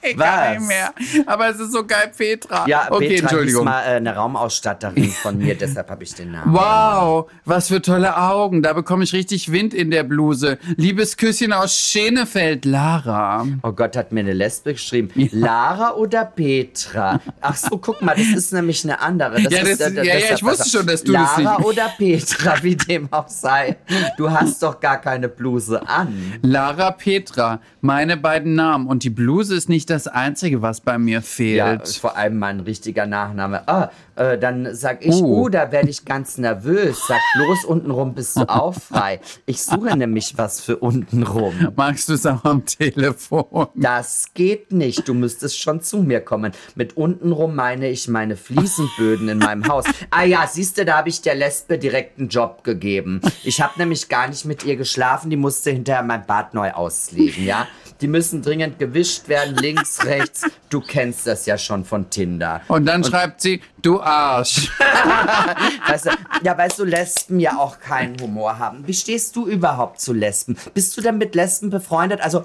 Egal 0.11 0.57
Was? 0.57 0.67
mehr. 0.67 0.93
Aber 1.25 1.49
es 1.49 1.59
ist 1.59 1.71
so 1.71 1.85
geil, 1.85 2.11
Petra. 2.15 2.67
Ja, 2.67 2.87
okay, 2.91 3.07
Petra 3.09 3.23
Entschuldigung. 3.27 3.61
ist 3.61 3.65
mal 3.65 3.81
äh, 3.83 3.95
eine 3.95 4.15
Raumausstatterin 4.15 5.09
von 5.11 5.37
mir, 5.37 5.55
deshalb 5.59 5.89
habe 5.89 6.03
ich 6.03 6.13
den 6.13 6.31
Namen. 6.31 6.53
Wow, 6.53 7.29
was 7.45 7.67
für 7.69 7.81
tolle 7.81 8.17
Augen. 8.17 8.61
Da 8.61 8.73
bekomme 8.73 9.03
ich 9.03 9.13
richtig 9.13 9.51
Wind 9.51 9.73
in 9.73 9.91
der 9.91 10.03
Bluse. 10.03 10.57
Liebes 10.77 11.17
Küsschen 11.17 11.53
aus 11.53 11.75
Schenefeld, 11.77 12.65
Lara. 12.65 13.45
Oh 13.63 13.71
Gott, 13.71 13.95
hat 13.95 14.11
mir 14.11 14.19
eine 14.21 14.33
Lesbe 14.33 14.73
geschrieben. 14.73 15.09
Lara 15.31 15.93
oder 15.95 16.25
Petra? 16.25 17.19
Ach 17.41 17.55
so, 17.55 17.77
guck 17.77 18.01
mal, 18.01 18.15
das 18.15 18.27
ist 18.27 18.53
nämlich 18.53 18.83
eine 18.83 18.99
andere. 18.99 19.41
Das 19.41 19.51
Ja, 19.53 19.59
ist, 19.61 19.81
das- 19.81 19.93
ja, 19.93 20.03
ja, 20.03 20.13
ist 20.15 20.31
ich 20.31 20.43
wusste 20.43 20.63
besser. 20.63 20.77
schon, 20.79 20.87
dass 20.87 21.03
du 21.03 21.11
das 21.13 21.37
Lara 21.37 21.57
nicht- 21.57 21.65
oder 21.67 21.89
Petra, 21.97 22.55
wie 22.63 22.75
dem 22.75 23.07
auch 23.11 23.27
sei. 23.27 23.77
Du 24.17 24.29
hast 24.29 24.61
doch 24.61 24.79
gar 24.79 24.99
keine 25.01 25.29
Bluse 25.29 25.87
an. 25.87 26.33
Lara 26.41 26.91
Petra, 26.91 27.59
meine 27.81 28.17
beiden 28.17 28.55
Namen. 28.55 28.87
Und 28.87 29.03
die 29.03 29.09
Bluse 29.09 29.55
ist 29.55 29.69
nicht 29.69 29.89
das 29.89 29.94
Einzige, 30.07 30.61
was 30.61 30.81
bei 30.81 30.97
mir 30.97 31.15
Ja, 31.19 31.21
fehlt. 31.21 31.87
vor 31.99 32.17
allem 32.17 32.37
mein 32.37 32.59
richtiger 32.59 33.05
Nachname. 33.05 33.67
Ah, 33.67 33.89
äh, 34.15 34.37
dann 34.37 34.73
sag 34.75 35.05
ich, 35.05 35.15
Uh. 35.15 35.43
oh, 35.43 35.49
da 35.49 35.71
werde 35.71 35.89
ich 35.89 36.05
ganz 36.05 36.37
nervös. 36.37 36.99
Sag 37.07 37.19
bloß 37.35 37.65
untenrum 37.65 38.13
bist 38.13 38.35
du 38.37 38.41
auch 38.49 38.73
frei. 38.73 39.19
Ich 39.45 39.61
suche 39.63 39.97
nämlich 39.97 40.37
was 40.37 40.59
für 40.61 40.77
untenrum. 40.77 41.53
Magst 41.75 42.09
du 42.09 42.13
es 42.13 42.25
auch 42.25 42.43
am 42.43 42.65
Telefon? 42.65 43.67
Das 43.75 44.25
geht 44.33 44.71
nicht. 44.71 45.07
Du 45.07 45.13
müsstest 45.13 45.59
schon 45.59 45.81
zu 45.81 45.97
mir 46.03 46.21
kommen. 46.21 46.51
Mit 46.75 46.95
untenrum 46.97 47.55
meine 47.55 47.89
ich 47.89 48.07
meine 48.07 48.35
Fliesenböden 48.35 49.29
in 49.29 49.37
meinem 49.39 49.67
Haus. 49.67 49.85
Ah 50.11 50.23
ja, 50.23 50.45
siehst 50.47 50.77
du, 50.77 50.85
da 50.85 50.97
habe 50.97 51.09
ich 51.09 51.21
der 51.21 51.35
Lesbe 51.35 51.77
direkt 51.77 52.19
einen 52.19 52.29
Job 52.29 52.63
gegeben. 52.63 53.21
Ich 53.43 53.61
habe 53.61 53.73
nämlich 53.77 54.07
gar 54.09 54.27
nicht 54.27 54.45
mit 54.45 54.63
ihr 54.65 54.75
geschlafen. 54.75 55.29
Die 55.29 55.37
musste 55.37 55.71
hinterher 55.71 56.03
mein 56.03 56.25
Bad 56.25 56.53
neu 56.53 56.71
auslegen, 56.71 57.45
ja. 57.45 57.67
Die 58.01 58.07
müssen 58.07 58.41
dringend 58.41 58.77
gewischt 58.79 59.29
werden, 59.29 59.55
links, 59.55 60.05
rechts. 60.05 60.43
Du 60.69 60.81
kennst 60.81 61.25
das 61.27 61.45
ja 61.45 61.57
schon 61.57 61.85
von 61.85 62.09
Tinder. 62.09 62.61
Und 62.67 62.85
dann 62.85 63.03
schreibt 63.03 63.41
sie, 63.41 63.61
du 63.81 64.01
Arsch. 64.01 64.69
Weißt 65.87 66.07
du, 66.07 66.09
ja, 66.43 66.57
weißt 66.57 66.79
du, 66.79 66.83
Lesben 66.83 67.39
ja 67.39 67.57
auch 67.57 67.79
keinen 67.79 68.19
Humor 68.19 68.59
haben. 68.59 68.85
Wie 68.87 68.93
stehst 68.93 69.35
du 69.35 69.47
überhaupt 69.47 70.01
zu 70.01 70.13
Lesben? 70.13 70.57
Bist 70.73 70.97
du 70.97 71.01
denn 71.01 71.17
mit 71.17 71.35
Lesben 71.35 71.69
befreundet? 71.69 72.21
Also, 72.21 72.43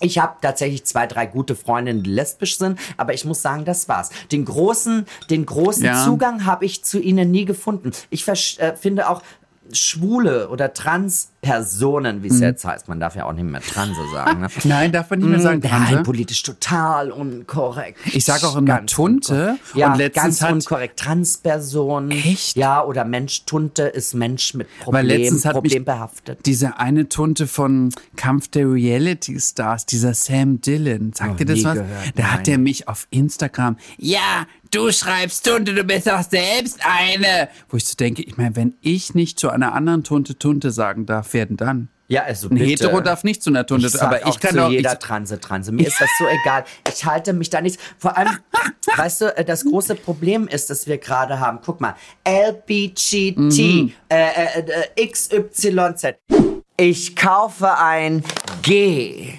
ich 0.00 0.18
habe 0.18 0.36
tatsächlich 0.42 0.84
zwei, 0.84 1.06
drei 1.06 1.26
gute 1.26 1.54
Freundinnen, 1.54 2.02
die 2.02 2.10
lesbisch 2.10 2.58
sind, 2.58 2.78
aber 2.96 3.14
ich 3.14 3.24
muss 3.24 3.40
sagen, 3.40 3.64
das 3.64 3.88
war's. 3.88 4.10
Den 4.32 4.44
großen, 4.44 5.06
den 5.30 5.46
großen 5.46 5.84
Ja. 5.84 6.04
Zugang 6.04 6.44
habe 6.44 6.64
ich 6.64 6.84
zu 6.84 6.98
ihnen 6.98 7.30
nie 7.30 7.44
gefunden. 7.44 7.92
Ich 8.10 8.26
äh, 8.26 8.76
finde 8.76 9.08
auch 9.08 9.22
Schwule 9.72 10.48
oder 10.48 10.74
Trans 10.74 11.31
Personen, 11.42 12.22
wie 12.22 12.28
es 12.28 12.38
jetzt 12.38 12.64
heißt. 12.64 12.88
Man 12.88 13.00
darf 13.00 13.16
ja 13.16 13.24
auch 13.24 13.32
nicht 13.32 13.42
mehr 13.44 13.60
Transe 13.60 14.00
sagen. 14.12 14.40
Ne? 14.42 14.46
Nein, 14.64 14.92
darf 14.92 15.10
man 15.10 15.18
nicht 15.18 15.28
mehr 15.28 15.40
sagen, 15.40 15.58
Mm, 15.58 15.62
Transe? 15.62 15.94
Nein, 15.96 16.02
politisch 16.04 16.42
total 16.44 17.10
unkorrekt. 17.10 17.98
Ich 18.12 18.24
sage 18.24 18.46
auch 18.46 18.54
immer 18.56 18.66
Ganz 18.78 18.92
Tunte. 18.92 19.58
Ja, 19.74 19.90
und 19.92 19.98
letztens 19.98 20.22
ganz 20.24 20.42
hat, 20.42 20.52
unkorrekt. 20.52 21.00
Transperson. 21.00 22.12
Echt? 22.12 22.56
Ja, 22.56 22.84
oder 22.84 23.04
Mensch, 23.04 23.44
Tunte 23.44 23.82
ist 23.82 24.14
Mensch 24.14 24.54
mit 24.54 24.68
Problem, 24.78 25.08
Weil 25.08 25.18
letztens 25.18 25.44
hat 25.44 25.54
problembehaftet. 25.54 26.46
diese 26.46 26.78
eine 26.78 27.08
Tunte 27.08 27.48
von 27.48 27.90
Kampf 28.14 28.46
der 28.48 28.70
Reality 28.70 29.38
Stars, 29.40 29.84
dieser 29.84 30.14
Sam 30.14 30.60
Dillon, 30.60 31.12
sagt 31.12 31.30
Noch 31.32 31.36
dir 31.38 31.46
das 31.46 31.64
was? 31.64 31.74
gehört, 31.74 32.12
da 32.14 32.22
nein. 32.22 32.32
hat 32.32 32.46
der 32.46 32.58
mich 32.58 32.86
auf 32.86 33.08
Instagram, 33.10 33.76
ja, 33.98 34.46
du 34.70 34.92
schreibst 34.92 35.44
Tunte, 35.44 35.74
du 35.74 35.82
bist 35.84 36.06
doch 36.06 36.22
selbst 36.22 36.78
eine. 36.86 37.48
Wo 37.68 37.76
ich 37.76 37.84
so 37.84 37.96
denke, 37.96 38.22
ich 38.22 38.36
meine, 38.36 38.54
wenn 38.54 38.74
ich 38.80 39.14
nicht 39.14 39.38
zu 39.40 39.50
einer 39.50 39.74
anderen 39.74 40.04
Tunte 40.04 40.38
Tunte 40.38 40.70
sagen 40.70 41.04
darf, 41.04 41.31
wer 41.32 41.46
denn 41.46 41.56
dann? 41.56 41.88
Ja, 42.08 42.24
also 42.24 42.48
Ein 42.48 42.56
bitte. 42.56 42.66
Hetero 42.66 43.00
darf 43.00 43.24
nicht 43.24 43.42
zu 43.42 43.48
einer 43.48 43.64
Tunte, 43.66 43.86
Ich 43.86 44.02
aber 44.02 44.18
ich 44.18 44.24
auch 44.26 44.38
kann 44.40 44.50
zu 44.50 44.56
doch 44.58 44.70
jeder 44.70 44.92
ich, 44.92 44.98
Transe, 44.98 45.40
Transe. 45.40 45.72
Mir 45.72 45.86
ist 45.86 45.98
das 45.98 46.10
so 46.18 46.26
egal. 46.26 46.64
Ich 46.92 47.04
halte 47.06 47.32
mich 47.32 47.48
da 47.48 47.60
nicht. 47.62 47.80
Vor 47.98 48.16
allem, 48.18 48.36
weißt 48.96 49.20
du, 49.22 49.36
äh, 49.36 49.44
das 49.44 49.64
große 49.64 49.94
Problem 49.94 50.46
ist, 50.46 50.68
dass 50.68 50.86
wir 50.86 50.98
gerade 50.98 51.40
haben. 51.40 51.60
Guck 51.64 51.80
mal, 51.80 51.94
LBGT, 52.28 53.36
Mhm. 53.36 53.92
äh, 54.10 54.26
äh, 54.60 54.90
äh, 54.96 55.06
XYZ. 55.06 56.16
Ich 56.76 57.16
kaufe 57.16 57.78
ein 57.78 58.22
G. 58.62 59.34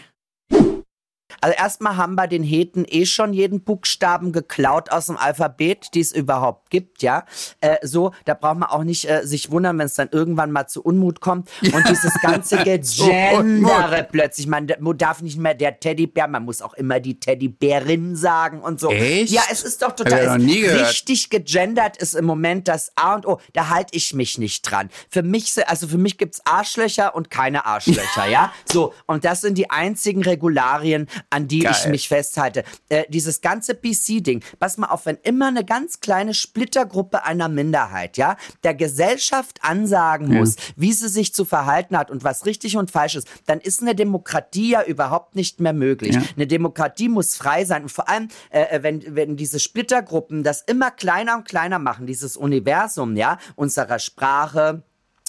Also 1.44 1.58
erstmal 1.58 1.98
haben 1.98 2.16
wir 2.16 2.28
den 2.28 2.42
Heten 2.42 2.86
eh 2.88 3.06
schon 3.06 3.34
jeden 3.34 3.66
Buchstaben 3.66 4.32
geklaut 4.32 4.90
aus 4.92 5.08
dem 5.08 5.18
Alphabet, 5.18 5.90
die 5.94 6.00
es 6.00 6.14
überhaupt 6.14 6.70
gibt, 6.70 7.04
ja. 7.04 7.26
Äh, 7.60 7.76
so, 7.82 8.14
da 8.24 8.34
braucht 8.34 8.60
man 8.60 8.70
auch 8.70 8.86
nicht 8.86 9.10
äh, 9.10 9.28
sich 9.28 9.52
wundern, 9.52 9.78
wenn 9.78 9.88
es 9.88 9.96
dann 9.96 10.08
irgendwann 10.10 10.52
mal 10.52 10.68
zu 10.68 10.82
Unmut 10.82 11.20
kommt. 11.20 11.50
Und 11.62 11.90
dieses 11.90 12.14
ganze 12.22 12.58
Gegendere 12.64 14.08
plötzlich. 14.10 14.48
Man 14.48 14.68
darf 14.68 15.22
nicht 15.22 15.38
mehr 15.38 15.54
der 15.54 15.82
Teddybär, 15.82 16.30
man 16.30 16.46
muss 16.46 16.62
auch 16.62 16.76
immer 16.76 17.02
die 17.02 17.20
Teddybärin 17.20 18.16
sagen 18.16 18.62
und 18.62 18.80
so. 18.80 18.90
Echt? 18.90 19.34
Ja, 19.34 19.42
es 19.52 19.64
ist 19.64 19.82
doch 19.82 19.90
Hab 19.90 20.00
ich 20.00 20.06
total 20.06 20.40
noch 20.40 20.46
richtig 20.46 21.30
gegendert 21.30 21.98
ist 21.98 22.14
im 22.14 22.24
Moment 22.24 22.70
das 22.70 22.94
A 22.96 23.16
und 23.16 23.26
O. 23.28 23.42
Da 23.52 23.68
halte 23.68 23.98
ich 23.98 24.14
mich 24.14 24.38
nicht 24.38 24.62
dran. 24.62 24.90
Für 25.10 25.24
mich, 25.24 25.54
also 25.68 25.90
für 25.90 25.98
mich 25.98 26.18
gibt's 26.18 26.40
Arschlöcher 26.46 27.16
und 27.16 27.30
keine 27.30 27.66
Arschlöcher, 27.66 28.28
ja. 28.28 28.54
So, 28.72 28.94
und 29.08 29.26
das 29.26 29.42
sind 29.42 29.58
die 29.58 29.70
einzigen 29.70 30.24
Regularien, 30.24 31.08
an 31.34 31.48
die 31.48 31.60
ich 31.60 31.64
Geil. 31.64 31.92
mich 31.92 32.08
festhalte. 32.08 32.64
Äh, 32.90 33.04
dieses 33.10 33.42
ganze 33.42 33.74
PC-Ding, 33.74 34.44
pass 34.60 34.78
mal 34.78 34.88
auf, 34.88 35.06
wenn 35.06 35.18
immer 35.24 35.48
eine 35.48 35.66
ganz 35.66 36.00
kleine 36.00 36.34
Splittergruppe 36.34 37.26
einer 37.26 37.50
Minderheit, 37.50 38.18
ja, 38.18 38.38
der 38.64 38.76
Gesellschaft 38.76 39.60
ansagen 39.64 40.28
muss, 40.28 40.56
wie 40.76 40.94
sie 40.94 41.10
sich 41.10 41.34
zu 41.34 41.46
verhalten 41.46 41.98
hat 41.98 42.12
und 42.12 42.24
was 42.24 42.46
richtig 42.46 42.78
und 42.78 42.92
falsch 42.92 43.16
ist, 43.16 43.28
dann 43.46 43.60
ist 43.60 43.82
eine 43.82 43.96
Demokratie 43.96 44.72
ja 44.72 44.84
überhaupt 44.84 45.36
nicht 45.36 45.60
mehr 45.60 45.74
möglich. 45.74 46.16
Ja. 46.16 46.22
Eine 46.36 46.48
Demokratie 46.48 47.10
muss 47.10 47.36
frei 47.36 47.66
sein 47.66 47.84
und 47.84 47.90
vor 47.90 48.08
allem, 48.08 48.28
äh, 48.52 48.82
wenn, 48.84 49.16
wenn 49.16 49.36
diese 49.36 49.60
Splittergruppen 49.60 50.44
das 50.44 50.62
immer 50.62 50.92
kleiner 50.92 51.36
und 51.38 51.48
kleiner 51.48 51.80
machen, 51.80 52.06
dieses 52.06 52.38
Universum, 52.38 53.16
ja, 53.16 53.40
unserer 53.56 54.00
Sprache, 54.00 54.84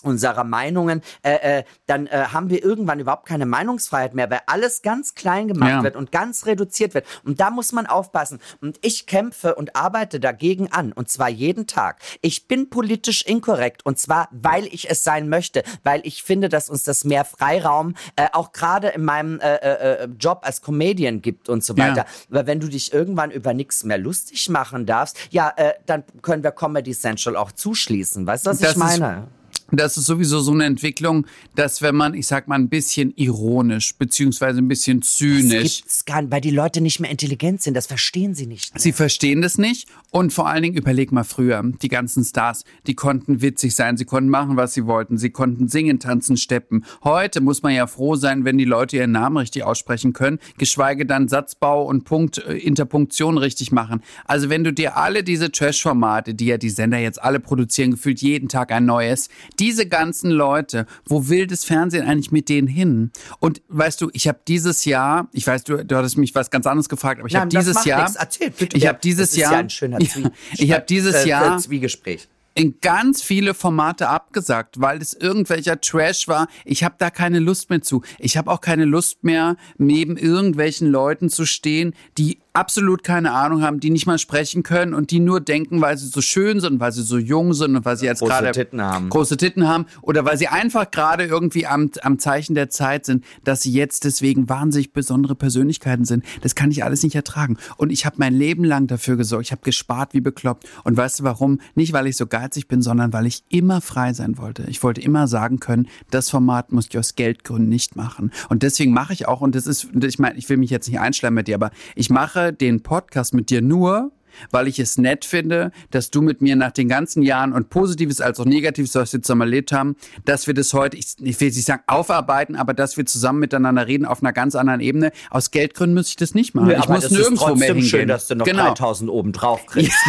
unserer 0.05 0.45
Meinungen, 0.45 1.03
äh, 1.23 1.59
äh, 1.61 1.65
dann 1.87 2.07
äh, 2.07 2.27
haben 2.33 2.51
wir 2.51 2.63
irgendwann 2.65 3.01
überhaupt 3.01 3.27
keine 3.27 3.47
Meinungsfreiheit 3.47 4.15
mehr, 4.15 4.31
weil 4.31 4.41
alles 4.47 4.83
ganz 4.83 5.15
klein 5.15 5.49
gemacht 5.49 5.71
Ja. 5.71 5.83
wird 5.83 5.97
und 5.97 6.13
ganz 6.13 6.47
reduziert 6.47 6.95
wird. 6.95 7.07
Und 7.25 7.41
da 7.41 7.51
muss 7.51 7.73
man 7.73 7.87
aufpassen. 7.87 8.41
Und 8.61 8.79
ich 8.83 9.07
kämpfe 9.07 9.55
und 9.55 9.75
arbeite 9.77 10.21
dagegen 10.21 10.71
an. 10.73 10.93
Und 10.93 11.09
zwar 11.09 11.29
jeden 11.29 11.67
Tag. 11.67 12.01
Ich 12.21 12.47
bin 12.49 12.71
politisch 12.71 13.23
inkorrekt. 13.23 13.85
Und 13.87 13.99
zwar, 13.99 14.29
weil 14.31 14.67
ich 14.67 14.91
es 14.91 15.03
sein 15.05 15.29
möchte. 15.29 15.63
Weil 15.83 16.01
ich 16.05 16.23
finde, 16.23 16.49
dass 16.49 16.69
uns 16.69 16.85
das 16.85 17.05
mehr 17.05 17.25
Freiraum 17.25 17.95
äh, 18.17 18.29
auch 18.33 18.53
gerade 18.53 18.89
in 18.89 19.05
meinem 19.05 19.41
äh, 19.41 19.55
äh, 19.57 20.05
äh, 20.05 20.09
Job 20.19 20.41
als 20.43 20.63
Comedian 20.63 21.23
gibt 21.23 21.49
und 21.49 21.65
so 21.65 21.75
Ja. 21.75 21.89
weiter. 21.89 22.05
Aber 22.31 22.47
wenn 22.47 22.61
du 22.61 22.69
dich 22.69 22.93
irgendwann 22.93 23.31
über 23.31 23.55
nichts 23.55 23.85
mehr 23.85 23.99
lustig 23.99 24.49
machen 24.49 24.87
darfst, 24.87 25.17
ja, 25.31 25.53
äh, 25.57 25.73
dann 25.87 26.05
können 26.23 26.43
wir 26.43 26.51
Comedy 26.53 26.93
Central 26.95 27.37
auch 27.37 27.53
zuschließen. 27.53 28.27
Weißt 28.27 28.47
du, 28.47 28.51
was 28.51 28.59
Das 28.59 28.73
ich 28.73 28.77
meine? 28.77 29.29
Das 29.71 29.97
ist 29.97 30.07
sowieso 30.07 30.41
so 30.41 30.53
eine 30.53 30.65
Entwicklung, 30.65 31.27
dass 31.55 31.83
wenn 31.83 31.95
man, 31.95 32.15
ich 32.15 32.27
sag 32.27 32.49
mal, 32.49 32.57
ein 32.57 32.69
bisschen 32.69 33.13
ironisch, 33.17 33.95
beziehungsweise 33.97 34.59
ein 34.59 34.69
bisschen 34.69 35.01
Das 35.01 35.17
zynisch, 35.17 35.79
gibt's 35.79 36.05
gar 36.05 36.23
nicht, 36.23 36.33
weil 36.33 36.41
die 36.41 36.51
Leute 36.51 36.81
nicht 36.81 37.01
mehr 37.01 37.11
intelligent 37.11 37.63
sind. 37.63 37.75
Das 37.75 37.87
verstehen 37.87 38.35
sie 38.35 38.47
nicht. 38.47 38.75
Mehr. 38.75 38.81
Sie 38.81 38.93
verstehen 38.93 39.43
das 39.43 39.59
nicht 39.59 39.89
und 40.11 40.33
vor 40.33 40.49
allen 40.49 40.63
Dingen 40.63 40.77
überleg 40.77 41.13
mal 41.13 41.25
früher, 41.25 41.63
die 41.83 41.89
ganzen 41.89 42.25
Stars, 42.25 42.65
die 42.87 42.95
konnten 42.95 43.43
witzig 43.43 43.75
sein, 43.75 43.97
sie 43.97 44.05
konnten 44.05 44.31
machen, 44.31 44.57
was 44.57 44.75
sie 44.75 44.87
wollten, 44.87 45.19
sie 45.19 45.31
konnten 45.31 45.69
singen, 45.69 45.99
tanzen, 45.99 46.37
steppen. 46.37 46.85
Heute 47.03 47.41
muss 47.41 47.63
man 47.63 47.75
ja 47.75 47.87
froh 47.87 48.17
sein, 48.17 48.45
wenn 48.45 48.59
die 48.59 48.65
Leute 48.65 48.97
ihren 48.97 49.13
Namen 49.13 49.39
richtig 49.39 49.65
aussprechen 49.65 50.13
können, 50.13 50.39
geschweige 50.59 51.07
dann 51.07 51.29
Satzbau 51.29 51.85
und 51.85 52.05
Punkt, 52.05 52.39
äh, 52.39 52.55
Interpunktion 52.59 53.39
richtig 53.39 53.73
machen. 53.73 54.03
Also 54.25 54.51
wenn 54.51 54.65
du 54.65 54.73
dir 54.73 54.97
alle 54.97 55.25
diese 55.25 55.51
Trash-Formate, 55.51 56.35
die 56.35 56.47
ja 56.47 56.59
die 56.59 56.71
Sender 56.71 56.99
jetzt 56.99 57.23
alle 57.23 57.41
produzieren, 57.41 57.93
gefühlt 57.93 58.21
jeden 58.21 58.49
Tag 58.49 58.71
ein 58.73 58.85
neues, 58.85 59.29
diese 59.59 59.87
ganzen 59.87 60.31
Leute, 60.31 60.87
wo 61.07 61.29
will 61.29 61.47
das 61.47 61.65
Fernsehen 61.65 62.07
eigentlich 62.07 62.33
mit 62.33 62.49
denen 62.49 62.69
hin? 62.69 63.11
Und 63.41 63.63
weißt 63.69 64.01
du, 64.01 64.11
ich 64.13 64.29
habe 64.29 64.41
dieses 64.47 64.85
Jahr, 64.85 65.29
ich 65.33 65.47
weiß, 65.47 65.65
du, 65.65 65.85
du 65.85 65.97
hattest 65.97 66.19
mich 66.19 66.35
was 66.35 66.51
ganz 66.51 66.67
anderes 66.67 66.89
gefragt, 66.89 67.21
aber 67.21 67.29
ich 67.29 67.37
habe 67.37 67.49
dieses 67.49 67.85
Jahr, 67.85 68.03
nichts. 68.03 68.17
Erzähl, 68.17 68.51
bitte. 68.51 68.77
ich 68.77 68.87
habe 68.87 68.99
dieses 69.03 69.37
Jahr, 69.37 69.53
ja 69.53 69.59
ein 69.59 69.71
schöner 69.71 69.99
Zwie 70.01 70.25
ich 70.59 70.73
habe 70.73 70.85
dieses 70.89 71.15
äh, 71.15 71.29
Jahr 71.29 71.59
Zwiegespräch. 71.59 72.29
in 72.55 72.75
ganz 72.81 73.23
viele 73.23 73.55
Formate 73.55 74.09
abgesagt, 74.09 74.81
weil 74.81 75.01
es 75.01 75.15
irgendwelcher 75.15 75.81
Trash 75.81 76.29
war. 76.29 76.49
Ich 76.65 76.85
habe 76.85 76.97
da 76.99 77.11
keine 77.11 77.39
Lust 77.39 77.71
mehr 77.71 77.83
zu. 77.83 78.03
Ich 78.19 78.37
habe 78.37 78.51
auch 78.51 78.61
keine 78.61 78.85
Lust 78.85 79.25
mehr, 79.25 79.57
neben 79.79 80.17
irgendwelchen 80.17 80.89
Leuten 80.89 81.29
zu 81.29 81.47
stehen, 81.47 81.95
die 82.19 82.39
absolut 82.55 83.03
keine 83.03 83.33
Ahnung 83.33 83.63
haben, 83.63 83.81
die 83.81 83.91
nicht 83.91 84.07
mal 84.07 84.19
sprechen 84.19 84.63
können 84.63 84.95
und 84.95 85.11
die 85.11 85.19
nur 85.19 85.41
denken, 85.41 85.81
weil 85.81 85.99
sie 85.99 86.07
so 86.07 86.21
schön 86.21 86.61
sind, 86.61 86.79
weil 86.79 86.93
sie 86.93 87.03
so 87.03 87.19
jung 87.19 87.53
sind 87.53 87.75
und 87.75 87.85
weil 87.85 87.97
sie 87.97 88.07
jetzt 88.07 88.21
Große 88.21 88.31
gerade 88.31 88.53
Titten 88.53 88.81
haben. 88.81 89.09
große 89.09 89.37
Titten 89.37 89.67
haben 89.67 89.87
oder 90.03 90.25
weil 90.25 90.39
sie 90.39 90.47
einfach 90.47 90.89
gerade 90.93 91.25
irgendwie 91.25 91.67
am, 91.67 91.91
am 92.03 92.21
Zeichen 92.21 92.55
der 92.55 92.71
Zeit 92.71 93.07
sind, 93.07 93.25
dass 93.43 93.63
sie 93.63 93.73
jetzt 93.73 94.05
deswegen 94.05 94.49
wahnsinnig 94.49 94.93
besondere 94.93 95.35
Persönlichkeiten 95.35 96.05
sind. 96.05 96.25
Das 96.43 96.55
kann 96.55 96.71
ich 96.71 96.85
alles 96.85 97.03
nicht 97.03 97.17
ertragen. 97.17 97.59
Und 97.77 97.91
ich 97.91 98.07
habe 98.07 98.17
mein 98.19 98.33
Leben 98.33 98.63
lang 98.63 98.87
dafür 98.87 99.17
gesorgt. 99.17 99.47
Ich 99.47 99.53
habe 99.53 99.63
gespart 99.65 100.15
wie 100.15 100.21
bekloppt. 100.21 100.65
Und 100.85 100.97
weißt 100.97 101.21
du 101.21 101.25
warum? 101.25 101.61
Nicht, 101.75 101.93
weil 101.93 102.07
ich 102.07 102.17
so 102.17 102.29
geizig 102.29 102.69
bin, 102.69 102.83
sondern 102.83 103.13
weil 103.13 103.27
ich 103.27 103.43
immer 103.49 103.81
frei 103.81 104.13
sein 104.13 104.39
wollte. 104.39 104.63
Ich 104.69 104.81
wollte 104.85 105.01
immer 105.01 105.27
sagen 105.27 105.59
können, 105.59 105.89
das 106.13 106.31
Format 106.31 106.71
muss 106.71 106.87
ich 106.89 106.97
aus 106.99 107.17
Geldgründen 107.17 107.69
nicht 107.69 107.97
machen. 107.97 108.31
Und 108.49 108.63
deswegen 108.63 108.93
mache 108.93 109.13
ich 109.13 109.27
auch, 109.27 109.41
und 109.41 109.57
das 109.57 109.67
ist, 109.67 109.89
ich 110.01 110.21
meine, 110.21 110.39
ich 110.39 110.49
will 110.49 110.57
mich 110.57 110.71
jetzt 110.71 110.87
nicht 110.89 111.01
einschleimen 111.01 111.35
mit 111.35 111.49
dir, 111.49 111.57
aber 111.57 111.73
ich 111.97 112.11
mache 112.11 112.44
den 112.53 112.83
Podcast 112.83 113.35
mit 113.35 113.51
dir 113.51 113.63
nur, 113.63 114.13
weil 114.51 114.69
ich 114.69 114.79
es 114.79 114.99
nett 114.99 115.25
finde, 115.25 115.71
dass 115.91 116.11
du 116.11 116.23
mit 116.23 116.41
mir 116.41 116.57
nach 116.57 116.73
den 116.73 116.89
ganzen 116.89 117.23
Jahren 117.23 117.53
und 117.53 117.71
Positives 117.71 118.21
als 118.21 118.41
auch 118.41 118.45
Negatives, 118.45 118.95
was 118.95 119.13
wir 119.13 119.23
zusammen 119.23 119.43
erlebt 119.43 119.73
haben, 119.73 119.97
dass 120.25 120.47
wir 120.47 120.55
das 120.55 120.73
heute, 120.75 120.97
ich, 120.97 121.15
ich 121.21 121.41
will 121.41 121.49
nicht 121.49 121.65
sagen 121.65 121.83
aufarbeiten, 121.87 122.57
aber 122.57 122.75
dass 122.75 122.97
wir 122.97 123.07
zusammen 123.07 123.41
miteinander 123.41 123.87
reden 123.87 124.05
auf 124.07 124.23
einer 124.23 124.33
ganz 124.33 124.55
anderen 124.55 124.81
Ebene. 124.81 125.13
Aus 125.31 125.51
Geldgründen 125.51 125.95
muss 125.95 126.09
ich 126.09 126.17
das 126.17 126.35
nicht 126.35 126.55
machen. 126.55 126.69
Nö, 126.69 126.77
ich 126.79 126.89
muss 126.89 127.11
nirgendwo 127.11 127.55
mehr 127.55 127.69
hingehen. 127.69 127.87
schön, 127.89 128.09
dass 128.09 128.29
du 128.29 128.35
noch 128.37 128.47
genau. 128.47 128.67
3000 128.67 129.11
oben 129.11 129.33
drauf 129.33 129.67
kriegst. 129.67 129.99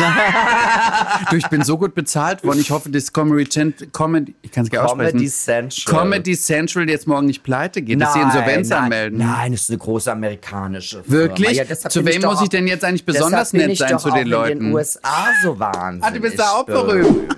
Du, 1.29 1.37
ich 1.37 1.47
bin 1.47 1.63
so 1.63 1.77
gut 1.77 1.95
bezahlt 1.95 2.43
worden. 2.43 2.59
Ich 2.59 2.71
hoffe, 2.71 2.89
das 2.89 3.11
Comedy, 3.11 4.35
ich 4.41 4.51
gar 4.69 4.87
Central. 5.27 6.03
Comedy 6.03 6.37
Central 6.37 6.89
jetzt 6.89 7.07
morgen 7.07 7.25
nicht 7.27 7.43
pleite 7.43 7.81
geht, 7.81 7.99
dass 8.01 8.13
sie 8.13 8.19
Insolvenz 8.19 8.69
nein, 8.69 8.83
anmelden. 8.83 9.19
Nein, 9.19 9.51
das 9.51 9.61
ist 9.61 9.69
eine 9.69 9.79
große 9.79 10.11
amerikanische 10.11 11.03
Firma. 11.03 11.09
Wirklich? 11.09 11.57
Ja, 11.57 11.65
Zu 11.65 12.05
wem 12.05 12.21
muss 12.21 12.41
ich 12.41 12.49
denn 12.49 12.67
jetzt 12.67 12.83
eigentlich 12.83 13.05
besonders 13.05 13.53
nett 13.53 13.77
sein 13.77 13.99
zu 13.99 14.09
den 14.15 14.25
in 14.25 14.31
Leuten? 14.31 14.59
den 14.59 14.73
USA 14.73 15.25
so 15.43 15.59
wahnsinnig 15.59 16.03
Ah, 16.03 16.11
du 16.11 16.19
bist 16.19 16.39
da 16.39 16.51
auch 16.51 16.65
berühmt. 16.65 17.35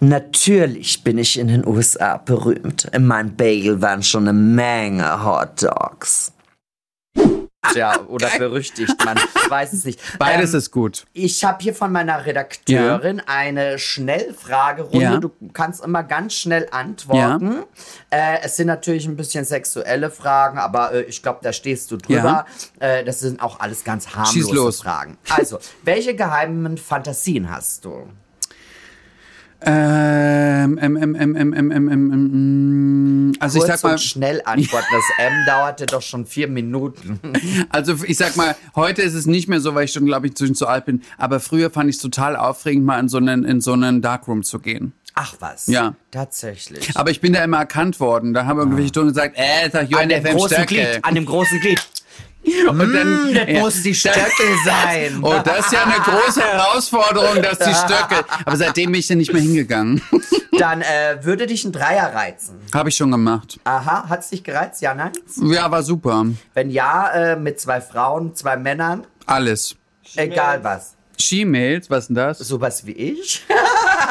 Natürlich 0.00 1.04
bin 1.04 1.18
ich 1.18 1.38
in 1.38 1.46
den 1.48 1.66
USA 1.66 2.16
berühmt. 2.16 2.88
In 2.92 3.06
meinem 3.06 3.36
Bagel 3.36 3.80
waren 3.80 4.02
schon 4.02 4.24
eine 4.26 4.32
Menge 4.32 5.24
Hot 5.24 5.62
Dogs. 5.62 6.32
Ja, 7.74 8.00
oder 8.08 8.28
berüchtigt, 8.38 8.94
man 9.04 9.18
weiß 9.48 9.72
es 9.72 9.84
nicht. 9.84 10.00
Beides 10.18 10.52
Ähm, 10.52 10.58
ist 10.58 10.70
gut. 10.70 11.06
Ich 11.12 11.44
habe 11.44 11.62
hier 11.62 11.74
von 11.74 11.92
meiner 11.92 12.24
Redakteurin 12.26 13.20
eine 13.26 13.78
Schnellfragerunde. 13.78 14.98
Ja. 14.98 15.16
Du 15.18 15.30
kannst 15.52 15.84
immer 15.84 16.02
ganz 16.02 16.34
schnell 16.34 16.68
antworten. 16.70 17.62
Äh, 18.10 18.38
es 18.42 18.56
sind 18.56 18.66
natürlich 18.66 19.06
ein 19.06 19.16
bisschen 19.16 19.44
sexuelle 19.44 20.10
Fragen, 20.10 20.58
aber 20.58 20.92
äh, 20.92 21.02
ich 21.02 21.22
glaube, 21.22 21.40
da 21.42 21.52
stehst 21.52 21.90
du 21.90 21.96
drüber. 21.96 22.46
Äh, 22.80 23.04
das 23.04 23.20
sind 23.20 23.40
auch 23.42 23.60
alles 23.60 23.84
ganz 23.84 24.14
harmlose 24.14 24.54
los. 24.54 24.82
Fragen. 24.82 25.18
Also, 25.30 25.58
welche 25.82 26.14
geheimen 26.14 26.76
Fantasien 26.78 27.50
hast 27.50 27.84
du? 27.84 28.08
Ähm, 29.64 30.78
ähm, 30.80 30.96
ähm, 30.96 31.14
ähm, 31.14 31.36
ähm, 31.36 31.36
ähm, 31.36 31.72
ähm, 31.72 31.88
ähm, 31.90 32.12
ähm 32.12 33.28
mm, 33.28 33.32
also 33.38 33.58
Kurz 33.58 33.70
ich 33.70 33.76
sag 33.76 33.90
mal. 33.90 33.98
schnell 33.98 34.42
antworten. 34.44 34.86
Das 34.92 35.04
M 35.18 35.32
dauerte 35.46 35.86
doch 35.86 36.02
schon 36.02 36.26
vier 36.26 36.48
Minuten. 36.48 37.20
Also 37.70 37.94
ich 38.04 38.16
sag 38.16 38.36
mal, 38.36 38.54
heute 38.76 39.02
ist 39.02 39.14
es 39.14 39.26
nicht 39.26 39.48
mehr 39.48 39.60
so, 39.60 39.74
weil 39.74 39.84
ich 39.84 39.92
schon, 39.92 40.04
glaube 40.04 40.26
ich, 40.26 40.34
zwischen 40.34 40.54
zu 40.54 40.66
alt 40.66 40.84
bin. 40.84 41.02
Aber 41.16 41.40
früher 41.40 41.70
fand 41.70 41.88
ich 41.88 41.96
es 41.96 42.02
total 42.02 42.36
aufregend, 42.36 42.84
mal 42.84 42.98
in 42.98 43.08
so 43.08 43.18
einen, 43.18 43.44
in 43.44 43.60
so 43.60 43.72
einen 43.72 44.02
Darkroom 44.02 44.42
zu 44.42 44.58
gehen. 44.58 44.92
Ach 45.14 45.34
was. 45.40 45.66
Ja. 45.66 45.94
Tatsächlich. 46.10 46.96
Aber 46.96 47.10
ich 47.10 47.20
bin 47.20 47.32
da 47.32 47.44
immer 47.44 47.58
erkannt 47.58 48.00
worden. 48.00 48.34
Da 48.34 48.46
haben 48.46 48.58
ah. 48.58 48.62
irgendwelche 48.62 48.92
Tonnen 48.92 49.08
gesagt, 49.08 49.36
äh, 49.36 49.70
sag 49.70 49.90
Johann 49.90 50.12
an 50.12 50.22
dem 50.22 50.36
großen 50.36 50.66
Glied, 50.66 50.98
an 51.02 51.14
dem 51.14 51.26
großen 51.26 51.60
Glied. 51.60 51.80
Und 52.68 52.78
dann, 52.92 53.30
Mm, 53.30 53.34
das 53.34 53.48
ja, 53.48 53.60
muss 53.60 53.82
die 53.82 53.90
dann- 53.92 53.94
Stöckel 54.14 54.56
sein. 54.64 55.18
Oh, 55.22 55.34
das 55.44 55.66
ist 55.66 55.72
ja 55.72 55.82
eine 55.84 55.94
große 56.02 56.42
Herausforderung, 56.42 57.40
dass 57.42 57.58
die 57.58 57.72
Stöckel. 57.74 58.24
Aber 58.44 58.56
seitdem 58.56 58.90
bin 58.92 58.98
ich 59.00 59.06
dann 59.06 59.18
nicht 59.18 59.32
mehr 59.32 59.42
hingegangen. 59.42 60.02
Dann 60.58 60.82
äh, 60.82 61.16
würde 61.22 61.46
dich 61.46 61.64
ein 61.64 61.72
Dreier 61.72 62.14
reizen. 62.14 62.60
Habe 62.74 62.90
ich 62.90 62.96
schon 62.96 63.10
gemacht. 63.10 63.58
Aha, 63.64 64.04
hat's 64.08 64.28
dich 64.28 64.44
gereizt? 64.44 64.82
Ja, 64.82 64.94
nein? 64.94 65.10
Ja, 65.40 65.70
war 65.70 65.82
super. 65.82 66.26
Wenn 66.52 66.70
ja, 66.70 67.08
äh, 67.10 67.36
mit 67.36 67.58
zwei 67.58 67.80
Frauen, 67.80 68.34
zwei 68.36 68.56
Männern, 68.58 69.06
Alles. 69.24 69.74
egal 70.14 70.62
was. 70.62 70.94
She-Mails, 71.18 71.88
was 71.88 72.08
denn 72.08 72.16
das? 72.16 72.38
Sowas 72.38 72.84
wie 72.84 72.92
ich. 72.92 73.42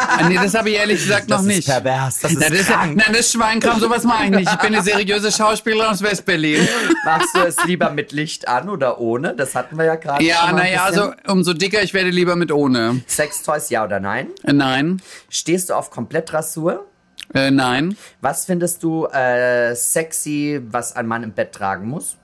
Ah, 0.08 0.28
nee, 0.28 0.36
das 0.36 0.54
habe 0.54 0.70
ich 0.70 0.76
ehrlich 0.78 0.97
gesagt 1.02 1.30
noch 1.30 1.38
Das 1.38 1.45
ist 1.45 1.56
nicht. 1.56 1.68
pervers, 1.68 2.20
das 2.20 2.32
ist 2.32 2.39
Na, 2.39 2.49
das, 2.49 2.66
krank. 2.68 2.95
Nein, 2.97 3.14
das 3.14 3.32
Schweinkram, 3.32 3.80
sowas 3.80 4.04
mache 4.04 4.26
ich 4.26 4.32
nicht. 4.32 4.49
Ich 4.52 4.58
bin 4.60 4.74
eine 4.74 4.84
seriöse 4.84 5.32
Schauspielerin 5.32 5.91
aus 5.91 6.02
West-Berlin. 6.02 6.68
Machst 7.06 7.36
du 7.36 7.39
es 7.41 7.56
lieber 7.66 7.91
mit 7.91 8.12
Licht 8.12 8.47
an 8.47 8.70
oder 8.70 8.99
ohne? 8.99 9.36
Das 9.36 9.56
hatten 9.56 9.78
wir 9.78 9.86
ja 9.86 9.95
gerade 9.95 10.24
Ja, 10.24 10.52
naja, 10.52 10.84
also 10.86 11.14
umso 11.28 11.54
dicker 11.54 11.82
ich 11.82 11.93
werde, 11.93 12.10
lieber 12.10 12.36
mit 12.36 12.52
ohne. 12.52 13.02
Sextoys, 13.08 13.70
ja 13.70 13.84
oder 13.86 13.99
nein? 13.99 14.28
Äh, 14.43 14.54
nein, 14.54 15.02
Stehst 15.30 15.70
du 15.70 15.74
auf 15.76 15.89
Komplettrasur? 15.91 16.86
äh, 17.34 17.52
nein, 17.52 17.95
Was 18.20 18.45
findest 18.45 18.84
du 18.84 19.06
äh, 19.08 19.74
sexy, 19.76 20.60
was 20.70 20.95
ein 20.95 21.06
Mann 21.08 21.24
im 21.24 21.32
Bett 21.32 21.54
tragen 21.54 21.88
muss? 21.88 22.18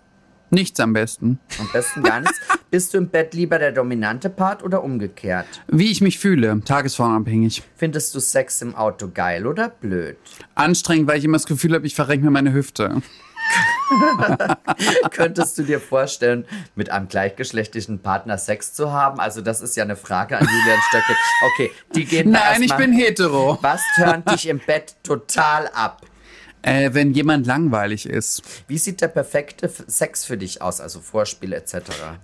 Nichts 0.52 0.80
am 0.80 0.94
besten. 0.94 1.40
Am 1.60 1.70
besten 1.72 2.04
gar 2.04 2.22
nichts. 2.22 2.40
Bist 2.72 2.94
du 2.94 2.98
im 2.98 3.10
Bett 3.10 3.34
lieber 3.34 3.60
der 3.60 3.72
dominante 3.72 4.30
Part 4.30 4.64
oder 4.64 4.84
umgekehrt? 4.84 5.48
Wie 5.68 5.92
ich 5.92 6.02
mich 6.02 6.20
fühle, 6.20 6.62
tagesformabhängig. 6.64 7.64
Findest 7.76 8.14
du 8.14 8.20
Sex 8.20 8.62
im 8.62 8.76
Auto 8.76 9.10
geil 9.14 9.48
oder 9.48 9.70
blöd? 9.70 10.18
Anstrengend, 10.56 11.08
weil 11.08 11.20
ich 11.20 11.26
immer 11.26 11.38
das 11.38 11.46
Gefühl 11.46 11.74
habe, 11.74 11.88
ich 11.88 11.96
verrenke 11.96 12.26
mir 12.26 12.32
meine 12.32 12.54
Hüfte. 12.54 13.02
Könntest 15.12 15.58
du 15.58 15.64
dir 15.64 15.80
vorstellen, 15.80 16.46
mit 16.76 16.90
einem 16.90 17.08
gleichgeschlechtlichen 17.08 18.00
Partner 18.00 18.38
Sex 18.38 18.74
zu 18.74 18.92
haben? 18.92 19.20
Also 19.20 19.42
das 19.42 19.62
ist 19.62 19.76
ja 19.78 19.84
eine 19.84 19.96
Frage 19.96 20.38
an 20.38 20.46
Julian 20.46 20.80
Stöckel. 20.90 21.16
Okay, 21.54 21.72
die 21.96 22.06
gehen 22.06 22.32
Nein, 22.32 22.64
ich 22.64 22.74
bin 22.76 22.92
hetero. 22.92 23.58
Was 23.62 23.82
turnt 23.96 24.30
dich 24.30 24.48
im 24.48 24.60
Bett 24.60 24.96
total 25.04 25.68
ab? 25.74 26.02
Äh, 26.62 26.94
wenn 26.94 27.14
jemand 27.14 27.46
langweilig 27.46 28.08
ist. 28.08 28.42
Wie 28.68 28.78
sieht 28.78 29.02
der 29.02 29.08
perfekte 29.08 29.72
Sex 29.88 30.26
für 30.26 30.38
dich 30.38 30.62
aus? 30.62 30.82
Also 30.82 31.00
Vorspiel 31.00 31.54
etc. 31.54 31.76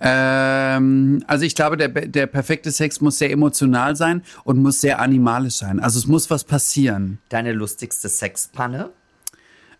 Ähm, 0.01 1.23
also 1.27 1.45
ich 1.45 1.55
glaube, 1.55 1.77
der, 1.77 1.89
der 1.89 2.27
perfekte 2.27 2.71
Sex 2.71 2.99
muss 2.99 3.19
sehr 3.19 3.31
emotional 3.31 3.95
sein 3.95 4.23
und 4.43 4.57
muss 4.57 4.81
sehr 4.81 4.99
animalisch 4.99 5.55
sein. 5.55 5.79
Also 5.79 5.99
es 5.99 6.07
muss 6.07 6.29
was 6.29 6.43
passieren. 6.43 7.19
Deine 7.29 7.53
lustigste 7.53 8.09
Sexpanne? 8.09 8.91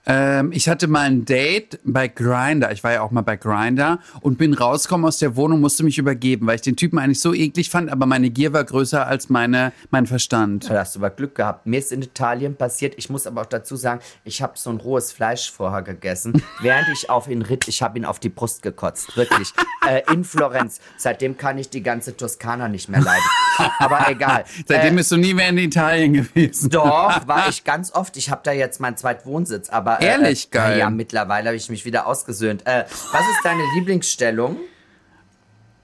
Ähm, 0.05 0.51
ich 0.51 0.67
hatte 0.67 0.87
mal 0.87 1.01
ein 1.01 1.25
Date 1.25 1.79
bei 1.83 2.07
Grinder. 2.07 2.71
Ich 2.71 2.83
war 2.83 2.91
ja 2.91 3.01
auch 3.01 3.11
mal 3.11 3.21
bei 3.21 3.37
Grinder 3.37 3.99
und 4.21 4.37
bin 4.37 4.53
rausgekommen 4.53 5.05
aus 5.05 5.17
der 5.17 5.35
Wohnung, 5.35 5.61
musste 5.61 5.83
mich 5.83 5.97
übergeben, 5.97 6.45
weil 6.47 6.55
ich 6.55 6.61
den 6.61 6.75
Typen 6.75 6.99
eigentlich 6.99 7.21
so 7.21 7.33
eklig 7.33 7.69
fand, 7.69 7.89
aber 7.91 8.05
meine 8.05 8.29
Gier 8.29 8.51
war 8.51 8.63
größer 8.63 9.07
als 9.07 9.29
meine, 9.29 9.71
mein 9.91 10.05
Verstand. 10.05 10.69
Da 10.69 10.79
hast 10.79 10.95
du 10.95 10.99
aber 10.99 11.09
Glück 11.09 11.35
gehabt. 11.35 11.65
Mir 11.65 11.79
ist 11.79 11.91
in 11.91 12.01
Italien 12.01 12.55
passiert, 12.55 12.95
ich 12.97 13.09
muss 13.09 13.25
aber 13.27 13.41
auch 13.41 13.45
dazu 13.45 13.75
sagen, 13.75 14.01
ich 14.25 14.41
habe 14.41 14.53
so 14.55 14.69
ein 14.69 14.77
rohes 14.77 15.11
Fleisch 15.11 15.51
vorher 15.51 15.81
gegessen, 15.81 16.43
während 16.61 16.89
ich 16.89 17.09
auf 17.09 17.29
ihn 17.29 17.41
ritt. 17.41 17.67
Ich 17.67 17.81
habe 17.81 17.97
ihn 17.97 18.05
auf 18.05 18.19
die 18.19 18.29
Brust 18.29 18.61
gekotzt, 18.61 19.15
wirklich. 19.15 19.53
äh, 19.87 20.01
in 20.11 20.23
Florenz. 20.23 20.81
Seitdem 20.97 21.37
kann 21.37 21.57
ich 21.57 21.69
die 21.69 21.81
ganze 21.81 22.15
Toskana 22.17 22.67
nicht 22.67 22.89
mehr 22.89 23.01
leiden. 23.01 23.23
Aber 23.79 24.09
egal. 24.09 24.43
Seitdem 24.67 24.93
äh, 24.93 24.97
bist 24.97 25.11
du 25.11 25.17
nie 25.17 25.33
mehr 25.33 25.49
in 25.49 25.57
Italien 25.57 26.13
gewesen. 26.13 26.69
Doch, 26.69 27.27
war 27.27 27.47
ich 27.49 27.63
ganz 27.63 27.93
oft. 27.93 28.17
Ich 28.17 28.29
habe 28.29 28.41
da 28.43 28.51
jetzt 28.51 28.79
meinen 28.79 28.97
Zweitwohnsitz, 28.97 29.69
aber 29.69 29.92
äh, 29.99 30.05
Ehrlich? 30.05 30.45
äh, 30.45 30.49
Geil. 30.51 30.79
Ja, 30.79 30.89
mittlerweile 30.89 31.47
habe 31.47 31.57
ich 31.57 31.69
mich 31.69 31.85
wieder 31.85 32.07
ausgesöhnt. 32.07 32.65
Äh, 32.65 32.85
was 33.11 33.21
ist 33.21 33.39
deine 33.43 33.63
Lieblingsstellung? 33.75 34.57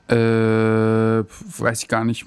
Äh, 0.07 0.16
weiß 0.16 1.84
ich 1.84 1.88
gar 1.88 2.03
nicht. 2.03 2.26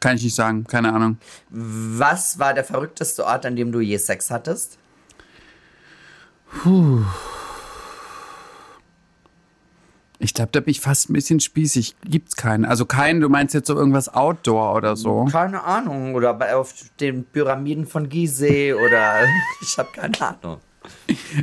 Kann 0.00 0.16
ich 0.16 0.24
nicht 0.24 0.34
sagen. 0.34 0.64
Keine 0.64 0.92
Ahnung. 0.92 1.18
Was 1.48 2.38
war 2.38 2.52
der 2.52 2.64
verrückteste 2.64 3.24
Ort, 3.24 3.46
an 3.46 3.56
dem 3.56 3.72
du 3.72 3.80
je 3.80 3.96
Sex 3.96 4.30
hattest? 4.30 4.78
Ich 10.18 10.32
glaube, 10.34 10.50
da 10.52 10.60
bin 10.60 10.70
ich 10.70 10.80
fast 10.80 11.10
ein 11.10 11.12
bisschen 11.12 11.40
spießig. 11.40 11.96
Gibt's 12.04 12.36
keinen. 12.36 12.64
Also 12.64 12.86
keinen, 12.86 13.20
du 13.20 13.28
meinst 13.28 13.54
jetzt 13.54 13.66
so 13.66 13.74
irgendwas 13.74 14.12
Outdoor 14.12 14.74
oder 14.74 14.96
so. 14.96 15.26
Keine 15.26 15.62
Ahnung. 15.64 16.14
Oder 16.14 16.56
auf 16.56 16.74
den 17.00 17.24
Pyramiden 17.24 17.86
von 17.86 18.08
Gizeh 18.08 18.72
oder 18.74 19.20
ich 19.62 19.76
habe 19.78 19.88
keine 19.92 20.20
Ahnung. 20.20 20.60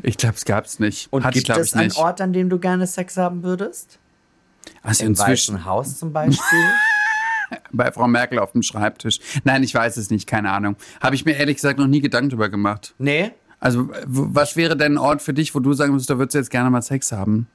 Ich 0.04 0.18
glaube, 0.18 0.36
es 0.36 0.46
gab's 0.46 0.80
nicht. 0.80 1.12
Und 1.12 1.26
ich, 1.26 1.46
gibt 1.46 1.50
es 1.50 1.74
einen 1.74 1.88
nicht. 1.88 1.98
Ort, 1.98 2.22
an 2.22 2.34
dem 2.34 2.50
du 2.50 2.60
gerne 2.60 2.88
Sex 2.88 3.18
haben 3.18 3.44
würdest? 3.44 4.00
Also 4.82 5.04
Im 5.04 5.10
inzwischen 5.12 5.56
Weißen 5.56 5.66
Haus 5.66 6.00
zum 6.00 6.14
Beispiel? 6.14 6.60
bei 7.72 7.91
Frau 7.91 8.08
Merkel 8.08 8.39
auf 8.39 8.52
dem 8.54 8.64
Schreibtisch. 8.64 9.20
Nein, 9.44 9.64
ich 9.64 9.74
weiß 9.74 9.98
es 9.98 10.10
nicht, 10.10 10.28
keine 10.28 10.52
Ahnung. 10.52 10.76
Habe 11.02 11.16
ich 11.16 11.26
mir 11.26 11.36
ehrlich 11.38 11.58
gesagt 11.58 11.80
noch 11.80 11.88
nie 11.88 12.02
Gedanken 12.02 12.30
drüber 12.30 12.50
gemacht. 12.50 12.94
nee? 12.98 13.32
Also, 13.60 13.89
was 14.06 14.58
wäre 14.58 14.76
denn 14.76 14.96
ein 14.96 14.98
Ort 14.98 15.22
für 15.22 15.34
dich, 15.34 15.56
wo 15.56 15.62
du 15.62 15.72
sagen 15.72 15.94
würdest, 15.94 16.10
da 16.10 16.18
würdest 16.18 16.36
du 16.36 16.39
jetzt 16.39 16.50
gerne 16.50 16.70
mal 16.70 16.82
Sex 16.82 17.14
haben? 17.14 17.48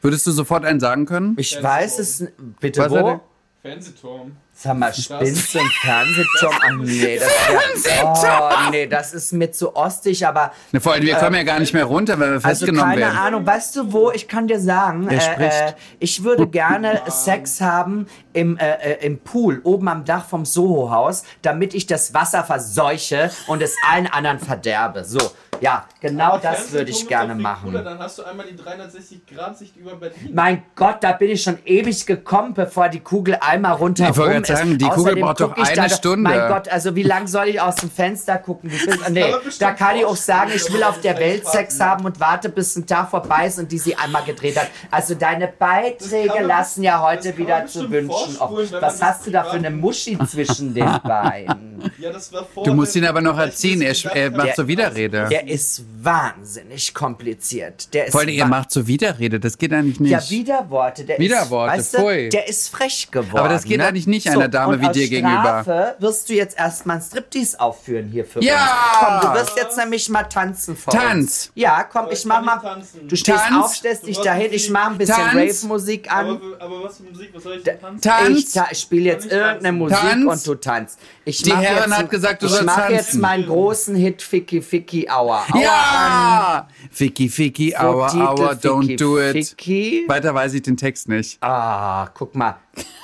Würdest 0.00 0.24
du 0.24 0.30
sofort 0.30 0.64
einen 0.64 0.78
sagen 0.78 1.04
können? 1.04 1.34
Ich 1.36 1.60
weiß 1.60 1.98
es. 1.98 2.28
Bitte 2.60 2.80
Was 2.80 2.92
hat 2.92 3.02
wo? 3.02 3.20
Er? 3.68 3.72
Fernsehturm. 3.74 4.36
Sag 4.52 4.76
mal, 4.76 4.92
spinnst 4.92 5.54
du 5.54 5.58
im 5.60 5.70
Fernsehturm? 5.82 6.54
Ach 6.60 6.70
nee, 6.80 7.16
das, 7.18 7.84
wär, 7.84 8.50
oh, 8.66 8.70
nee, 8.72 8.86
das 8.86 9.14
ist 9.14 9.32
mir 9.32 9.52
zu 9.52 9.76
ostig, 9.76 10.26
aber 10.26 10.50
Ne, 10.72 10.80
vor 10.80 10.94
allem, 10.94 11.04
wir 11.04 11.14
kommen 11.14 11.36
ja 11.36 11.44
gar 11.44 11.60
nicht 11.60 11.72
mehr 11.72 11.84
runter, 11.84 12.18
weil 12.18 12.28
wir 12.30 12.34
Also 12.36 12.48
festgenommen 12.66 12.90
keine 12.90 13.02
werden. 13.02 13.16
Ahnung, 13.18 13.46
weißt 13.46 13.76
du 13.76 13.92
wo? 13.92 14.10
Ich 14.10 14.26
kann 14.26 14.48
dir 14.48 14.58
sagen, 14.58 15.08
äh, 15.08 15.20
spricht? 15.20 15.52
äh, 15.52 15.72
ich 16.00 16.24
würde 16.24 16.48
gerne 16.48 17.02
Sex 17.08 17.60
haben 17.60 18.06
im, 18.32 18.56
äh, 18.58 18.72
äh, 18.94 19.06
im 19.06 19.20
Pool, 19.20 19.60
oben 19.62 19.86
am 19.88 20.04
Dach 20.04 20.26
vom 20.28 20.44
Soho-Haus, 20.44 21.22
damit 21.42 21.72
ich 21.74 21.86
das 21.86 22.12
Wasser 22.12 22.42
verseuche 22.42 23.30
und 23.46 23.62
es 23.62 23.76
allen 23.88 24.08
anderen 24.08 24.40
verderbe. 24.40 25.04
So, 25.04 25.20
ja, 25.60 25.84
genau 26.00 26.38
das 26.38 26.72
würde 26.72 26.90
ich 26.90 27.06
gerne 27.08 27.34
machen. 27.34 27.70
Cooler, 27.70 27.82
dann 27.82 27.98
hast 27.98 28.18
du 28.18 28.24
einmal 28.24 28.46
die 28.46 28.56
360-Grad-Sicht 28.60 29.76
über 29.76 29.96
Berlin. 29.96 30.30
Mein 30.32 30.62
Gott, 30.74 30.96
da 31.02 31.12
bin 31.12 31.30
ich 31.30 31.42
schon 31.42 31.58
ewig 31.64 32.06
gekommen, 32.06 32.54
bevor 32.54 32.88
die 32.88 33.00
Kugel 33.00 33.36
einmal 33.40 33.72
rundherum 33.74 34.12
Ich 34.12 34.18
ist. 34.18 34.46
gerade 34.46 34.46
sagen, 34.46 34.78
die 34.78 34.88
Kugel 34.88 35.16
braucht 35.16 35.40
doch 35.40 35.56
eine 35.56 35.90
Stunde. 35.90 36.22
Mein 36.30 36.48
Gott, 36.48 36.68
also 36.68 36.94
wie 36.94 37.02
lange 37.02 37.28
soll 37.28 37.48
ich 37.48 37.60
aus 37.60 37.76
dem 37.76 37.90
Fenster 37.90 38.38
gucken? 38.38 38.70
Nee, 39.10 39.22
aber 39.22 39.40
da 39.58 39.72
kann 39.72 39.96
ich 39.96 40.04
auch 40.04 40.16
sagen, 40.16 40.50
ich 40.54 40.72
will 40.72 40.82
auf 40.82 41.00
der 41.00 41.18
Welt 41.18 41.46
Sex 41.46 41.80
haben 41.80 42.04
und 42.04 42.20
warte, 42.20 42.48
bis 42.48 42.76
ein 42.76 42.86
Tag 42.86 43.10
vorbei 43.10 43.46
ist 43.46 43.58
und 43.58 43.70
die 43.72 43.78
sie 43.78 43.96
einmal 43.96 44.24
gedreht 44.24 44.58
hat. 44.58 44.68
Also 44.90 45.14
deine 45.14 45.48
Beiträge 45.48 46.42
lassen 46.42 46.82
ja 46.82 47.00
heute 47.02 47.36
wieder 47.36 47.66
zu 47.66 47.90
wünschen. 47.90 48.36
Oh, 48.40 48.58
was 48.80 49.02
hast 49.02 49.26
du 49.26 49.30
da 49.30 49.44
für 49.44 49.56
eine 49.56 49.70
Muschi 49.78 50.18
zwischen 50.26 50.74
den 50.74 50.84
Beinen? 51.04 51.90
Ja, 51.98 52.12
das 52.12 52.32
war 52.32 52.44
vor 52.44 52.64
Du 52.64 52.74
musst 52.74 52.94
ihn 52.96 53.04
aber 53.04 53.20
noch 53.20 53.38
erziehen. 53.38 53.82
Er, 53.82 53.94
er 54.14 54.30
macht 54.30 54.56
so 54.56 54.66
Widerrede. 54.66 55.26
Der 55.30 55.47
ist 55.48 55.84
wahnsinnig 56.02 56.94
kompliziert. 56.94 57.92
Der 57.94 58.06
ist 58.06 58.12
Vor 58.12 58.20
allem, 58.22 58.38
wa- 58.40 58.46
macht 58.46 58.70
so 58.70 58.86
Widerrede. 58.86 59.40
Das 59.40 59.58
geht 59.58 59.72
eigentlich 59.72 60.00
nicht. 60.00 60.10
ja, 60.10 60.30
Widerworte. 60.30 61.04
Der 61.04 61.18
Widerworte, 61.18 61.76
ist, 61.78 61.94
weißt 61.94 62.02
du, 62.04 62.28
der 62.30 62.48
ist 62.48 62.68
frech 62.68 63.08
geworden. 63.10 63.38
Aber 63.38 63.48
das 63.48 63.64
geht 63.64 63.78
ne? 63.78 63.86
eigentlich 63.86 64.06
nicht 64.06 64.28
einer 64.28 64.48
Dame 64.48 64.80
wie 64.80 64.88
dir 64.88 65.08
gegenüber. 65.08 65.60
Strafe 65.62 65.96
wirst 65.98 66.28
du 66.28 66.34
jetzt 66.34 66.58
erstmal 66.58 66.96
ein 66.96 67.02
Striptease 67.02 67.58
aufführen 67.60 68.08
hier 68.10 68.24
für 68.24 68.42
Ja! 68.42 68.54
uns. 68.54 69.20
Komm, 69.22 69.30
du 69.32 69.38
wirst 69.38 69.56
jetzt 69.56 69.76
nämlich 69.76 70.08
mal 70.08 70.24
tanzen 70.24 70.76
vor 70.76 70.92
Tanz. 70.92 71.18
uns. 71.46 71.52
Ja, 71.54 71.84
komm, 71.84 72.06
ich 72.10 72.18
ich 72.20 72.24
mach 72.26 72.42
mal. 72.42 72.56
tanzen. 72.58 73.06
Du 73.08 73.16
stehst 73.16 73.38
Tanz. 73.38 73.64
auf, 73.64 73.74
stellst 73.74 74.06
dich 74.06 74.18
dahin, 74.18 74.52
ich 74.52 74.70
mach 74.70 74.90
ein 74.90 74.98
bisschen. 74.98 75.14
Rave-Musik 75.14 76.10
Aber, 76.10 76.30
an. 76.30 76.38
für- 76.40 76.60
aber 76.60 76.82
was 76.84 76.96
für 76.98 77.02
Musik? 77.04 77.30
Was 77.34 77.42
soll 77.42 77.56
ich 77.58 77.62
denn 77.62 77.80
tanzen? 77.80 78.00
Tanz. 78.00 78.38
Ich, 78.38 78.52
ta- 78.52 78.68
ich 78.70 78.78
spiele 78.78 79.04
jetzt 79.04 79.26
ich 79.26 79.32
irgendeine 79.32 79.60
tanzen? 79.62 79.78
Musik 79.78 79.98
Tanz. 79.98 80.24
und 80.32 80.46
du 80.46 80.54
tanzt. 80.60 80.98
Ich 81.24 81.42
Die 81.42 81.54
Herren 81.54 81.96
hat 81.96 82.10
gesagt, 82.10 82.42
du 82.42 82.46
ich 82.46 82.52
sollst 82.52 82.66
mach 82.66 82.88
jetzt 82.90 83.06
tanzen. 83.06 83.20
meinen 83.20 83.46
großen 83.46 83.94
Hit 83.96 84.22
Ficky 84.22 84.62
Ficky 84.62 85.08
Aua. 85.52 85.60
Aua 85.60 85.62
Ja! 85.62 86.68
Ficky, 86.90 87.28
Ficky, 87.28 87.76
aua, 87.76 88.08
aua, 88.08 88.54
don't 88.54 88.96
do 88.96 89.18
it. 89.20 89.46
Ficky. 89.48 90.04
Weiter 90.08 90.34
weiß 90.34 90.54
ich 90.54 90.62
den 90.62 90.76
Text 90.76 91.08
nicht. 91.08 91.42
Ah, 91.42 92.08
guck 92.14 92.34
mal. 92.34 92.56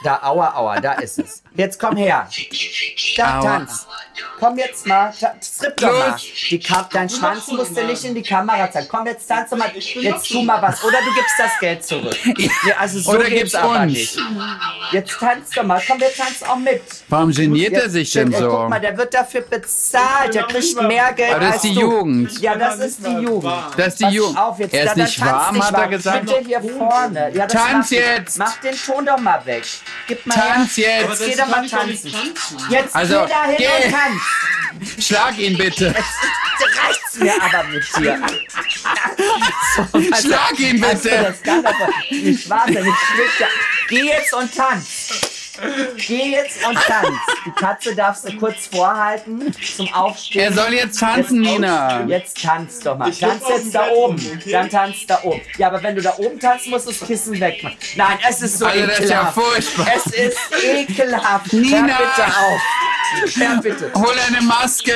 Da, 0.04 0.20
aua, 0.22 0.52
aua, 0.54 0.80
da 0.80 0.92
ist 0.92 1.18
es. 1.18 1.42
Jetzt 1.54 1.80
komm 1.80 1.96
her. 1.96 2.28
Da, 3.16 3.38
Aua. 3.38 3.42
tanz. 3.42 3.86
Komm 4.38 4.58
jetzt 4.58 4.86
mal, 4.86 5.12
strip 5.12 5.76
doch 5.78 5.92
mal. 5.92 6.16
Die 6.50 6.62
dein 6.92 7.08
Schwanz 7.08 7.48
musst 7.48 7.76
du 7.76 7.84
nicht 7.84 8.04
in 8.04 8.14
die 8.14 8.22
Kamera 8.22 8.70
zeigen. 8.70 8.86
Komm, 8.90 9.06
jetzt 9.06 9.26
tanz 9.26 9.48
doch 9.50 9.56
mal. 9.56 9.70
Jetzt 9.74 10.28
tu 10.28 10.42
mal 10.42 10.60
was. 10.60 10.84
Oder 10.84 10.98
du 10.98 11.14
gibst 11.14 11.34
das 11.38 11.52
Geld 11.60 11.84
zurück. 11.84 12.14
Ja, 12.66 12.76
also 12.78 12.98
so 13.00 13.10
Oder 13.12 13.24
geht's 13.24 13.52
gib's 13.52 13.54
aber 13.54 13.80
uns. 13.80 13.92
nicht. 13.92 14.18
Jetzt 14.92 15.18
tanz 15.18 15.50
doch 15.54 15.62
mal. 15.64 15.82
Komm, 15.86 16.00
wir 16.00 16.12
tanzen 16.14 16.46
auch 16.48 16.56
mit. 16.56 16.82
Warum 17.08 17.30
geniert 17.32 17.72
er 17.74 17.88
sich 17.90 18.12
denn 18.12 18.32
so? 18.32 18.48
Guck 18.48 18.68
mal, 18.70 18.80
der 18.80 18.96
wird 18.96 19.12
dafür 19.14 19.40
bezahlt. 19.42 20.34
Der 20.34 20.44
kriegt 20.44 20.82
mehr 20.82 21.12
Geld 21.14 21.30
Aber 21.34 21.40
das 21.46 21.56
ist 21.56 21.64
die 21.64 21.74
du. 21.74 21.80
Jugend. 21.80 22.38
Ja, 22.40 22.54
das 22.56 22.78
ist 22.78 23.06
die 23.06 23.10
Jugend. 23.10 23.52
Das 23.76 23.86
ist 23.88 24.00
die 24.00 24.06
Jugend. 24.06 24.38
auf, 24.38 24.58
jetzt, 24.58 24.74
Er 24.74 24.84
ist 24.84 24.96
da- 24.96 25.02
nicht 25.02 25.20
warm, 25.24 25.54
nicht 25.54 25.64
hat 25.64 25.72
er 25.74 25.78
warm. 25.80 25.90
gesagt. 25.90 26.26
Bitte 26.26 26.38
hier 26.44 26.60
vorne. 26.62 27.30
Ja, 27.34 27.46
das 27.46 27.52
Tanz 27.62 27.90
jetzt. 27.90 28.38
Mach 28.38 28.56
den 28.60 28.76
Ton 28.76 29.06
doch 29.06 29.18
mal 29.18 29.44
weg. 29.46 29.64
Gib 30.06 30.26
mal 30.26 30.34
Tanz 30.34 30.76
her. 30.76 31.00
jetzt. 31.00 31.04
Aber 31.04 31.16
Geh 31.16 31.34
das 31.34 31.36
doch 31.36 31.46
mal 31.56 31.64
ich 31.64 31.70
tanzen. 31.70 32.12
tanzen. 32.12 32.58
Jetzt 32.70 32.94
Also, 32.96 33.22
geh 33.24 33.28
da 33.30 33.44
hin 33.46 33.56
geh. 33.58 33.86
und 33.86 33.92
tanz. 33.92 35.04
Schlag 35.06 35.38
ihn 35.38 35.56
bitte. 35.56 35.86
Jetzt 36.56 36.78
reicht's 36.78 37.14
mir 37.16 37.42
aber 37.42 37.64
mit 37.68 37.84
dir. 37.96 38.20
So, 39.92 40.02
Schlag 40.20 40.58
ihn 40.58 40.80
bitte. 40.80 41.36
das 41.42 42.10
nicht 42.10 42.48
wahnsinnig 42.48 42.94
schwitzt 42.94 43.40
ja. 43.40 43.46
Geh 43.88 44.04
jetzt 44.06 44.32
und 44.34 44.54
tanz. 44.54 45.08
Geh 45.96 46.32
jetzt 46.32 46.66
und 46.66 46.74
tanz. 46.76 47.08
Die 47.46 47.50
Katze 47.52 47.94
darfst 47.94 48.28
du 48.28 48.36
kurz 48.36 48.66
vorhalten 48.66 49.54
zum 49.76 49.92
Aufstehen. 49.92 50.42
Er 50.42 50.52
soll 50.52 50.74
jetzt 50.74 50.98
tanzen, 50.98 51.40
Nina. 51.40 52.04
Jetzt 52.06 52.42
tanz 52.42 52.80
doch 52.80 52.96
mal. 52.98 53.08
Ich 53.10 53.20
Tanz 53.20 53.42
jetzt 53.48 53.74
da 53.74 53.88
oben. 53.90 54.16
okay? 54.38 54.52
Dann 54.52 54.68
tanz 54.70 55.06
da 55.06 55.20
oben. 55.22 55.40
Ja, 55.58 55.68
aber 55.68 55.82
wenn 55.82 55.94
du 55.96 56.02
da 56.02 56.14
oben 56.18 56.38
tanzt, 56.40 56.66
musst 56.68 56.86
du 56.86 56.90
das 56.92 57.00
Kissen 57.00 57.38
wegmachen. 57.40 57.76
Nein, 57.96 58.18
es 58.28 58.42
ist 58.42 58.58
so 58.58 58.66
Also, 58.66 58.86
das 58.86 58.98
ist 59.00 59.10
ja 59.10 59.16
ekelhaft. 59.20 59.34
furchtbar. 59.34 59.86
Es 59.96 60.06
ist 60.06 60.38
ekelhaft. 60.64 61.52
Nina! 61.52 61.86
Hör 61.86 61.98
bitte 61.98 62.26
auf. 62.26 62.60
Hör 63.36 63.60
bitte. 63.62 63.90
Hol 63.94 64.14
eine 64.28 64.40
Maske. 64.42 64.92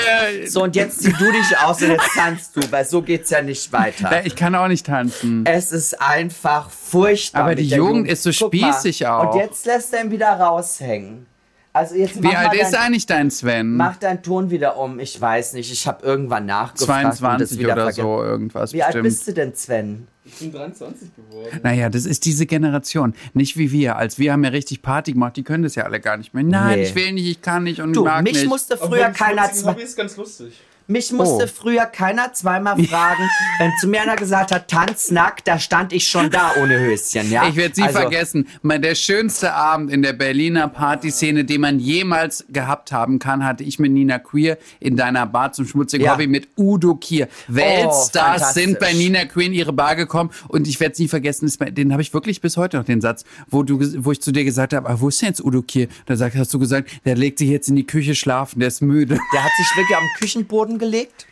So, 0.47 0.63
und 0.65 0.75
jetzt 0.75 1.03
zieh 1.03 1.13
du 1.13 1.31
dich 1.31 1.57
aus 1.59 1.81
und 1.83 1.91
jetzt 1.91 2.11
tanzt 2.15 2.57
du, 2.57 2.61
weil 2.73 2.85
so 2.85 3.03
geht's 3.03 3.31
ja 3.31 3.43
nicht 3.43 3.73
weiter. 3.73 4.25
Ich 4.27 4.35
kann 4.35 4.55
auch 4.55 4.67
nicht 4.67 4.87
tanzen. 4.87 5.45
Es 5.47 5.71
ist 5.73 6.01
einfach 6.01 6.69
furchtbar. 6.71 7.43
Aber 7.43 7.55
die 7.55 7.69
der 7.69 7.79
Jugend 7.79 8.09
ist 8.09 8.23
so 8.25 8.31
Guck 8.37 8.55
mal. 8.55 8.73
spießig 8.73 9.07
auch. 9.07 9.35
Und 9.35 9.39
jetzt 9.41 9.67
lässt 9.67 9.93
er 9.93 10.03
ihn 10.05 10.11
wieder 10.11 10.37
raushängen. 10.49 11.27
Also 11.73 11.95
jetzt 11.95 12.21
mach 12.21 12.31
Wie 12.33 12.35
alt 12.35 12.49
mal 12.49 12.57
ist 12.57 12.73
dein, 12.73 12.81
eigentlich 12.81 13.07
dein 13.07 13.31
Sven? 13.31 13.77
Mach 13.77 13.97
deinen 13.97 14.23
Ton 14.23 14.51
wieder 14.51 14.77
um. 14.79 14.99
Ich 14.99 15.21
weiß 15.21 15.53
nicht. 15.53 15.71
Ich 15.71 15.87
habe 15.87 16.05
irgendwann 16.05 16.47
nachgefragt. 16.47 17.05
und 17.05 17.11
das 17.11 17.19
22 17.19 17.59
wieder 17.59 17.73
oder 17.75 17.83
vergessen. 17.83 18.03
so, 18.03 18.23
irgendwas 18.25 18.73
Wie 18.73 18.83
alt 18.83 18.95
bestimmt. 18.95 19.05
bist 19.05 19.29
du 19.29 19.33
denn, 19.35 19.55
Sven? 19.55 20.09
Ich 20.25 20.35
bin 20.35 20.51
23 20.53 21.09
geworden. 21.15 21.61
Naja, 21.63 21.89
das 21.89 22.05
ist 22.05 22.25
diese 22.25 22.47
Generation. 22.47 23.15
Nicht 23.33 23.57
wie 23.57 23.71
wir. 23.71 23.97
Als 23.97 24.19
wir 24.19 24.33
haben 24.33 24.43
ja 24.45 24.51
richtig 24.51 24.83
Party 24.83 25.13
gemacht, 25.13 25.37
die 25.37 25.43
können 25.45 25.63
das 25.63 25.75
ja 25.75 25.85
alle 25.85 26.01
gar 26.01 26.17
nicht 26.17 26.35
mehr. 26.35 26.43
Nein, 26.43 26.79
Nee. 26.81 26.85
ich 26.85 26.95
will 26.95 27.13
nicht, 27.13 27.29
ich 27.29 27.43
kann 27.43 27.65
nicht 27.65 27.81
und 27.81 27.93
Du, 27.95 28.05
mag 28.05 28.25
mich 28.25 28.33
nicht. 28.35 28.47
musste 28.49 28.77
früher 28.77 29.09
das 29.09 29.17
keiner 29.17 29.49
Hobby 29.65 29.83
ist 29.83 29.97
ganz 29.97 30.17
lustig. 30.17 30.55
Mich 30.89 31.13
musste 31.13 31.45
Oh. 31.45 31.47
früher 31.47 31.87
keiner 31.87 32.33
zweimal 32.33 32.83
fragen, 32.85 33.23
wenn 33.61 33.71
zu 33.81 33.87
mir 33.89 34.03
einer 34.03 34.17
gesagt 34.17 34.51
hat, 34.53 34.69
tanz 34.69 35.11
nackt, 35.11 35.47
da 35.47 35.59
stand 35.59 35.93
ich 35.93 36.09
schon 36.09 36.31
da 36.31 36.53
ohne 36.61 36.79
Höschen, 36.81 37.31
ja? 37.31 37.47
Ich 37.49 37.57
werde 37.57 37.75
sie 37.75 37.83
Also, 37.83 37.99
vergessen. 38.01 38.49
Mein, 38.63 38.83
der 38.83 38.95
schönste 38.95 39.53
Abend 39.53 39.91
in 39.93 40.03
der 40.03 40.15
Berliner 40.15 40.67
Partyszene, 40.69 41.45
den 41.45 41.61
man 41.61 41.79
jemals 41.79 42.45
gehabt 42.49 42.91
haben 42.91 43.19
kann, 43.19 43.45
hatte 43.45 43.63
ich 43.65 43.79
mit 43.79 43.93
Nina 43.93 44.19
Queer 44.19 44.59
in 44.81 44.97
deiner 44.97 45.27
Bar 45.27 45.53
zum 45.53 45.67
schmutzigen 45.67 46.05
Ja. 46.05 46.13
Oh, 46.13 46.15
Hobby 46.15 46.27
mit 46.27 46.49
Udo 46.57 46.95
Kier. 46.97 47.29
Weltstars 47.49 48.13
fantastisch. 48.43 48.65
sind 48.65 48.79
bei 48.79 48.93
Nina 48.93 49.25
Queer 49.27 49.47
in 49.47 49.53
ihre 49.53 49.73
Bar 49.73 49.95
gekommen 49.97 50.31
und 50.49 50.67
ich 50.67 50.81
werde 50.81 50.93
es 50.95 50.99
nie 50.99 51.09
vergessen. 51.09 51.51
Den 51.75 51.93
habe 51.93 52.03
ich 52.03 52.13
wirklich 52.15 52.41
bis 52.41 52.57
heute 52.57 52.79
noch, 52.79 52.85
den 52.85 53.01
Satz, 53.01 53.25
wo, 53.49 53.63
du, 53.63 53.79
wo 54.05 54.13
ich 54.13 54.23
zu 54.23 54.33
dir 54.33 54.45
gesagt 54.45 54.73
habe, 54.73 54.89
ah, 54.89 54.97
wo 54.99 55.09
ist 55.09 55.21
denn 55.21 55.29
jetzt 55.29 55.45
Udo 55.45 55.63
Kier? 55.63 55.89
Da 56.07 56.15
hast 56.19 56.55
du 56.55 56.59
gesagt, 56.59 56.91
der 57.05 57.17
legt 57.17 57.39
sich 57.39 57.49
jetzt 57.51 57.69
in 57.69 57.77
die 57.77 57.87
Küche 57.87 58.15
schlafen, 58.15 58.61
der 58.61 58.69
ist 58.69 58.81
müde. 58.81 59.19
Der 59.35 59.45
hat 59.45 59.51
sich 59.59 59.77
wirklich 59.77 59.97
am 59.97 60.05
Küchenboden 60.19 60.78
gelegt. 60.79 61.27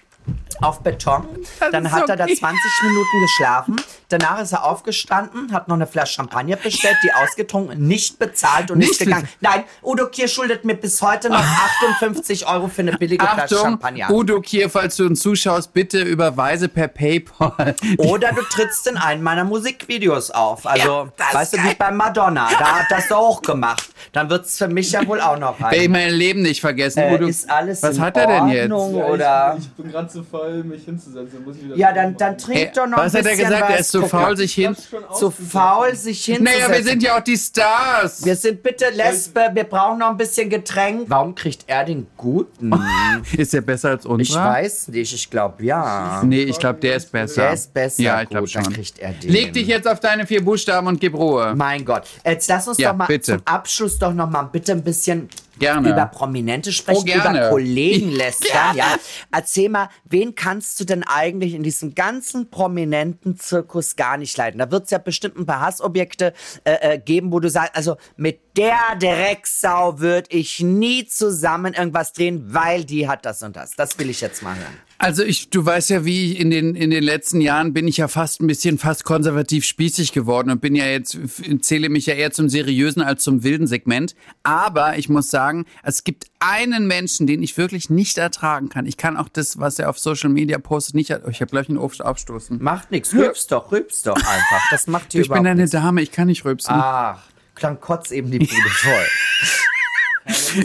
Auf 0.63 0.81
Beton. 0.81 1.27
Dann 1.71 1.85
ist 1.85 1.93
hat 1.93 2.09
er 2.09 2.17
da 2.17 2.25
okay. 2.25 2.35
20 2.35 2.59
Minuten 2.85 3.21
geschlafen. 3.21 3.77
Danach 4.09 4.41
ist 4.41 4.53
er 4.53 4.65
aufgestanden, 4.65 5.53
hat 5.53 5.69
noch 5.69 5.75
eine 5.75 5.87
Flasche 5.87 6.15
Champagner 6.15 6.57
bestellt, 6.57 6.97
die 7.03 7.13
ausgetrunken, 7.13 7.87
nicht 7.87 8.19
bezahlt 8.19 8.71
und 8.71 8.79
Nicht 8.79 8.93
ist 8.93 9.01
gegangen. 9.01 9.29
Nein, 9.41 9.65
Udo 9.83 10.07
Kier 10.07 10.29
schuldet 10.29 10.65
mir 10.65 10.75
bis 10.77 11.03
heute 11.03 11.29
noch 11.29 11.41
58 11.43 12.47
Euro 12.49 12.69
für 12.69 12.83
eine 12.83 12.93
billige 12.97 13.25
Flasche 13.27 13.43
Achtung, 13.43 13.59
Champagner. 13.59 14.11
Udo 14.11 14.41
Kier, 14.41 14.71
falls 14.71 14.97
du 14.97 15.07
uns 15.07 15.21
zuschaust, 15.21 15.73
bitte 15.75 16.01
überweise 16.01 16.69
per 16.69 16.89
Paypal. 16.89 17.75
Oder 17.99 18.33
du 18.33 18.43
trittst 18.43 18.87
in 18.87 18.97
einen 18.97 19.23
meiner 19.23 19.45
Musikvideos 19.45 20.31
auf. 20.31 20.67
Also, 20.67 21.09
das 21.17 21.27
ist 21.29 21.35
weißt 21.35 21.53
du, 21.55 21.63
wie 21.65 21.75
bei 21.75 21.91
Madonna. 21.91 22.49
Da 22.59 22.79
hat 22.81 22.87
das 22.91 23.11
auch 23.13 23.43
gemacht. 23.43 23.89
Dann 24.13 24.31
wird's 24.31 24.57
für 24.57 24.69
mich 24.69 24.93
ja 24.93 25.07
wohl 25.07 25.21
auch 25.21 25.39
noch 25.39 25.61
Werde 25.61 25.77
ich 25.77 25.83
rein. 25.83 25.91
mein 25.91 26.15
Leben 26.15 26.43
nicht 26.43 26.61
vergessen. 26.61 27.01
Äh, 27.01 27.15
Udo. 27.17 27.27
ist 27.27 27.51
alles 27.51 27.83
Was 27.83 27.97
in 27.97 28.03
hat 28.03 28.17
er 28.17 28.27
denn 28.29 28.49
jetzt? 28.49 28.71
Ordnung? 28.73 28.97
Ja, 28.97 29.05
Oder? 29.07 29.57
ich, 29.59 29.65
ich 29.67 29.73
bin 29.73 29.91
gerade 29.91 30.09
zu 30.17 30.25
faul, 30.25 30.65
mich 30.65 30.85
hinzusetzen. 30.85 31.45
Muss 31.45 31.57
ich 31.57 31.65
wieder 31.65 31.77
Ja, 31.77 31.93
dann, 31.93 32.17
dann 32.17 32.39
trink 32.39 32.59
Hey, 32.59 32.71
doch 32.75 32.87
noch 32.87 32.99
was 32.99 33.15
ein 33.15 33.19
hat 33.21 33.27
er 33.27 33.31
bisschen 33.33 33.45
gesagt? 33.51 33.63
was. 33.65 33.71
Er 33.71 33.79
ist 33.81 33.91
zu 33.91 34.07
faul, 34.07 34.37
sich 34.37 34.55
hin. 34.55 34.77
Zu 35.19 35.31
faul, 35.31 35.95
sich 35.95 36.25
hinzusetzen. 36.25 36.61
Naja, 36.61 36.75
wir 36.77 36.85
sind 36.85 37.03
ja 37.03 37.17
auch 37.19 37.21
die 37.23 37.37
Stars. 37.37 38.25
Wir 38.25 38.37
sind 38.37 38.63
bitte 38.63 38.87
Lesbe, 38.91 39.51
wir 39.53 39.65
brauchen 39.65 39.99
noch 39.99 40.11
ein 40.11 40.17
bisschen 40.17 40.49
Getränk. 40.49 41.05
Warum 41.09 41.35
kriegt 41.35 41.65
er 41.67 41.85
den 41.85 42.07
guten? 42.17 42.73
Ist 43.37 43.53
der 43.53 43.61
besser 43.61 43.91
als 43.91 44.07
unserer? 44.07 44.23
Ich 44.23 44.35
weiß 44.65 44.89
nicht, 44.89 45.13
ich 45.15 45.31
glaube 45.31 45.65
ja. 45.65 46.23
Nee, 46.25 46.43
ich 46.45 46.59
glaube, 46.59 46.79
der 46.81 46.97
ist 46.97 47.13
besser. 47.13 47.43
Der 47.43 47.53
ist 47.53 47.73
besser. 47.75 48.03
Ja, 48.03 48.23
ich 48.23 48.29
glaube 48.29 48.49
dann 48.51 48.65
schon. 48.65 48.73
kriegt 48.73 48.99
er 48.99 49.13
den. 49.13 49.31
Leg 49.31 49.53
dich 49.53 49.67
jetzt 49.67 49.87
auf 49.87 50.01
deine 50.01 50.27
vier 50.27 50.45
Buchstaben 50.45 50.87
und 50.87 51.01
gib 51.01 51.15
Ruhe. 51.15 51.55
Mein 51.57 51.85
Gott. 51.85 52.05
Jetzt 52.25 52.49
lass 52.49 52.67
uns 52.69 52.79
Ja, 52.79 52.91
doch 52.91 52.97
mal 52.99 53.07
bitte. 53.07 53.33
zum 53.33 53.43
Abschluss 53.45 53.99
doch 53.99 54.13
noch 54.15 54.31
mal 54.31 54.43
bitte 54.45 54.73
ein 54.73 54.83
bisschen 54.83 55.29
Gerne. 55.59 55.91
über 55.91 56.07
Prominente 56.07 56.73
sprechen, 56.73 57.01
Oh, 57.01 57.05
gerne. 57.05 57.39
über 57.39 57.49
Kollegen 57.51 58.11
lästern. 58.11 58.47
Ja. 58.77 58.97
Erzähl 59.33 59.69
mal, 59.69 59.89
wen 60.05 60.35
kannst 60.35 60.79
du 60.81 60.85
denn 60.85 61.03
eigentlich 61.03 61.55
in 61.55 61.63
diesem 61.63 61.95
ganzen 61.95 62.51
prominenten 62.51 63.39
Zirkus 63.39 63.97
gar 63.97 64.17
nicht 64.17 64.37
leiden? 64.37 64.59
Da 64.59 64.71
wird 64.71 64.85
es 64.85 64.91
ja 64.91 64.99
bestimmt 64.99 65.37
ein 65.39 65.47
paar 65.47 65.61
Hassobjekte 65.61 66.33
äh, 66.65 66.95
äh, 66.95 66.99
geben, 66.99 67.33
wo 67.33 67.41
du 67.41 67.49
sagst, 67.49 67.75
also 67.75 67.97
mit 68.17 68.41
der 68.57 68.97
Drecksau 68.99 70.01
würde 70.01 70.29
ich 70.31 70.61
nie 70.61 71.07
zusammen 71.07 71.75
irgendwas 71.75 72.13
drehen, 72.13 72.55
weil 72.55 72.85
die 72.85 73.09
hat 73.09 73.27
das 73.27 73.43
und 73.43 73.57
das. 73.57 73.73
Das 73.73 73.99
will 73.99 74.11
ich 74.11 74.21
jetzt 74.21 74.43
mal 74.43 74.57
hören. 74.57 74.77
Also 74.99 75.23
ich, 75.23 75.51
du 75.51 75.65
weißt 75.65 75.91
ja, 75.91 76.07
wie 76.07 76.33
ich 76.33 76.41
in 76.41 76.51
den 76.51 76.75
in 76.75 76.91
den 76.91 77.05
letzten 77.05 77.43
Jahren 77.43 77.75
bin 77.75 77.87
ich 77.87 77.99
ja 77.99 78.09
fast 78.09 78.41
ein 78.41 78.47
bisschen 78.47 78.79
fast 78.79 79.05
konservativ 79.05 79.67
spießig 79.67 80.13
geworden 80.13 80.51
und 80.51 80.63
bin 80.63 80.75
ja 80.75 80.87
jetzt 80.87 81.19
zähle 81.61 81.91
mich 81.91 82.07
ja 82.07 82.15
eher 82.15 82.31
zum 82.31 82.49
seriösen 82.49 83.03
als 83.03 83.23
zum 83.23 83.43
wilden 83.43 83.67
Segment. 83.67 84.15
Aber 84.43 84.97
ich 84.97 85.11
muss 85.11 85.29
sagen, 85.29 85.67
es 85.83 86.03
gibt 86.03 86.25
einen 86.39 86.87
Menschen, 86.87 87.27
den 87.27 87.43
ich 87.43 87.59
wirklich 87.59 87.91
nicht 87.91 88.17
ertragen 88.17 88.71
kann. 88.71 88.87
Ich 88.87 88.97
kann 88.97 89.19
auch 89.19 89.29
das, 89.29 89.59
was 89.61 89.79
er 89.79 89.91
auf 89.91 89.99
Social 89.99 90.31
Media 90.31 90.59
postet, 90.59 90.95
nicht. 90.95 91.11
Oh, 91.11 91.29
ich 91.29 91.43
habe 91.43 91.51
gleich 91.51 91.69
einen 91.69 91.79
Obst 91.79 92.01
abstoßen. 92.01 92.63
Macht 92.63 92.91
nichts, 92.91 93.13
rübst 93.13 93.53
doch, 93.53 93.73
rübst 93.73 94.07
doch 94.07 94.17
einfach. 94.17 94.71
Das 94.71 94.87
macht 94.87 95.13
hier 95.13 95.21
Ich 95.21 95.29
bin 95.29 95.39
eine 95.39 95.55
nichts. 95.55 95.73
Dame, 95.73 96.01
ich 96.01 96.11
kann 96.11 96.29
nicht 96.29 96.47
rübsen. 96.47 96.73
Ach, 96.75 97.23
klang 97.57 97.81
kotz 97.81 98.13
eben 98.13 98.31
die 98.31 98.39
Bude 98.39 98.71
voll. 98.71 99.07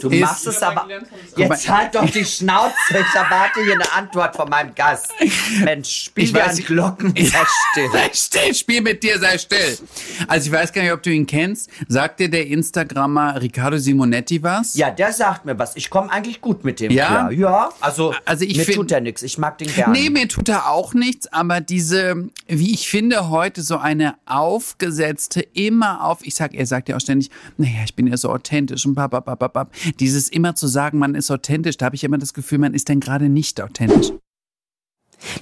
Du 0.01 0.09
Ist- 0.11 0.19
machst 0.21 0.47
es 0.47 0.61
aber. 0.63 0.87
Jetzt 1.37 1.69
halt 1.69 1.93
doch 1.95 2.09
die 2.09 2.25
Schnauze. 2.25 2.73
Ich 2.89 3.15
erwarte 3.15 3.63
hier 3.63 3.73
eine 3.73 3.91
Antwort 3.93 4.35
von 4.35 4.49
meinem 4.49 4.73
Gast. 4.75 5.11
Mensch, 5.63 6.05
spiel 6.05 6.23
Ich 6.25 6.33
weiß 6.33 6.59
an 6.59 6.65
Glocken. 6.65 7.13
Sei 7.15 7.39
still. 7.71 7.89
Sei 7.91 8.09
still, 8.13 8.55
spiel 8.55 8.81
mit 8.81 9.03
dir, 9.03 9.19
sei 9.19 9.37
still. 9.37 9.77
Also 10.27 10.47
ich 10.47 10.51
weiß 10.51 10.73
gar 10.73 10.81
nicht, 10.81 10.91
ob 10.91 11.03
du 11.03 11.11
ihn 11.11 11.25
kennst. 11.27 11.69
Sagt 11.87 12.19
dir 12.19 12.29
der 12.29 12.47
Instagrammer 12.47 13.39
Riccardo 13.41 13.77
Simonetti 13.77 14.41
was? 14.41 14.75
Ja, 14.75 14.89
der 14.89 15.13
sagt 15.13 15.45
mir 15.45 15.57
was. 15.59 15.75
Ich 15.75 15.89
komme 15.89 16.11
eigentlich 16.11 16.41
gut 16.41 16.63
mit 16.63 16.79
dem 16.79 16.91
Ja? 16.91 17.07
klar. 17.07 17.31
Ja, 17.31 17.69
also, 17.79 18.13
Also 18.25 18.45
ich 18.45 18.57
mir 18.57 18.65
find- 18.65 18.77
tut 18.77 18.91
er 18.91 19.01
nichts. 19.01 19.21
Ich 19.23 19.37
mag 19.37 19.57
den 19.57 19.73
gerne. 19.73 19.93
Nee, 19.97 20.09
mir 20.09 20.27
tut 20.27 20.49
er 20.49 20.69
auch 20.69 20.93
nichts, 20.93 21.31
aber 21.31 21.61
diese, 21.61 22.29
wie 22.47 22.73
ich 22.73 22.87
finde, 22.89 23.29
heute 23.29 23.61
so 23.61 23.77
eine 23.77 24.15
aufgesetzte, 24.25 25.41
immer 25.53 26.03
auf, 26.03 26.19
ich 26.23 26.35
sag, 26.35 26.53
er 26.53 26.65
sagt 26.65 26.89
ja 26.89 26.95
auch 26.95 27.01
ständig, 27.01 27.29
naja, 27.57 27.79
ich 27.85 27.95
bin 27.95 28.07
ja 28.07 28.17
so 28.17 28.29
authentisch 28.29 28.85
und 28.85 28.95
bababababab. 29.51 29.73
Dieses 29.99 30.29
immer 30.29 30.55
zu 30.55 30.67
sagen, 30.67 30.99
man 30.99 31.15
ist 31.15 31.31
authentisch, 31.31 31.77
da 31.77 31.85
habe 31.85 31.95
ich 31.95 32.03
immer 32.03 32.17
das 32.17 32.33
Gefühl, 32.33 32.57
man 32.59 32.73
ist 32.73 32.89
denn 32.89 32.99
gerade 32.99 33.29
nicht 33.29 33.61
authentisch. 33.61 34.11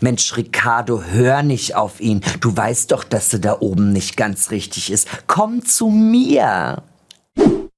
Mensch, 0.02 0.36
Ricardo, 0.36 1.04
hör 1.04 1.42
nicht 1.42 1.76
auf 1.76 2.02
ihn. 2.02 2.22
Du 2.42 2.56
weißt 2.56 2.92
doch, 2.92 3.06
dass 3.06 3.32
er 3.32 3.40
da 3.40 3.58
oben 3.62 3.94
nicht 3.94 4.18
ganz 4.18 4.52
richtig 4.52 4.92
ist. 4.92 5.08
Komm 5.28 5.64
zu 5.64 5.88
mir. 5.88 6.84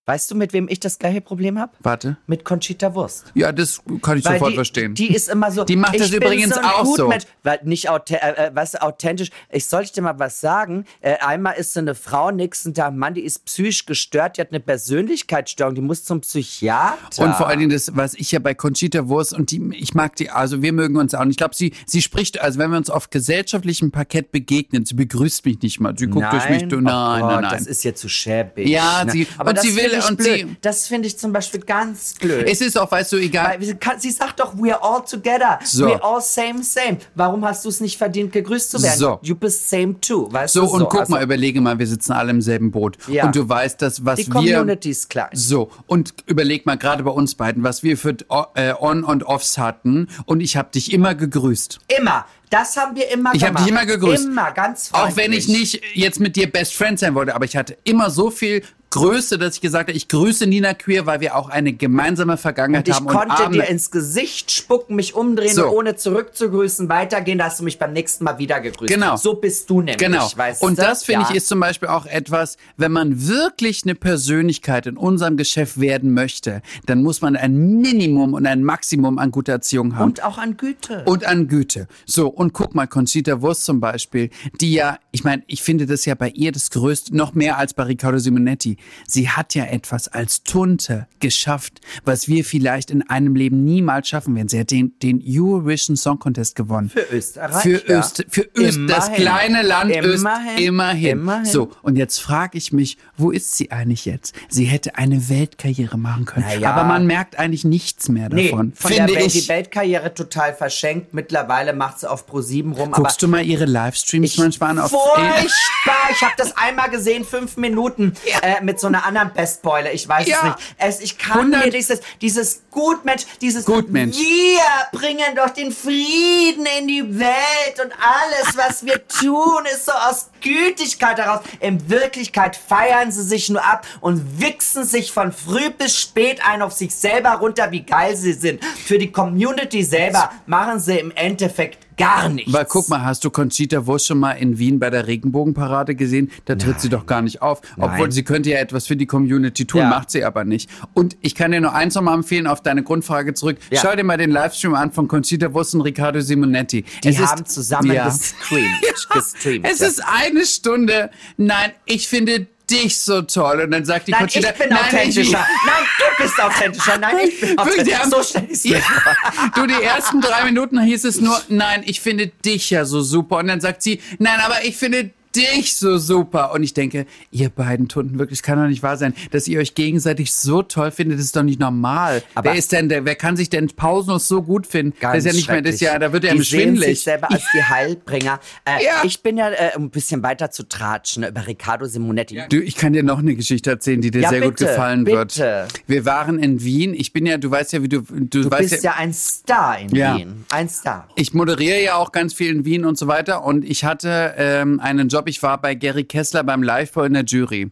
Weißt 0.07 0.31
du, 0.31 0.35
mit 0.35 0.51
wem 0.51 0.67
ich 0.67 0.79
das 0.79 0.97
gleiche 0.97 1.21
Problem 1.21 1.59
habe? 1.59 1.73
Warte. 1.79 2.17
Mit 2.25 2.43
Conchita 2.43 2.95
Wurst. 2.95 3.25
Ja, 3.35 3.51
das 3.51 3.81
kann 4.01 4.17
ich 4.17 4.25
Weil 4.25 4.33
sofort 4.33 4.51
die, 4.51 4.55
verstehen. 4.55 4.95
Die 4.95 5.13
ist 5.13 5.29
immer 5.29 5.51
so. 5.51 5.63
Die 5.63 5.75
macht 5.75 5.99
das 5.99 6.09
übrigens 6.09 6.55
so 6.55 6.61
auch 6.61 6.85
so. 6.85 7.03
Gutmensch. 7.03 7.25
Weil 7.43 7.59
nicht 7.65 7.87
authent 7.87 8.23
äh, 8.23 8.47
äh, 8.47 8.51
was 8.55 8.75
authentisch. 8.75 9.29
Ich 9.51 9.67
soll 9.67 9.83
ich 9.83 9.91
dir 9.91 10.01
mal 10.01 10.17
was 10.17 10.41
sagen. 10.41 10.85
Äh, 11.01 11.17
einmal 11.19 11.53
ist 11.55 11.73
so 11.73 11.81
eine 11.81 11.93
Frau, 11.93 12.31
nächsten 12.31 12.73
Tag, 12.73 12.95
Mann, 12.95 13.13
die 13.13 13.21
ist 13.21 13.45
psychisch 13.45 13.85
gestört, 13.85 14.37
die 14.37 14.41
hat 14.41 14.49
eine 14.49 14.59
Persönlichkeitsstörung, 14.59 15.75
die 15.75 15.81
muss 15.81 16.03
zum 16.03 16.21
Psychiater. 16.21 17.23
Und 17.23 17.35
vor 17.35 17.47
allen 17.47 17.59
Dingen 17.59 17.71
das, 17.71 17.95
was 17.95 18.15
ich 18.15 18.31
ja 18.31 18.39
bei 18.39 18.55
Conchita 18.55 19.07
Wurst 19.07 19.33
und 19.35 19.51
die, 19.51 19.61
ich 19.77 19.93
mag 19.93 20.15
die, 20.15 20.31
also 20.31 20.63
wir 20.63 20.73
mögen 20.73 20.97
uns 20.97 21.13
auch. 21.13 21.21
Und 21.21 21.29
ich 21.29 21.37
glaube, 21.37 21.53
sie, 21.55 21.73
sie 21.85 22.01
spricht, 22.01 22.41
also 22.41 22.57
wenn 22.57 22.71
wir 22.71 22.77
uns 22.77 22.89
auf 22.89 23.11
gesellschaftlichem 23.11 23.91
Parkett 23.91 24.31
begegnen, 24.31 24.83
sie 24.83 24.95
begrüßt 24.95 25.45
mich 25.45 25.61
nicht 25.61 25.79
mal. 25.79 25.95
Sie 25.95 26.07
guckt 26.07 26.25
durch 26.31 26.49
mich, 26.49 26.67
du, 26.67 26.77
oh 26.77 26.81
nein, 26.81 27.21
Gott, 27.21 27.29
nein, 27.31 27.41
nein. 27.43 27.51
Das 27.53 27.67
ist 27.67 27.83
ja 27.83 27.93
zu 27.93 28.09
schäbig. 28.09 28.67
Ja, 28.67 29.03
ne? 29.05 29.11
sie- 29.11 29.27
aber 29.37 29.51
und 29.51 29.59
sie 29.59 29.75
will- 29.75 29.90
finde 29.99 30.23
ich 30.23 30.27
blöd. 30.27 30.49
sie- 30.49 30.57
das 30.61 30.87
finde 30.87 31.07
ich 31.07 31.17
zum 31.17 31.31
Beispiel 31.33 31.59
ganz 31.61 32.13
blöd. 32.19 32.47
es 32.47 32.61
ist 32.61 32.77
auch, 32.77 32.91
weißt 32.91 33.11
du, 33.13 33.17
egal. 33.17 33.57
Weil 33.59 33.99
sie, 33.99 34.11
sagt 34.11 34.39
doch, 34.39 34.55
we're 34.55 34.79
all 34.81 35.03
together. 35.03 35.59
So. 35.63 35.87
We're 35.87 36.01
all 36.01 36.21
same, 36.21 36.63
same. 36.63 36.97
Warum 37.15 37.43
hast 37.45 37.65
du 37.65 37.69
es 37.69 37.79
nicht 37.81 37.97
verdient, 37.97 38.31
gegrüßt 38.31 38.71
zu 38.71 38.81
werden? 38.81 38.97
So. 38.99 39.19
You 39.21 39.35
bist 39.35 39.69
same 39.69 39.99
too. 40.01 40.27
Weißt 40.31 40.53
So, 40.53 40.61
du? 40.65 40.71
und 40.73 40.89
guck 40.89 41.01
Also, 41.01 41.11
mal, 41.13 41.23
überlege 41.23 41.61
mal, 41.61 41.77
wir 41.79 41.87
sitzen 41.87 42.11
alle 42.13 42.31
im 42.31 42.41
selben 42.41 42.71
Boot. 42.71 42.97
Ja. 43.07 43.25
Und 43.25 43.35
du 43.35 43.47
weißt, 43.47 43.81
dass 43.81 44.05
was 44.05 44.19
Die 44.19 44.27
wir. 44.27 44.33
Community 44.33 44.89
ist 44.89 45.09
klein. 45.09 45.29
So, 45.33 45.69
und 45.87 46.13
überleg 46.27 46.65
mal 46.65 46.77
gerade 46.77 47.03
bei 47.03 47.11
uns 47.11 47.35
beiden, 47.35 47.63
was 47.63 47.83
wir 47.83 47.97
für 47.97 48.15
äh, 48.55 48.73
On- 48.79 49.03
und 49.03 49.23
Offs 49.23 49.57
hatten. 49.57 50.07
Und 50.25 50.41
ich 50.41 50.55
habe 50.57 50.69
dich 50.71 50.93
immer 50.93 51.15
gegrüßt. 51.15 51.79
Immer. 51.99 52.25
Das 52.49 52.75
haben 52.75 52.97
wir 52.97 53.09
immer 53.11 53.31
Ich 53.33 53.41
gemacht. 53.45 53.63
dich 53.63 53.71
immer 53.71 53.85
gegrüßt. 53.85 54.25
Immer, 54.25 54.51
ganz 54.51 54.89
Auch 54.91 55.15
wenn 55.15 55.31
ich 55.31 55.45
freundlich. 55.45 55.73
nicht 55.73 55.81
jetzt 55.95 56.19
mit 56.19 56.35
dir 56.35 56.51
Best 56.51 56.73
Friend 56.73 56.99
sein 56.99 57.15
wollte, 57.15 57.33
aber 57.33 57.45
ich 57.45 57.55
hatte 57.55 57.77
immer 57.85 58.09
so 58.09 58.29
viel 58.29 58.61
Größte, 58.91 59.37
dass 59.37 59.55
ich 59.55 59.61
gesagt 59.61 59.87
habe, 59.89 59.97
ich 59.97 60.07
grüße 60.07 60.45
Nina 60.47 60.73
Queer, 60.73 61.05
weil 61.05 61.19
wir 61.21 61.35
auch 61.35 61.49
eine 61.49 61.73
gemeinsame 61.73 62.37
Vergangenheit 62.37 62.87
Und 62.87 62.91
ich 62.91 62.95
haben. 62.97 63.07
konnte 63.07 63.45
und 63.45 63.55
dir 63.55 63.63
ins 63.67 63.89
Gesicht 63.89 64.51
spucken, 64.51 64.95
mich 64.95 65.15
umdrehen 65.15 65.55
So. 65.55 65.67
ohne 65.69 65.95
zurückzugrüßen 65.95 66.89
weitergehen. 66.89 67.37
Da 67.37 67.45
hast 67.45 67.59
du 67.59 67.63
mich 67.63 67.79
beim 67.79 67.93
nächsten 67.93 68.23
Mal 68.25 68.37
wieder 68.37 68.59
gegrüßt. 68.59 68.93
Genau. 68.93 69.15
So 69.15 69.33
bist 69.35 69.69
du 69.69 69.77
nämlich, 69.81 69.97
Genau. 69.97 70.29
weißt 70.35 70.61
und 70.61 70.77
du? 70.77 70.81
das 70.83 71.03
finde 71.05 71.21
Ja. 71.23 71.29
ich 71.31 71.37
ist 71.37 71.47
zum 71.47 71.59
Beispiel 71.59 71.87
auch 71.87 72.05
etwas, 72.05 72.57
wenn 72.77 72.91
man 72.91 73.27
wirklich 73.27 73.83
eine 73.83 73.95
Persönlichkeit 73.95 74.85
in 74.87 74.97
unserem 74.97 75.37
Geschäft 75.37 75.79
werden 75.79 76.13
möchte, 76.13 76.61
dann 76.85 77.01
muss 77.01 77.21
man 77.21 77.35
ein 77.35 77.79
Minimum 77.81 78.33
und 78.33 78.45
ein 78.45 78.63
Maximum 78.63 79.17
an 79.19 79.31
guter 79.31 79.53
Erziehung 79.53 79.95
haben. 79.95 80.11
Und 80.11 80.23
auch 80.23 80.37
an 80.37 80.57
Güte. 80.57 81.03
Und 81.05 81.25
an 81.25 81.47
Güte. 81.47 81.87
So, 82.05 82.27
und 82.27 82.53
guck 82.53 82.75
mal, 82.75 82.87
Conchita 82.87 83.41
Wurst 83.41 83.63
zum 83.65 83.79
Beispiel, 83.79 84.29
die 84.59 84.73
ja, 84.73 84.99
ich 85.11 85.23
meine, 85.23 85.43
ich 85.47 85.63
finde 85.63 85.85
das 85.85 86.03
ja 86.05 86.13
bei 86.15 86.29
ihr 86.29 86.51
das 86.51 86.69
Größte, 86.71 87.15
noch 87.15 87.33
mehr 87.33 87.57
als 87.57 87.73
bei 87.73 87.83
Riccardo 87.83 88.17
Simonetti. 88.17 88.77
Sie 89.07 89.29
hat 89.29 89.55
ja 89.55 89.65
etwas 89.65 90.07
als 90.07 90.43
Tunte 90.43 91.07
geschafft, 91.19 91.81
was 92.05 92.27
wir 92.27 92.43
vielleicht 92.45 92.91
in 92.91 93.07
einem 93.09 93.35
Leben 93.35 93.63
niemals 93.63 94.07
schaffen 94.07 94.35
werden. 94.35 94.47
Sie 94.47 94.59
hat 94.59 94.71
den, 94.71 94.97
den 94.99 95.21
Eurovision 95.25 95.95
Song 95.97 96.19
Contest 96.19 96.55
gewonnen. 96.55 96.89
Für 96.89 97.05
Österreich, 97.11 97.61
Für, 97.63 97.87
ja. 97.89 97.99
Öst, 97.99 98.25
für 98.29 98.41
Öst, 98.57 98.79
das 98.87 99.07
Immerhin. 99.07 99.15
kleine 99.23 99.61
Land 99.63 99.95
Öst, 99.95 100.19
Immerhin. 100.21 100.57
immerhin. 100.63 101.09
Immerhin. 101.11 101.45
So, 101.45 101.71
und 101.81 101.95
jetzt 101.95 102.19
frage 102.19 102.57
ich 102.57 102.71
mich, 102.73 102.97
wo 103.17 103.31
ist 103.31 103.55
sie 103.57 103.71
eigentlich 103.71 104.05
jetzt? 104.05 104.35
Sie 104.49 104.65
hätte 104.65 104.95
eine 104.95 105.29
Weltkarriere 105.29 105.97
machen 105.97 106.25
können. 106.25 106.45
Na 106.47 106.55
ja. 106.55 106.73
Aber 106.73 106.83
man 106.85 107.05
merkt 107.05 107.37
eigentlich 107.37 107.63
nichts 107.65 108.09
mehr 108.09 108.29
Nee, 108.29 108.49
davon. 108.51 108.73
von 108.75 108.91
finde 108.91 109.13
der 109.13 109.25
ich. 109.25 109.33
die 109.33 109.47
Weltkarriere 109.49 110.13
total 110.13 110.53
verschenkt. 110.53 111.13
Mittlerweile 111.13 111.73
macht 111.73 111.99
sie 111.99 112.09
auf 112.09 112.27
Pro7 112.29 112.73
rum. 112.73 112.91
Guckst 112.91 113.21
du 113.21 113.27
mal 113.27 113.45
ihre 113.45 113.65
Livestreams 113.65 114.37
manchmal 114.37 114.71
an 114.71 114.79
auf 114.79 114.91
Furchtbar! 114.91 116.09
Ich 116.11 116.21
habe 116.21 116.33
das 116.37 116.55
einmal 116.57 116.89
gesehen, 116.89 117.23
fünf 117.25 117.57
Minuten, 117.57 118.13
äh, 118.41 118.61
mit 118.71 118.79
so 118.79 118.87
einer 118.87 119.05
anderen 119.05 119.33
Bestbeule. 119.33 119.91
Ich 119.91 120.07
weiß 120.07 120.23
es 120.23 120.29
Ja. 120.29 120.43
nicht. 120.45 120.57
Es, 120.77 120.99
ich 121.01 121.17
kann 121.17 121.39
100 121.39 121.65
mir 121.65 121.71
dieses, 121.71 121.99
dieses 122.21 122.63
Gutmensch, 122.71 123.23
dieses 123.41 123.65
Gutmensch. 123.65 124.17
Wir 124.17 124.97
bringen 124.97 125.35
doch 125.35 125.49
den 125.49 125.73
Frieden 125.73 126.65
in 126.79 126.87
die 126.87 127.19
Welt 127.19 127.79
und 127.83 127.91
alles, 127.91 128.55
was 128.55 128.85
wir 128.85 129.05
tun, 129.09 129.65
ist 129.73 129.85
so 129.85 129.91
aus 129.91 130.29
Gütigkeit 130.39 131.17
heraus. 131.17 131.41
In 131.59 131.89
Wirklichkeit 131.89 132.55
feiern 132.55 133.11
sie 133.11 133.23
sich 133.23 133.49
nur 133.49 133.63
ab 133.63 133.85
und 133.99 134.39
wichsen 134.39 134.85
sich 134.85 135.11
von 135.11 135.33
früh 135.33 135.69
bis 135.69 135.97
spät 135.99 136.39
ein 136.47 136.61
auf 136.61 136.71
sich 136.71 136.95
selber 136.95 137.31
runter, 137.31 137.71
wie 137.71 137.81
geil 137.83 138.15
sie 138.15 138.33
sind. 138.33 138.63
Für 138.63 138.97
die 138.97 139.11
Community 139.11 139.83
selber 139.83 140.31
machen 140.45 140.79
sie 140.79 140.97
im 140.97 141.11
Endeffekt 141.11 141.90
gar 142.01 142.29
nichts. 142.29 142.51
Weil 142.51 142.65
guck 142.65 142.89
mal, 142.89 143.03
hast 143.03 143.23
du 143.23 143.29
Conchita 143.29 143.85
Wurst 143.85 144.07
schon 144.07 144.19
mal 144.19 144.31
in 144.33 144.57
Wien 144.59 144.79
bei 144.79 144.89
der 144.89 145.07
Regenbogenparade 145.07 145.95
gesehen? 145.95 146.31
Da 146.45 146.55
tritt 146.55 146.79
sie 146.81 146.89
doch 146.89 147.05
gar 147.05 147.21
nicht 147.21 147.41
auf. 147.41 147.61
Obwohl 147.77 147.99
Nein. 148.07 148.11
sie 148.11 148.23
könnte 148.23 148.49
ja 148.49 148.57
etwas 148.59 148.87
für 148.87 148.95
die 148.95 149.05
Community 149.05 149.65
tun, 149.65 149.81
Ja. 149.81 149.89
macht 149.89 150.11
sie 150.11 150.23
aber 150.23 150.43
nicht. 150.43 150.69
Und 150.93 151.17
ich 151.21 151.35
kann 151.35 151.51
dir 151.51 151.61
nur 151.61 151.73
eins 151.73 151.95
nochmal 151.95 152.15
empfehlen, 152.15 152.47
auf 152.47 152.61
deine 152.61 152.83
Grundfrage 152.83 153.33
zurück. 153.33 153.57
Ja. 153.69 153.81
Schau 153.81 153.95
dir 153.95 154.03
mal 154.03 154.17
den 154.17 154.31
Livestream 154.31 154.73
an 154.75 154.91
von 154.91 155.07
Conchita 155.07 155.53
Wurst 155.53 155.75
und 155.75 155.81
Riccardo 155.81 156.21
Simonetti. 156.21 156.85
Die 157.03 157.09
es 157.09 157.19
haben 157.19 157.43
ist, 157.43 157.53
zusammen 157.53 157.91
Ja. 157.91 158.05
gestreamt. 158.09 158.69
gestreamt. 159.13 159.65
Es 159.69 159.81
ist 159.81 160.01
eine 160.05 160.45
Stunde. 160.45 161.09
Nein, 161.37 161.71
ich 161.85 162.07
finde 162.07 162.47
dich 162.71 162.97
so 162.99 163.21
toll. 163.21 163.61
Und 163.61 163.71
dann 163.71 163.85
sagt 163.85 164.07
die 164.07 164.11
Nein, 164.11 164.21
Conchita, 164.21 164.49
ich 164.51 164.57
bin 164.57 164.69
nein, 164.69 164.79
authentischer. 164.85 165.21
ich- 165.23 165.65
Nein, 165.65 165.85
du 166.17 166.23
bist 166.23 166.41
authentischer. 166.41 166.97
Nein, 166.97 167.17
ich 167.27 167.39
bin 167.41 167.57
authentischer. 167.57 168.09
So 168.09 168.23
stell 168.23 168.47
ich's 168.49 168.63
mir 168.65 168.77
Ja. 168.79 169.49
Du, 169.55 169.67
die 169.67 169.83
ersten 169.83 170.21
drei 170.21 170.45
Minuten 170.45 170.79
hieß 170.81 171.03
es 171.05 171.19
nur, 171.21 171.39
nein, 171.49 171.83
ich 171.85 171.99
finde 172.01 172.27
dich 172.45 172.69
ja 172.69 172.85
so 172.85 173.01
super. 173.01 173.37
Und 173.37 173.47
dann 173.47 173.61
sagt 173.61 173.81
sie, 173.83 174.01
nein, 174.19 174.39
aber 174.43 174.63
ich 174.63 174.77
finde 174.77 175.11
dich 175.35 175.75
so 175.75 175.97
super. 175.97 176.53
Und 176.53 176.63
ich 176.63 176.73
denke, 176.73 177.05
ihr 177.31 177.49
beiden 177.49 177.87
Tunden, 177.87 178.19
wirklich, 178.19 178.39
es 178.39 178.43
kann 178.43 178.59
doch 178.59 178.67
nicht 178.67 178.83
wahr 178.83 178.97
sein, 178.97 179.13
dass 179.31 179.47
ihr 179.47 179.59
euch 179.59 179.75
gegenseitig 179.75 180.33
so 180.33 180.61
toll 180.63 180.91
findet. 180.91 181.17
Das 181.19 181.25
ist 181.25 181.35
doch 181.35 181.43
nicht 181.43 181.59
normal. 181.59 182.23
Aber- 182.35 182.51
wer 182.51 182.57
ist 182.57 182.71
denn 182.71 182.89
der, 182.89 183.05
wer 183.05 183.15
kann 183.15 183.37
sich 183.37 183.49
denn 183.49 183.67
pausenlos 183.67 184.27
so 184.27 184.41
gut 184.41 184.67
finden? 184.67 184.93
das 185.01 185.17
ist 185.19 185.25
ja 185.25 185.33
nicht 185.33 185.47
mehr 185.49 185.61
das. 185.61 185.79
Jahr, 185.79 185.99
da 185.99 186.11
wird 186.13 186.23
er 186.25 186.33
die 186.33 186.41
sehen 186.41 186.43
sich 186.43 186.49
schwindelig. 186.63 187.03
selber 187.03 187.31
als 187.31 187.43
die 187.53 187.63
Heilbringer. 187.63 188.39
Äh, 188.65 188.83
Ja. 188.85 189.01
Ich 189.03 189.21
bin 189.21 189.37
ja, 189.37 189.49
äh, 189.49 189.71
um 189.75 189.85
ein 189.85 189.89
bisschen 189.89 190.21
weiter 190.23 190.51
zu 190.51 190.63
tratschen, 190.67 191.23
über 191.23 191.45
Riccardo 191.47 191.85
Simonetti. 191.85 192.41
Du, 192.49 192.57
ich 192.61 192.75
kann 192.75 192.93
dir 192.93 193.03
noch 193.03 193.19
eine 193.19 193.35
Geschichte 193.35 193.69
erzählen, 193.71 194.01
die 194.01 194.11
dir 194.11 194.21
Ja, 194.21 194.29
sehr 194.29 194.41
gut 194.41 194.57
bitte, 194.57 194.65
gefallen 194.65 195.03
bitte. 195.03 195.17
wird. 195.17 195.73
Wir 195.87 196.05
waren 196.05 196.39
in 196.39 196.63
Wien. 196.63 196.93
Ich 196.93 197.13
bin 197.13 197.25
ja, 197.25 197.37
du 197.37 197.49
weißt 197.49 197.73
ja, 197.73 197.81
wie 197.83 197.89
du, 197.89 198.01
du, 198.01 198.25
Du 198.43 198.51
weißt 198.51 198.69
bist 198.71 198.83
ja 198.83 198.95
ein 198.97 199.13
Star 199.13 199.79
in 199.79 199.95
Ja. 199.95 200.17
Wien. 200.17 200.45
Ein 200.49 200.67
Star. 200.69 201.07
Ich 201.15 201.33
moderiere 201.33 201.81
ja 201.81 201.95
auch 201.95 202.11
ganz 202.11 202.33
viel 202.33 202.51
in 202.53 202.65
Wien 202.65 202.85
und 202.85 202.97
so 202.97 203.07
weiter. 203.07 203.43
Und 203.43 203.63
ich 203.65 203.83
hatte 203.85 204.33
ähm, 204.37 204.79
einen 204.79 205.07
Job. 205.07 205.20
Ich 205.29 205.41
war 205.43 205.59
bei 205.61 205.75
Gary 205.75 206.03
Kessler 206.03 206.43
beim 206.43 206.63
Liveball 206.63 207.07
in 207.07 207.13
der 207.13 207.25
Jury. 207.25 207.71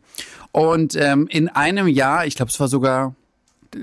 Und 0.51 0.95
ähm, 0.95 1.27
in 1.27 1.47
einem 1.49 1.87
Jahr, 1.87 2.25
ich 2.25 2.35
glaube, 2.35 2.49
es 2.49 2.59
war 2.59 2.67
sogar 2.67 3.15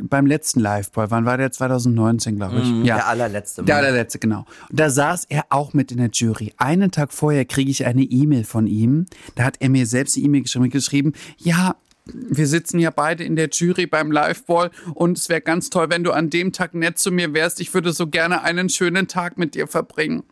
beim 0.03 0.27
letzten 0.27 0.61
Liveball, 0.61 1.11
wann 1.11 1.25
war 1.27 1.39
der? 1.39 1.53
2019, 1.53 2.37
glaube 2.37 2.59
ich. 2.59 2.69
ja. 2.87 2.97
Der 2.97 3.07
allerletzte 3.09 3.63
Mal. 3.63 3.67
Der 3.67 3.77
allerletzte, 3.77 4.19
genau. 4.19 4.45
Und 4.69 4.81
da 4.81 4.91
saß 4.91 5.27
er 5.29 5.45
auch 5.51 5.75
mit 5.75 5.93
in 5.93 5.99
der 5.99 6.11
Jury. 6.13 6.53
Einen 6.57 6.91
Tag 6.91 7.13
vorher 7.13 7.45
kriege 7.45 7.71
ich 7.71 7.87
eine 7.87 8.03
E-Mail 8.03 8.45
von 8.45 8.67
ihm. 8.67 9.07
Da 9.35 9.45
hat 9.45 9.57
er 9.61 9.69
mir 9.69 9.87
selbst 9.87 10.17
die 10.17 10.25
E-Mail 10.25 10.43
geschrieben, 10.43 10.71
geschrieben, 10.71 11.13
ja, 11.39 11.77
wir 12.07 12.47
sitzen 12.47 12.79
ja 12.79 12.91
beide 12.91 13.25
in 13.25 13.37
der 13.37 13.49
Jury 13.51 13.87
beim 13.87 14.13
Liveball 14.13 14.71
und 14.95 15.19
es 15.19 15.29
wäre 15.29 15.41
ganz 15.41 15.71
toll, 15.71 15.87
wenn 15.91 16.05
du 16.05 16.13
an 16.13 16.31
dem 16.31 16.53
Tag 16.53 16.75
nett 16.75 16.99
zu 16.99 17.11
mir 17.11 17.35
wärst. 17.35 17.61
Ich 17.61 17.75
würde 17.75 17.93
so 17.93 18.07
gerne 18.07 18.43
einen 18.43 18.69
schönen 18.69 19.09
Tag 19.09 19.39
mit 19.39 19.55
dir 19.55 19.67
verbringen. 19.67 20.23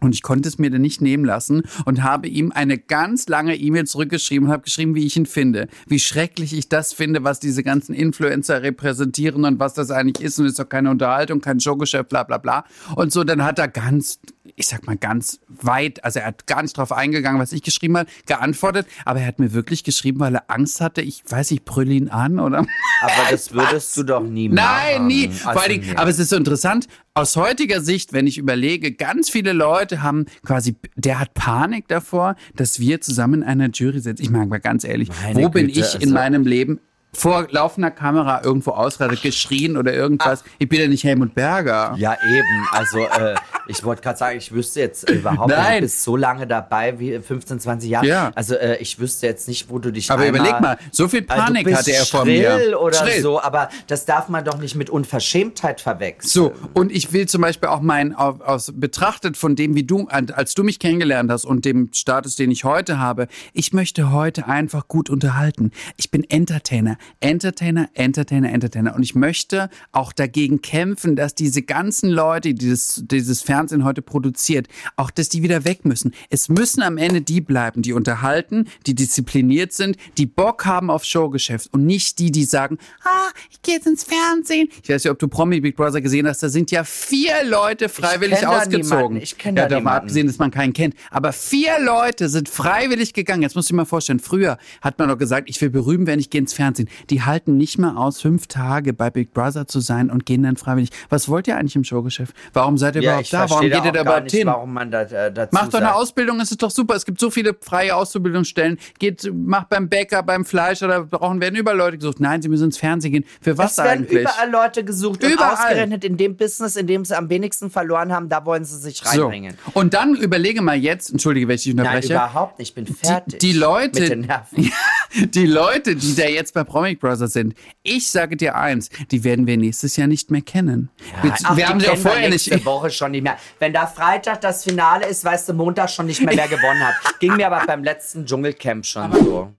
Und 0.00 0.14
ich 0.14 0.22
konnte 0.22 0.48
es 0.48 0.58
mir 0.58 0.70
dann 0.70 0.82
nicht 0.82 1.00
nehmen 1.00 1.24
lassen 1.24 1.62
und 1.86 2.02
habe 2.02 2.28
ihm 2.28 2.52
eine 2.52 2.76
ganz 2.76 3.28
lange 3.28 3.56
E-Mail 3.56 3.86
zurückgeschrieben 3.86 4.48
und 4.48 4.52
habe 4.52 4.64
geschrieben, 4.64 4.94
wie 4.94 5.06
ich 5.06 5.16
ihn 5.16 5.24
finde. 5.24 5.68
Wie 5.86 5.98
schrecklich 5.98 6.52
ich 6.52 6.68
das 6.68 6.92
finde, 6.92 7.24
was 7.24 7.40
diese 7.40 7.62
ganzen 7.62 7.94
Influencer 7.94 8.62
repräsentieren 8.62 9.44
und 9.44 9.58
was 9.58 9.72
das 9.72 9.90
eigentlich 9.90 10.24
ist. 10.24 10.38
Und 10.38 10.44
es 10.44 10.52
ist 10.52 10.58
doch 10.58 10.68
keine 10.68 10.90
Unterhaltung, 10.90 11.40
kein 11.40 11.60
Showgeschäft, 11.60 12.10
bla 12.10 12.24
bla 12.24 12.36
bla. 12.38 12.64
Und 12.94 13.10
so, 13.10 13.24
dann 13.24 13.42
hat 13.42 13.58
er 13.58 13.68
ganz, 13.68 14.18
ich 14.56 14.68
sag 14.68 14.86
mal 14.86 14.96
ganz 14.96 15.40
weit, 15.48 16.04
also 16.04 16.20
er 16.20 16.26
hat 16.26 16.46
gar 16.46 16.62
nicht 16.62 16.76
drauf 16.76 16.92
eingegangen, 16.92 17.40
was 17.40 17.52
ich 17.52 17.62
geschrieben 17.62 17.96
habe, 17.98 18.08
geantwortet. 18.26 18.86
Aber 19.04 19.20
er 19.20 19.26
hat 19.26 19.38
mir 19.38 19.52
wirklich 19.52 19.82
geschrieben, 19.84 20.20
weil 20.20 20.34
er 20.36 20.44
Angst 20.48 20.80
hatte, 20.80 21.02
ich 21.02 21.22
weiß 21.26 21.50
nicht, 21.50 21.64
brüll 21.64 21.90
ihn 21.90 22.08
an 22.08 22.38
oder... 22.38 22.58
Aber 23.00 23.12
das 23.30 23.52
würdest 23.52 23.96
du 23.96 24.04
doch 24.04 24.22
nie 24.22 24.48
machen. 24.48 24.66
Nein, 24.66 25.06
nie. 25.06 25.28
Vor 25.28 25.50
Also, 25.50 25.60
allen 25.60 25.70
Dingen, 25.72 25.86
nee. 25.90 25.96
aber 25.96 26.08
es 26.10 26.18
ist 26.18 26.30
so 26.30 26.36
interessant, 26.36 26.86
aus 27.14 27.36
heutiger 27.36 27.80
Sicht, 27.82 28.12
wenn 28.12 28.26
ich 28.26 28.38
überlege, 28.38 28.92
ganz 28.92 29.28
viele 29.28 29.52
Leute 29.52 30.02
haben 30.02 30.26
quasi, 30.44 30.76
der 30.94 31.18
hat 31.20 31.34
Panik 31.34 31.88
davor, 31.88 32.36
dass 32.54 32.80
wir 32.80 33.00
zusammen 33.02 33.42
in 33.42 33.48
einer 33.48 33.68
Jury 33.70 34.00
sitzen. 34.00 34.22
Ich 34.22 34.30
meine 34.30 34.46
mal 34.46 34.60
ganz 34.60 34.84
ehrlich, 34.84 35.10
Meine 35.22 35.42
wo 35.42 35.48
bin 35.50 35.66
Güte, 35.66 35.80
ich 35.80 35.94
in 35.96 36.00
also- 36.02 36.14
meinem 36.14 36.46
Leben 36.46 36.80
vor 37.12 37.46
laufender 37.50 37.90
Kamera 37.90 38.42
irgendwo 38.44 38.72
ausradet, 38.72 39.22
geschrien 39.22 39.78
oder 39.78 39.94
irgendwas? 39.94 40.44
Ich 40.58 40.68
bin 40.68 40.80
ja 40.80 40.86
nicht 40.88 41.02
Helmut 41.04 41.34
Berger. 41.34 41.94
Ja, 41.96 42.14
eben. 42.28 42.66
Also, 42.72 42.98
äh, 42.98 43.34
ich 43.68 43.84
wollte 43.84 44.02
gerade 44.02 44.18
sagen, 44.18 44.38
ich 44.38 44.52
wüsste 44.52 44.80
jetzt 44.80 45.08
überhaupt 45.10 45.48
nicht, 45.48 45.58
du 45.58 45.80
bist 45.80 46.02
so 46.02 46.16
lange 46.16 46.46
dabei, 46.46 46.98
wie 46.98 47.18
15, 47.18 47.60
20 47.60 47.90
Jahre. 47.90 48.06
Ja. 48.06 48.32
Also, 48.34 48.54
äh, 48.54 48.76
ich 48.78 48.98
wüsste 48.98 49.26
jetzt 49.26 49.48
nicht, 49.48 49.68
wo 49.68 49.78
du 49.78 49.90
dich 49.90 50.10
Aber 50.10 50.22
einmal, 50.22 50.40
überleg 50.40 50.60
mal, 50.60 50.78
so 50.92 51.08
viel 51.08 51.24
Also, 51.26 51.42
Panik 51.42 51.74
hatte 51.74 51.92
er 51.92 52.06
vor 52.06 52.24
mir. 52.24 52.78
oder 52.80 52.96
Schrill. 52.96 53.22
so, 53.22 53.40
aber 53.40 53.68
das 53.86 54.04
darf 54.04 54.28
man 54.28 54.44
doch 54.44 54.58
nicht 54.58 54.74
mit 54.74 54.90
Unverschämtheit 54.90 55.80
verwechseln. 55.80 56.30
So, 56.30 56.52
und 56.74 56.92
ich 56.92 57.12
will 57.12 57.26
zum 57.26 57.42
Beispiel 57.42 57.68
auch 57.68 57.80
mein, 57.80 58.14
aus, 58.14 58.40
aus, 58.40 58.72
betrachtet 58.74 59.36
von 59.36 59.56
dem, 59.56 59.74
wie 59.74 59.84
du, 59.84 60.06
als 60.08 60.54
du 60.54 60.62
mich 60.62 60.78
kennengelernt 60.78 61.30
hast 61.30 61.44
und 61.44 61.64
dem 61.64 61.90
Status, 61.92 62.36
den 62.36 62.50
ich 62.50 62.64
heute 62.64 62.98
habe, 62.98 63.26
ich 63.52 63.72
möchte 63.72 64.12
heute 64.12 64.46
einfach 64.46 64.88
gut 64.88 65.10
unterhalten. 65.10 65.72
Ich 65.96 66.10
bin 66.10 66.24
Entertainer, 66.24 66.98
Entertainer, 67.20 67.88
Entertainer, 67.94 68.52
Entertainer. 68.52 68.94
Und 68.94 69.02
ich 69.02 69.14
möchte 69.14 69.70
auch 69.92 70.12
dagegen 70.12 70.62
kämpfen, 70.62 71.16
dass 71.16 71.34
diese 71.34 71.62
ganzen 71.62 72.10
Leute, 72.10 72.50
die 72.50 72.54
dieses, 72.54 73.02
dieses 73.06 73.42
Fernsehen 73.42 73.55
heute 73.84 74.02
produziert, 74.02 74.68
auch, 74.96 75.10
dass 75.10 75.28
die 75.28 75.42
wieder 75.42 75.64
weg 75.64 75.84
müssen. 75.84 76.12
Es 76.30 76.48
müssen 76.48 76.82
am 76.82 76.98
Ende 76.98 77.20
die 77.20 77.40
bleiben, 77.40 77.82
die 77.82 77.92
unterhalten, 77.92 78.68
die 78.86 78.94
diszipliniert 78.94 79.72
sind, 79.72 79.96
die 80.18 80.26
Bock 80.26 80.66
haben 80.66 80.90
auf 80.90 81.04
Showgeschäft 81.04 81.72
und 81.72 81.86
nicht 81.86 82.18
die, 82.18 82.30
die 82.30 82.44
sagen, 82.44 82.78
ah, 83.04 83.28
ich 83.50 83.62
gehe 83.62 83.74
jetzt 83.76 83.86
ins 83.86 84.04
Fernsehen. 84.04 84.68
Ich 84.82 84.88
weiß 84.88 85.04
nicht, 85.04 85.10
ob 85.10 85.18
du 85.18 85.28
Promi 85.28 85.60
Big 85.60 85.76
Brother 85.76 86.00
gesehen 86.00 86.26
hast, 86.26 86.42
da 86.42 86.48
sind 86.48 86.70
ja 86.70 86.84
vier 86.84 87.44
Leute 87.44 87.88
freiwillig 87.88 88.40
da 88.40 88.58
ausgezogen. 88.58 89.20
Ich 89.20 89.38
kenn 89.38 89.54
da 89.56 89.62
ja, 89.62 89.68
davon 89.68 89.82
niemanden. 89.82 89.98
abgesehen, 89.98 90.26
dass 90.26 90.38
man 90.38 90.50
keinen 90.50 90.72
kennt. 90.72 90.94
Aber 91.10 91.32
vier 91.32 91.80
Leute 91.80 92.28
sind 92.28 92.48
freiwillig 92.48 93.12
gegangen. 93.12 93.42
Jetzt 93.42 93.56
musst 93.56 93.68
du 93.68 93.72
dir 93.72 93.78
mal 93.78 93.84
vorstellen, 93.84 94.20
früher 94.20 94.58
hat 94.80 94.98
man 94.98 95.08
doch 95.08 95.18
gesagt, 95.18 95.48
ich 95.48 95.60
will 95.60 95.70
berühmt 95.70 96.06
werden, 96.06 96.20
ich 96.20 96.30
gehe 96.30 96.40
ins 96.40 96.52
Fernsehen. 96.52 96.88
Die 97.10 97.22
halten 97.22 97.56
nicht 97.56 97.78
mal 97.78 97.96
aus, 97.96 98.20
fünf 98.20 98.46
Tage 98.46 98.92
bei 98.92 99.10
Big 99.10 99.32
Brother 99.32 99.66
zu 99.66 99.80
sein 99.80 100.10
und 100.10 100.26
gehen 100.26 100.42
dann 100.42 100.56
freiwillig. 100.56 100.90
Was 101.08 101.28
wollt 101.28 101.48
ihr 101.48 101.56
eigentlich 101.56 101.76
im 101.76 101.84
Showgeschäft? 101.84 102.34
Warum 102.52 102.78
seid 102.78 102.96
ihr 102.96 103.02
Ja, 103.02 103.10
überhaupt 103.10 103.26
ich 103.26 103.30
da? 103.48 103.54
Warum 103.54 103.70
geht 103.70 103.84
ihr 103.84 103.92
da 103.92 104.00
überhaupt 104.02 104.30
hin? 104.30 104.46
warum 104.46 104.72
man 104.72 104.90
da, 104.90 105.02
äh, 105.02 105.32
dazu 105.32 105.54
Macht 105.54 105.72
doch 105.74 105.78
eine. 105.80 105.94
Ausbildung, 105.94 106.40
es 106.40 106.50
ist 106.50 106.62
doch 106.62 106.70
super. 106.70 106.94
Es 106.94 107.04
gibt 107.04 107.18
so 107.20 107.30
viele 107.30 107.54
freie 107.60 107.94
Ausbildungsstellen. 107.96 108.78
Geht, 108.98 109.30
macht 109.34 109.68
beim 109.68 109.88
Bäcker, 109.88 110.22
beim 110.22 110.44
Fleisch 110.44 110.82
oder 110.82 111.04
brauchen 111.04 111.40
werden 111.40 111.56
überall 111.56 111.76
Leute 111.76 111.98
gesucht. 111.98 112.20
Nein, 112.20 112.42
sie 112.42 112.48
müssen 112.48 112.64
ins 112.64 112.78
Fernsehen 112.78 113.12
gehen. 113.12 113.24
Für 113.40 113.56
was 113.58 113.72
Es 113.72 113.78
werden 113.78 114.04
eigentlich? 114.04 114.22
überall 114.22 114.50
Leute 114.50 114.84
gesucht 114.84 115.22
und 115.24 115.30
Überall. 115.30 115.54
ausgerechnet 115.54 116.04
in 116.04 116.16
dem 116.16 116.36
Business, 116.36 116.76
in 116.76 116.86
dem 116.86 117.04
sie 117.04 117.16
am 117.16 117.28
wenigsten 117.28 117.70
verloren 117.70 118.12
haben, 118.12 118.28
da 118.28 118.44
wollen 118.44 118.64
sie 118.64 118.76
sich 118.78 118.98
so. 118.98 119.22
reinbringen. 119.22 119.56
Und 119.74 119.94
dann 119.94 120.14
überlege 120.14 120.62
mal 120.62 120.76
jetzt, 120.76 121.10
entschuldige, 121.10 121.48
wenn 121.48 121.54
ich 121.56 121.62
dich 121.64 121.74
Nein, 121.74 121.86
unterbreche. 121.86 122.12
überhaupt 122.12 122.58
nicht. 122.58 122.68
Ich 122.70 122.74
bin 122.74 122.86
fertig. 122.86 123.38
die 123.40 123.52
Leute- 123.52 124.00
Mit 124.00 124.10
den 124.10 124.20
Nerven. 124.22 124.70
Die 125.14 125.46
Leute, 125.46 125.96
die 125.96 126.14
da 126.14 126.24
jetzt 126.24 126.54
bei 126.54 126.64
Promic 126.64 127.00
Brothers 127.00 127.32
sind, 127.32 127.54
ich 127.82 128.10
sage 128.10 128.36
dir 128.36 128.56
eins, 128.56 128.90
die 129.10 129.24
werden 129.24 129.46
wir 129.46 129.56
nächstes 129.56 129.96
Jahr 129.96 130.06
nicht 130.08 130.30
mehr 130.30 130.42
kennen. 130.42 130.90
wir 131.22 131.32
Ach, 131.42 131.56
wir 131.56 131.64
die 131.64 131.70
haben 131.70 131.80
sie 131.80 131.88
auch 131.88 131.96
vorher 131.96 132.28
nicht. 132.28 132.64
Woche 132.64 132.90
schon 132.90 133.12
nicht 133.12 133.22
mehr. 133.22 133.36
Wenn 133.58 133.72
da 133.72 133.86
Freitag 133.86 134.40
das 134.40 134.64
Finale 134.64 135.06
ist, 135.06 135.24
weißt 135.24 135.48
du, 135.48 135.54
Montag 135.54 135.90
schon 135.90 136.06
nicht 136.06 136.22
mehr, 136.22 136.36
wer 136.36 136.48
gewonnen 136.56 136.80
hat. 136.86 136.94
Ging 137.20 137.36
mir 137.36 137.46
aber 137.46 137.64
beim 137.66 137.84
letzten 137.84 138.26
Dschungelcamp 138.26 138.84
schon 138.84 139.12
so. 139.12 139.52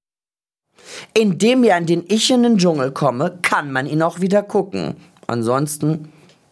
In 1.14 1.38
dem 1.38 1.64
Jahr, 1.64 1.80
in 1.80 1.86
dem 1.86 2.04
ich 2.08 2.30
in 2.30 2.44
den 2.44 2.58
Dschungel 2.58 2.92
komme, 2.92 3.40
kann 3.42 3.72
man 3.72 3.88
ihn 3.88 4.02
auch 4.02 4.20
wieder 4.20 4.44
gucken. 4.44 4.96
Ansonsten 5.28 6.12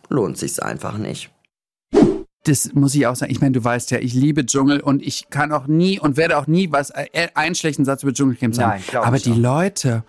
lohnt 0.09 0.37
sich's 0.37 0.59
einfach 0.59 0.97
nicht. 0.97 1.29
Das 2.45 2.73
muss 2.73 2.95
ich 2.95 3.05
auch 3.07 3.15
sagen. 3.15 3.31
Ich 3.31 3.41
meine, 3.41 3.51
du 3.53 3.63
weißt 3.63 3.91
ja, 3.91 3.99
ich 3.99 4.13
liebe 4.13 4.45
Dschungel 4.45 4.79
und 4.79 5.01
ich 5.05 5.29
kann 5.29 5.51
auch 5.51 5.67
nie 5.67 5.99
und 5.99 6.15
werde 6.17 6.37
auch 6.37 6.47
nie 6.47 6.71
was 6.71 6.89
äh, 6.91 7.27
einen 7.33 7.55
schlechten 7.55 7.85
Satz 7.85 8.03
über 8.03 8.13
Dschungelcamp 8.13 8.55
sagen. 8.55 8.81
Nein, 8.91 9.01
aber 9.03 9.17
ich 9.17 9.23
die 9.23 9.31
auch. 9.31 9.37
Leute, 9.37 10.03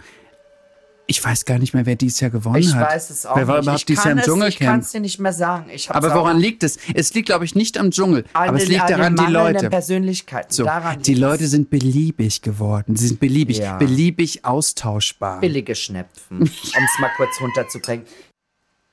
ich 1.08 1.24
weiß 1.24 1.44
gar 1.44 1.60
nicht 1.60 1.72
mehr, 1.72 1.86
wer 1.86 1.94
dieses 1.94 2.18
Jahr 2.18 2.32
gewonnen 2.32 2.56
Ich 2.56 2.74
hat. 2.74 2.90
weiß 2.90 3.10
es 3.10 3.26
auch 3.26 3.36
wer 3.36 3.46
war 3.46 3.56
nicht. 3.58 3.62
überhaupt 3.64 3.80
Ich 3.80 3.86
dieses 3.86 4.02
Jahr 4.04 4.12
im 4.12 4.18
es, 4.18 4.24
ich 4.26 4.28
kann 4.28 4.38
Dschungelcamp? 4.40 4.82
es 4.82 4.90
dir 4.90 5.00
nicht 5.00 5.20
mehr 5.20 5.32
sagen. 5.32 5.66
Ich 5.72 5.88
Aber 5.90 6.12
woran 6.14 6.38
liegt 6.38 6.64
es? 6.64 6.78
Es 6.94 7.14
liegt, 7.14 7.26
glaube 7.26 7.44
ich, 7.44 7.54
nicht 7.54 7.78
am 7.78 7.90
Dschungel. 7.92 8.24
an 8.32 8.48
aber 8.48 8.56
es 8.58 8.64
den- 8.64 8.72
liegt 8.72 8.82
an 8.82 8.88
den 8.88 9.14
daran, 9.14 9.16
die 9.28 9.32
Leute. 9.32 9.70
Persönlichkeiten. 9.70 10.52
So, 10.52 10.64
Daran 10.64 11.00
die. 11.00 11.14
Leute 11.14 11.46
sind 11.46 11.70
beliebig 11.70 12.42
geworden. 12.42 12.96
Sie 12.96 13.06
sind 13.06 13.20
beliebig, 13.20 13.58
Ja. 13.58 13.78
beliebig 13.78 14.44
austauschbar. 14.44 15.40
billige 15.40 15.74
Schnepfen, 15.76 16.38
um 16.40 16.42
es 16.42 16.98
mal 17.00 17.10
kurz 17.16 17.40
runterzubringen. 17.40 18.04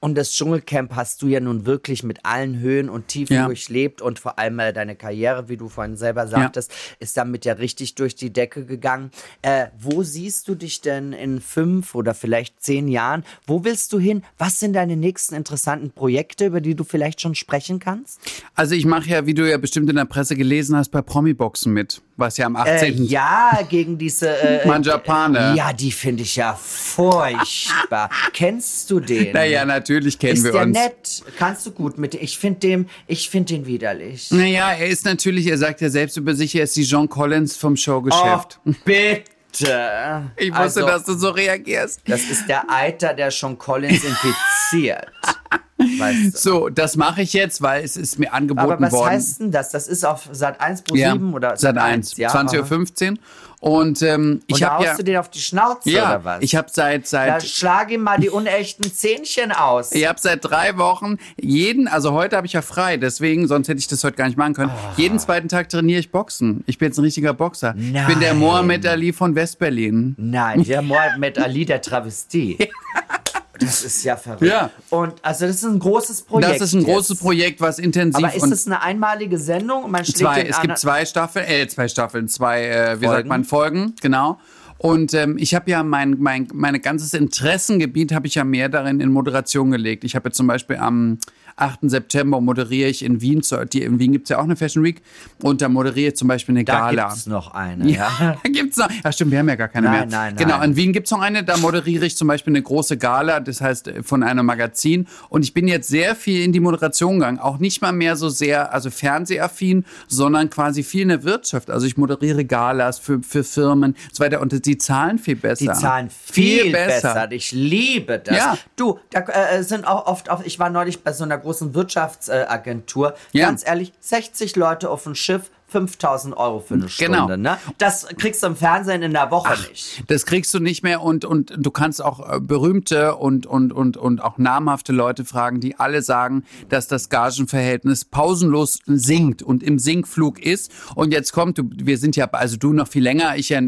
Und 0.04 0.16
das 0.16 0.34
Dschungelcamp 0.34 0.98
hast 0.98 1.22
du 1.22 1.28
ja 1.28 1.40
nun 1.40 1.66
wirklich 1.66 2.04
mit 2.04 2.26
allen 2.26 2.60
Höhen 2.60 2.90
und 2.90 3.08
Tiefen 3.08 3.38
Ja. 3.38 3.46
durchlebt 3.46 4.02
und 4.02 4.20
vor 4.20 4.38
allem 4.38 4.60
äh, 4.60 4.74
deine 4.74 4.98
Karriere, 4.98 5.48
wie 5.48 5.56
du 5.56 5.70
vorhin 5.70 5.96
selber 5.96 6.28
sagtest, 6.28 6.74
ist 7.00 7.16
damit 7.16 7.46
ja 7.46 7.54
richtig 7.54 7.96
durch 7.96 8.14
die 8.14 8.30
Decke 8.30 8.66
gegangen. 8.66 9.12
Äh, 9.44 9.68
wo 9.80 10.04
siehst 10.04 10.50
du 10.50 10.56
dich 10.56 10.82
denn 10.82 11.14
in 11.14 11.40
fünf 11.40 11.96
oder 11.96 12.14
vielleicht 12.14 12.62
zehn 12.62 12.90
Jahren? 12.90 13.24
Wo 13.48 13.64
willst 13.64 13.94
du 13.94 13.98
hin? 14.00 14.24
Was 14.38 14.60
sind 14.60 14.74
deine 14.74 14.98
nächsten 14.98 15.36
interessanten 15.36 15.92
Projekte, 15.92 16.48
über 16.48 16.60
die 16.60 16.76
du 16.76 16.84
vielleicht 16.84 17.22
schon 17.22 17.34
sprechen 17.34 17.80
kannst? 17.80 18.20
Also 18.56 18.76
ich 18.76 18.86
mache 18.86 19.08
ja, 19.08 19.26
wie 19.26 19.34
du 19.34 19.50
ja 19.50 19.58
bestimmt 19.58 19.90
in 19.90 19.96
der 19.96 20.04
Presse 20.04 20.36
gelesen 20.36 20.76
hast, 20.76 20.90
bei 20.90 21.02
Promi-Boxen 21.02 21.72
mit, 21.72 22.02
was 22.18 22.36
ja 22.36 22.48
am 22.48 22.58
18. 22.58 23.04
Äh, 23.04 23.06
ja, 23.06 23.58
gegen 23.70 23.98
diese 23.98 24.36
äh, 24.38 24.68
Manjapane. 24.68 25.54
Ja, 25.56 25.72
die 25.72 25.94
finde 25.94 26.24
ich 26.24 26.36
ja 26.36 26.56
furchtbar. 26.56 28.10
Kennst 28.34 28.92
du 28.92 29.00
den? 29.00 29.32
Naja, 29.32 29.64
natürlich 29.64 29.93
kennen 30.02 30.34
ist 30.34 30.44
wir 30.44 30.52
der 30.52 30.62
uns. 30.64 30.78
nett? 30.78 31.24
Kannst 31.38 31.66
du 31.66 31.72
gut 31.72 31.98
mit 31.98 32.16
Ich 32.16 32.38
finde 32.38 32.60
dem, 32.60 32.90
ich 33.08 33.30
finde 33.30 33.54
den 33.54 33.66
widerlich. 33.66 34.32
Naja, 34.32 34.72
er 34.72 34.88
ist 34.88 35.06
natürlich, 35.06 35.48
er 35.48 35.58
sagt 35.58 35.82
ja 35.82 35.90
selbst 35.90 36.18
über 36.18 36.36
sich, 36.36 36.56
er 36.56 36.64
ist 36.64 36.76
die 36.76 36.84
John 36.84 37.10
Collins 37.10 37.56
vom 37.56 37.76
Showgeschäft. 37.76 38.60
Oh, 38.66 38.72
bitte. 38.86 40.32
ich 40.38 40.50
wusste, 40.50 40.60
also, 40.60 40.86
dass 40.88 41.04
du 41.06 41.14
so 41.14 41.30
reagierst. 41.30 42.02
Das 42.08 42.22
ist 42.22 42.48
der 42.48 42.70
Eiter, 42.70 43.14
der 43.14 43.32
schon 43.32 43.58
Collins 43.58 44.04
infiziert. 44.04 45.08
Weißt 45.78 46.34
du. 46.34 46.38
So, 46.38 46.70
das 46.70 46.96
mache 46.96 47.22
ich 47.24 47.34
jetzt, 47.34 47.62
weil 47.62 47.84
es 47.84 47.98
ist 47.98 48.20
mir 48.20 48.34
angeboten 48.34 48.72
Aber 48.72 48.82
was 48.82 48.94
worden. 48.94 49.12
heißt 49.12 49.40
denn 49.42 49.52
das? 49.52 49.72
Das 49.72 49.88
ist 49.88 50.06
auf 50.06 50.30
Sat 50.32 50.62
1 50.62 50.84
Pro 50.84 50.96
ja, 50.96 51.12
7 51.14 51.34
oder 51.34 51.58
Sat 51.58 51.78
1, 51.78 52.18
ja, 52.18 52.30
20.15 52.34 53.12
Uhr. 53.12 53.18
Und 53.64 54.02
ähm, 54.02 54.42
ich 54.48 54.60
da 54.60 54.72
habe 54.72 54.84
ja, 54.84 54.98
du 54.98 55.04
den 55.06 55.16
auf 55.16 55.30
die 55.30 55.40
Schnauze 55.40 55.90
ja, 55.90 56.10
oder 56.10 56.26
was? 56.26 56.44
ich 56.44 56.54
habe 56.58 56.68
seit 56.70 57.06
da 57.06 57.08
seit 57.08 57.48
schlag 57.48 57.92
ihm 57.92 58.02
mal 58.02 58.20
die 58.20 58.30
unechten 58.30 58.84
Zähnchen 58.92 59.54
aus. 59.54 59.94
Ich 59.94 60.06
habe 60.06 60.20
seit 60.20 60.44
drei 60.44 60.78
Wochen 60.78 61.18
jeden, 61.40 61.88
also 61.88 62.12
heute 62.12 62.36
habe 62.36 62.46
ich 62.46 62.52
ja 62.52 62.62
frei, 62.62 62.98
deswegen, 62.98 63.48
sonst 63.48 63.70
hätte 63.70 63.80
ich 63.80 63.88
das 63.88 64.04
heute 64.04 64.18
gar 64.18 64.26
nicht 64.28 64.38
machen 64.38 64.54
können. 64.54 64.72
Ah. 64.72 64.94
Jeden 64.98 65.18
zweiten 65.18 65.48
Tag 65.48 65.70
trainiere 65.70 66.02
ich 66.02 66.12
Boxen. 66.12 66.66
Ich 66.68 66.78
bin 66.78 66.90
jetzt 66.90 66.98
ein 66.98 67.06
richtiger 67.06 67.34
Boxer. 67.34 67.74
Ich 67.78 68.06
bin 68.06 68.20
der 68.20 68.34
Nein. 68.34 68.40
Mohammed 68.40 68.86
Ali 68.86 69.14
von 69.14 69.34
Westberlin. 69.34 70.16
Nein, 70.18 70.66
der 70.66 70.82
Mohammed 70.82 71.40
Ali, 71.40 71.64
der 71.64 71.82
Travestie. 71.82 72.58
Das 73.66 73.84
ist 73.84 74.04
ja 74.04 74.16
verrückt. 74.16 74.44
Ja. 74.44 74.70
Und 74.90 75.14
also 75.22 75.48
das 75.48 75.58
ist 75.58 75.64
ein 75.64 75.80
großes 75.80 76.24
Projekt. 76.24 76.54
Das 76.54 76.62
ist 76.62 76.74
ein 76.74 76.84
großes 76.84 77.10
jetzt. 77.10 77.22
Projekt, 77.22 77.62
was 77.62 77.80
intensiv 77.80 78.24
Aber 78.24 78.36
ist 78.36 78.50
das 78.50 78.68
eine 78.68 78.82
einmalige 78.82 79.38
Sendung? 79.38 79.90
Man 79.90 80.04
schlägt 80.06 80.20
zwei, 80.20 80.42
es 80.44 80.62
gibt 80.62 80.78
zwei 80.78 81.06
Staffeln, 81.06 81.46
äh, 81.48 81.68
zwei 81.68 81.88
Staffeln, 81.88 82.28
zwei, 82.28 82.66
äh, 82.66 83.02
wie 83.02 83.08
sagt 83.08 83.28
man, 83.28 83.44
Folgen, 83.44 83.96
genau. 84.02 84.40
Und 84.84 85.14
ähm, 85.14 85.38
ich 85.40 85.56
habe 85.56 85.72
ja 85.72 85.82
mein, 85.82 86.18
mein 86.20 86.50
mein 86.54 86.82
ganzes 86.82 87.14
Interessengebiet 87.14 88.12
habe 88.14 88.28
ich 88.28 88.36
ja 88.36 88.44
mehr 88.44 88.68
darin 88.68 89.00
in 89.00 89.12
Moderation 89.14 89.72
gelegt. 89.72 90.04
Ich 90.04 90.14
habe 90.14 90.28
ja 90.28 90.34
zum 90.34 90.46
Beispiel 90.48 90.76
am 90.76 91.20
8. 91.56 91.82
September 91.84 92.42
moderiere 92.42 92.90
ich 92.90 93.06
in 93.06 93.22
Wien, 93.22 93.44
zu- 93.44 93.64
die, 93.66 93.84
in 93.84 94.00
Wien 94.00 94.12
gibt's 94.12 94.30
ja 94.30 94.40
auch 94.40 94.44
eine 94.44 94.56
Fashion 94.56 94.84
Week 94.84 95.02
und 95.42 95.62
da 95.62 95.70
moderiere 95.70 96.10
ich 96.10 96.16
zum 96.18 96.28
Beispiel 96.28 96.54
eine 96.56 96.66
Da 96.66 96.80
Gala. 96.90 97.08
gibt's 97.10 97.28
noch 97.28 97.54
eine, 97.54 97.88
ja. 97.90 98.10
Ja, 98.20 98.38
da 98.44 98.50
gibt's 98.50 98.76
noch. 98.76 98.90
Ja, 99.04 99.12
stimmt, 99.12 99.32
wir 99.32 99.40
haben 99.40 99.48
ja 99.50 99.56
gar 99.56 99.68
keine 99.70 99.88
Nein, 99.88 100.10
mehr. 100.10 100.20
nein, 100.20 100.36
Genau, 100.36 100.58
nein. 100.58 100.72
in 100.72 100.76
Wien 100.76 100.92
gibt's 100.94 101.12
noch 101.12 101.22
eine, 101.22 101.44
da 101.46 101.56
moderiere 101.58 102.06
ich 102.06 102.18
zum 102.18 102.28
Beispiel 102.28 102.52
eine 102.52 102.64
große 102.64 102.98
Gala, 102.98 103.40
das 103.40 103.62
heißt 103.62 103.88
äh, 103.88 104.04
von 104.04 104.22
einem 104.24 104.46
Magazin. 104.48 105.08
Und 105.30 105.46
ich 105.46 105.54
bin 105.54 105.68
jetzt 105.68 105.88
sehr 105.90 106.16
viel 106.16 106.44
in 106.44 106.52
die 106.54 106.60
Moderation 106.60 107.20
gegangen. 107.20 107.38
Auch 107.40 107.60
nicht 107.60 107.82
mal 107.84 107.92
mehr 107.94 108.16
so 108.16 108.28
sehr, 108.30 108.74
also 108.74 108.90
fernsehaffin, 108.90 109.86
sondern 110.08 110.50
quasi 110.50 110.82
viel 110.84 111.04
in 111.04 111.10
der 111.10 111.24
Wirtschaft. 111.24 111.70
Also 111.70 111.86
ich 111.86 111.96
moderiere 111.98 112.46
Galas 112.46 112.98
für, 113.00 113.22
für 113.22 113.44
Firmen 113.44 113.92
und 113.92 113.98
so 114.16 114.24
weiter. 114.24 114.42
Und 114.42 114.66
die 114.66 114.73
zahlen 114.78 115.20
viel 115.20 115.36
besser. 115.36 115.66
Die 115.66 115.80
zahlen 115.80 116.10
viel, 116.10 116.72
besser. 116.72 117.32
Ich 117.32 117.52
liebe 117.52 118.20
das. 118.20 118.38
Ja. 118.38 118.58
Du, 118.76 119.00
da 119.10 119.20
äh, 119.22 119.64
sind 119.64 119.86
auch 119.86 120.06
oft, 120.06 120.30
auf, 120.30 120.46
ich 120.46 120.60
war 120.60 120.70
neulich 120.70 121.04
bei 121.04 121.14
so 121.14 121.24
einer 121.24 121.38
großen 121.38 121.74
Wirtschaftsagentur. 121.74 123.16
Ja. 123.32 123.48
Ganz 123.48 123.66
ehrlich, 123.66 123.94
60 124.00 124.56
Leute 124.56 124.90
auf 124.90 125.04
dem 125.04 125.16
Schiff, 125.16 125.50
5000 125.74 126.38
Euro 126.38 126.60
für 126.60 126.76
eine 126.76 126.88
Stunde. 126.88 127.18
Genau. 127.18 127.36
Ne? 127.36 127.58
Das 127.80 128.08
kriegst 128.20 128.44
du 128.44 128.48
im 128.48 128.56
Fernsehen 128.56 129.02
in 129.02 129.12
der 129.12 129.32
Woche 129.32 129.60
nicht. 129.70 130.04
Das 130.08 130.26
kriegst 130.28 130.54
du 130.54 130.60
nicht 130.60 130.84
mehr 130.84 131.02
und, 131.02 131.26
und 131.26 131.52
du 131.58 131.72
kannst 131.72 132.04
auch 132.04 132.36
äh, 132.36 132.40
berühmte 132.40 133.16
und, 133.16 133.48
und, 133.48 133.74
und, 133.74 133.98
und 133.98 134.22
auch 134.22 134.38
namhafte 134.38 134.94
Leute 134.94 135.26
fragen, 135.26 135.60
die 135.60 135.80
alle 135.80 136.04
sagen, 136.04 136.44
dass 136.70 136.88
das 136.88 137.10
Gagenverhältnis 137.10 138.06
pausenlos 138.06 138.80
sinkt 138.86 139.42
und 139.42 139.64
im 139.64 139.80
Sinkflug 139.80 140.40
ist. 140.40 140.72
Und 140.94 141.12
jetzt 141.12 141.34
kommt, 141.34 141.58
du, 141.58 141.64
wir 141.74 141.98
sind 141.98 142.16
ja, 142.16 142.30
also 142.32 142.56
du 142.56 142.72
noch 142.72 142.88
viel 142.88 143.04
länger, 143.04 143.36
ich 143.36 143.50
ja 143.50 143.60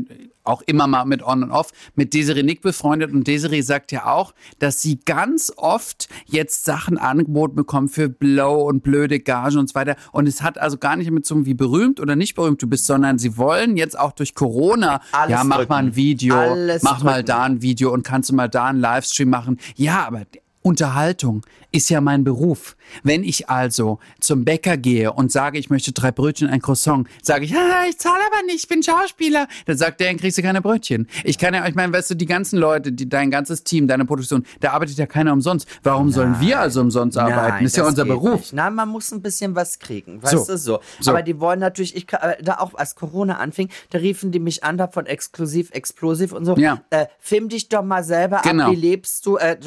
auch 0.46 0.62
immer 0.64 0.88
mal 0.88 1.06
mit 1.06 1.24
On 1.24 1.44
und 1.44 1.52
Off, 1.52 1.72
mit 1.96 2.14
Desiree 2.14 2.44
Nick 2.44 2.62
befreundet 2.62 3.12
und 3.12 3.28
Desiree 3.28 3.62
sagt 3.62 3.92
ja 3.92 4.06
auch, 4.06 4.34
dass 4.60 4.82
sie 4.82 5.00
ganz 5.06 5.52
oft 5.58 6.08
jetzt 6.26 6.66
Sachen 6.66 6.98
angeboten 6.98 7.56
bekommen 7.56 7.90
für 7.90 8.10
Blow 8.10 8.68
und 8.68 8.84
blöde 8.84 9.20
Gagen 9.20 9.58
und 9.58 9.70
so 9.70 9.76
weiter. 9.76 9.96
Und 10.12 10.28
es 10.28 10.42
hat 10.42 10.58
also 10.58 10.78
gar 10.78 10.96
nicht 10.96 11.08
damit 11.10 11.26
zu 11.26 11.34
tun, 11.36 11.46
wie 11.46 11.54
berühmt 11.54 12.00
oder 12.00 12.16
nicht 12.16 12.36
berühmt 12.36 12.62
du 12.62 12.68
bist, 12.68 12.86
sondern 12.86 13.18
sie 13.18 13.38
wollen 13.38 13.78
jetzt 13.78 13.98
auch 13.98 14.12
durch 14.12 14.36
Corona, 14.36 15.02
Alles 15.12 15.32
ja, 15.32 15.44
mach 15.44 15.58
drücken. 15.58 15.70
mal 15.70 15.78
ein 15.84 15.96
Video, 15.96 16.36
Alles 16.36 16.84
mach 16.84 17.04
mal 17.04 17.14
drücken. 17.16 17.26
da 17.28 17.44
ein 17.44 17.62
Video 17.62 17.92
und 17.94 18.04
kannst 18.04 18.30
du 18.30 18.36
mal 18.36 18.50
da 18.50 18.66
einen 18.66 18.80
Livestream 18.80 19.30
machen. 19.30 19.60
Ja, 19.76 20.06
aber 20.06 20.22
Unterhaltung 20.66 21.46
ist 21.72 21.90
ja 21.90 22.02
mein 22.02 22.24
Beruf. 22.24 22.76
Wenn 23.04 23.24
ich 23.24 23.50
also 23.50 24.00
zum 24.20 24.46
Bäcker 24.46 24.78
gehe 24.78 25.14
und 25.14 25.32
sage, 25.32 25.60
ich 25.60 25.70
möchte 25.70 25.92
drei 25.92 26.12
Brötchen, 26.12 26.48
ein 26.50 26.60
Croissant, 26.60 27.08
sage 27.22 27.46
ich, 27.46 27.56
ah, 27.56 27.86
ich 27.88 28.00
zahle 28.00 28.20
aber 28.32 28.44
nicht, 28.48 28.64
ich 28.64 28.68
bin 28.68 28.82
Schauspieler. 28.82 29.48
Dann 29.68 29.78
sagt 29.78 30.00
der, 30.00 30.08
dann 30.08 30.18
kriegst 30.18 30.40
du 30.40 30.42
keine 30.42 30.62
Brötchen. 30.64 31.08
Ich 31.24 31.38
kann 31.38 31.54
ja, 31.54 31.68
ich 31.68 31.76
meine, 31.76 31.94
weißt 31.94 32.10
du, 32.10 32.16
die 32.16 32.26
ganzen 32.26 32.58
Leute, 32.58 32.92
die, 32.92 33.08
dein 33.08 33.30
ganzes 33.30 33.64
Team, 33.64 33.88
deine 33.88 34.06
Produktion, 34.06 34.44
da 34.60 34.72
arbeitet 34.72 34.98
ja 34.98 35.06
keiner 35.06 35.34
umsonst. 35.34 35.68
Warum 35.84 36.12
sollen 36.12 36.40
wir 36.40 36.60
also 36.60 36.82
umsonst 36.82 37.16
arbeiten? 37.18 37.58
Nein, 37.58 37.66
ist 37.66 37.78
ja 37.78 37.84
das 37.84 37.92
unser 37.92 38.06
Beruf. 38.06 38.40
Nicht. 38.40 38.54
Nein, 38.54 38.74
man 38.74 38.90
muss 38.90 39.12
ein 39.12 39.22
bisschen 39.22 39.54
was 39.56 39.78
kriegen, 39.78 40.24
weißt 40.24 40.32
So. 40.34 40.46
du 40.46 40.58
so. 40.58 40.80
So. 41.00 41.12
Aber 41.12 41.22
die 41.22 41.40
wollen 41.40 41.60
natürlich, 41.60 41.96
ich 41.96 42.12
äh, 42.14 42.42
da 42.42 42.58
auch 42.58 42.74
als 42.74 42.96
Corona 42.96 43.38
anfing, 43.38 43.70
da 43.92 44.00
riefen 44.00 44.32
die 44.32 44.40
mich 44.40 44.64
an, 44.64 44.78
da 44.80 44.88
von 44.88 45.06
exklusiv, 45.06 45.70
explosiv 45.74 46.32
und 46.32 46.46
so. 46.46 46.56
Ja. 46.58 46.82
Äh, 46.90 47.06
film 47.20 47.50
dich 47.50 47.70
doch 47.70 47.84
mal 47.84 48.04
selber 48.04 48.42
Genau. 48.44 48.66
ab, 48.66 48.72
wie 48.72 48.76
lebst 48.76 49.26
du, 49.28 49.38
äh, 49.38 49.58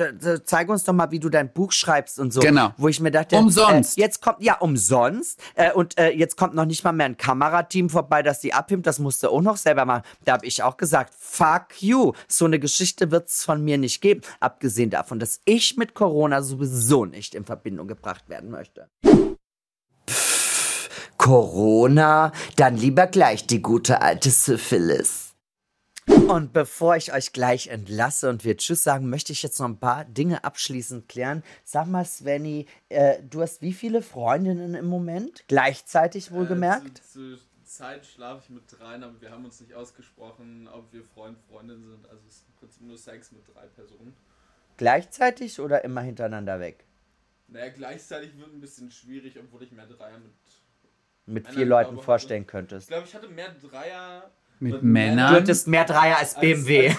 zeig 0.45 0.69
uns 0.69 0.88
doch 0.89 0.95
mal, 0.95 1.11
wie 1.11 1.21
du 1.21 1.29
dein 1.29 1.53
Buch 1.53 1.73
schreibst 1.73 2.19
und 2.19 2.33
so. 2.33 2.41
Genau. 2.41 2.73
Wo 2.77 2.89
ich 2.89 3.01
mir 3.01 3.11
dachte, 3.11 3.37
Umsonst. 3.37 3.99
Äh, 3.99 4.01
jetzt 4.01 4.23
kommt, 4.23 4.43
ja, 4.43 4.57
umsonst. 4.59 5.41
Äh, 5.55 5.73
und 5.73 5.99
äh, 5.99 6.11
jetzt 6.11 6.37
kommt 6.37 6.55
noch 6.55 6.65
nicht 6.65 6.85
mal 6.85 6.93
mehr 6.93 7.07
ein 7.07 7.17
Kamerateam 7.17 7.91
vorbei, 7.91 8.23
das 8.23 8.41
die 8.41 8.55
abhimmt, 8.55 8.87
das 8.87 8.99
musst 8.99 9.23
du 9.23 9.29
auch 9.29 9.43
noch 9.43 9.57
selber 9.57 9.85
machen. 9.85 10.03
Da 10.25 10.33
habe 10.33 10.47
ich 10.47 10.63
auch 10.63 10.77
gesagt, 10.77 11.15
fuck 11.19 11.81
you. 11.81 12.13
So 12.27 12.47
eine 12.47 12.59
Geschichte 12.59 13.11
wird's 13.11 13.45
von 13.45 13.63
mir 13.63 13.79
nicht 13.79 14.01
geben. 14.01 14.23
Abgesehen 14.41 14.91
davon, 14.91 15.19
dass 15.19 15.41
ich 15.45 15.77
mit 15.77 15.95
Corona 15.95 16.43
sowieso 16.43 17.05
nicht 17.05 17.35
in 17.35 17.45
Verbindung 17.45 17.89
gebracht 17.89 18.29
werden 18.29 18.51
möchte. 18.51 18.89
Pff, 20.09 20.91
Corona, 21.17 22.33
dann 22.57 22.77
lieber 22.77 23.07
gleich 23.07 23.47
die 23.47 23.61
gute 23.61 24.01
alte 24.01 24.31
Syphilis. 24.31 25.28
Und 26.09 26.53
bevor 26.53 26.97
ich 26.97 27.13
euch 27.13 27.33
gleich 27.33 27.69
entlasse 27.69 28.29
und 28.31 28.45
wir 28.45 28.57
Tschüss 28.57 28.83
sagen, 28.83 29.09
möchte 29.09 29.33
ich 29.33 29.43
jetzt 29.43 29.59
noch 29.59 29.69
ein 29.69 29.79
paar 29.79 30.05
Dinge 30.05 30.45
abschließend 30.45 31.09
klären. 31.09 31.43
Sag 31.65 31.87
mal, 31.87 32.05
Svenny, 32.05 32.67
äh, 32.89 33.23
du 33.23 33.43
hast 33.43 33.63
wie 33.63 33.73
viele 33.73 34.03
Freundinnen 34.03 34.75
im 34.75 34.87
Moment? 34.87 35.45
Gleichzeitig 35.49 36.31
wohlgemerkt? 36.33 36.99
Äh, 36.99 37.03
zu, 37.03 37.37
zu 37.37 37.43
Zeit 37.65 38.07
schlafe 38.07 38.43
ich 38.45 38.51
mit 38.51 38.65
dreien, 38.73 39.03
aber 39.03 39.21
wir 39.21 39.31
haben 39.31 39.45
uns 39.45 39.61
nicht 39.61 39.75
ausgesprochen, 39.75 40.69
ob 40.73 40.93
wir 40.93 41.05
Freund, 41.05 41.39
Freundin 41.49 41.83
sind. 41.85 42.09
Also 42.09 42.23
es 42.27 42.37
ist 42.37 42.45
im 42.49 42.55
Prinzip 42.55 42.83
nur 42.83 42.99
Sex 42.99 43.33
mit 43.33 43.43
drei 43.55 43.67
Personen. 43.67 44.15
Gleichzeitig 44.79 45.61
oder 45.61 45.85
immer 45.85 46.01
hintereinander 46.01 46.61
weg? 46.61 46.85
Naja, 47.49 47.71
gleichzeitig 47.71 48.37
wird 48.39 48.53
ein 48.53 48.61
bisschen 48.61 48.91
schwierig, 48.91 49.39
obwohl 49.39 49.63
ich 49.63 49.73
mehr 49.73 49.87
Dreier 49.87 50.19
mit. 50.19 50.33
Mit 51.27 51.47
vier 51.47 51.67
Glaube 51.67 51.69
Leuten 51.69 51.97
hatte. 51.97 52.05
vorstellen 52.05 52.43
Ich 52.43 52.49
könntest. 52.49 52.89
glaube, 52.89 53.07
ich 53.07 53.15
hatte 53.15 53.29
mehr 53.29 53.51
Dreier 53.55 54.31
Mit 54.61 54.73
Mit 54.75 54.83
Du 54.83 54.87
Männern? 54.87 55.31
hattest 55.35 55.69
mehr 55.69 55.85
Dreier 55.85 56.19
als 56.19 56.35
BMW. 56.35 56.93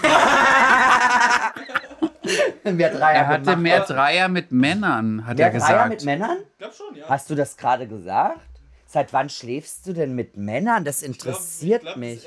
mehr 2.64 2.90
Dreier 2.90 3.14
Er 3.14 3.26
hatte 3.28 3.42
gemacht. 3.42 3.58
mehr 3.60 3.80
Dreier 3.80 4.28
mit 4.28 4.52
Männern, 4.52 5.26
hat 5.26 5.36
Mehr 5.36 5.52
er 5.52 5.58
Dreier 5.58 5.86
mit 5.88 5.98
gesagt. 5.98 6.04
Männern? 6.04 6.38
Ich 6.52 6.58
glaube 6.58 6.74
schon, 6.74 6.94
ja. 6.96 7.04
Hast 7.08 7.28
du 7.30 7.34
das 7.34 7.56
gerade 7.56 7.86
gesagt? 7.86 8.40
Seit 8.92 9.12
wann 9.12 9.28
schläfst 9.28 9.86
du 9.86 9.92
denn 9.92 10.16
mit 10.16 10.36
Männern? 10.36 10.84
Das 10.84 11.00
Ich 11.02 11.16
glaub- 11.16 11.28
interessiert 11.36 11.82
ich 11.82 11.86
glaub, 11.86 11.96
mich. 11.96 12.26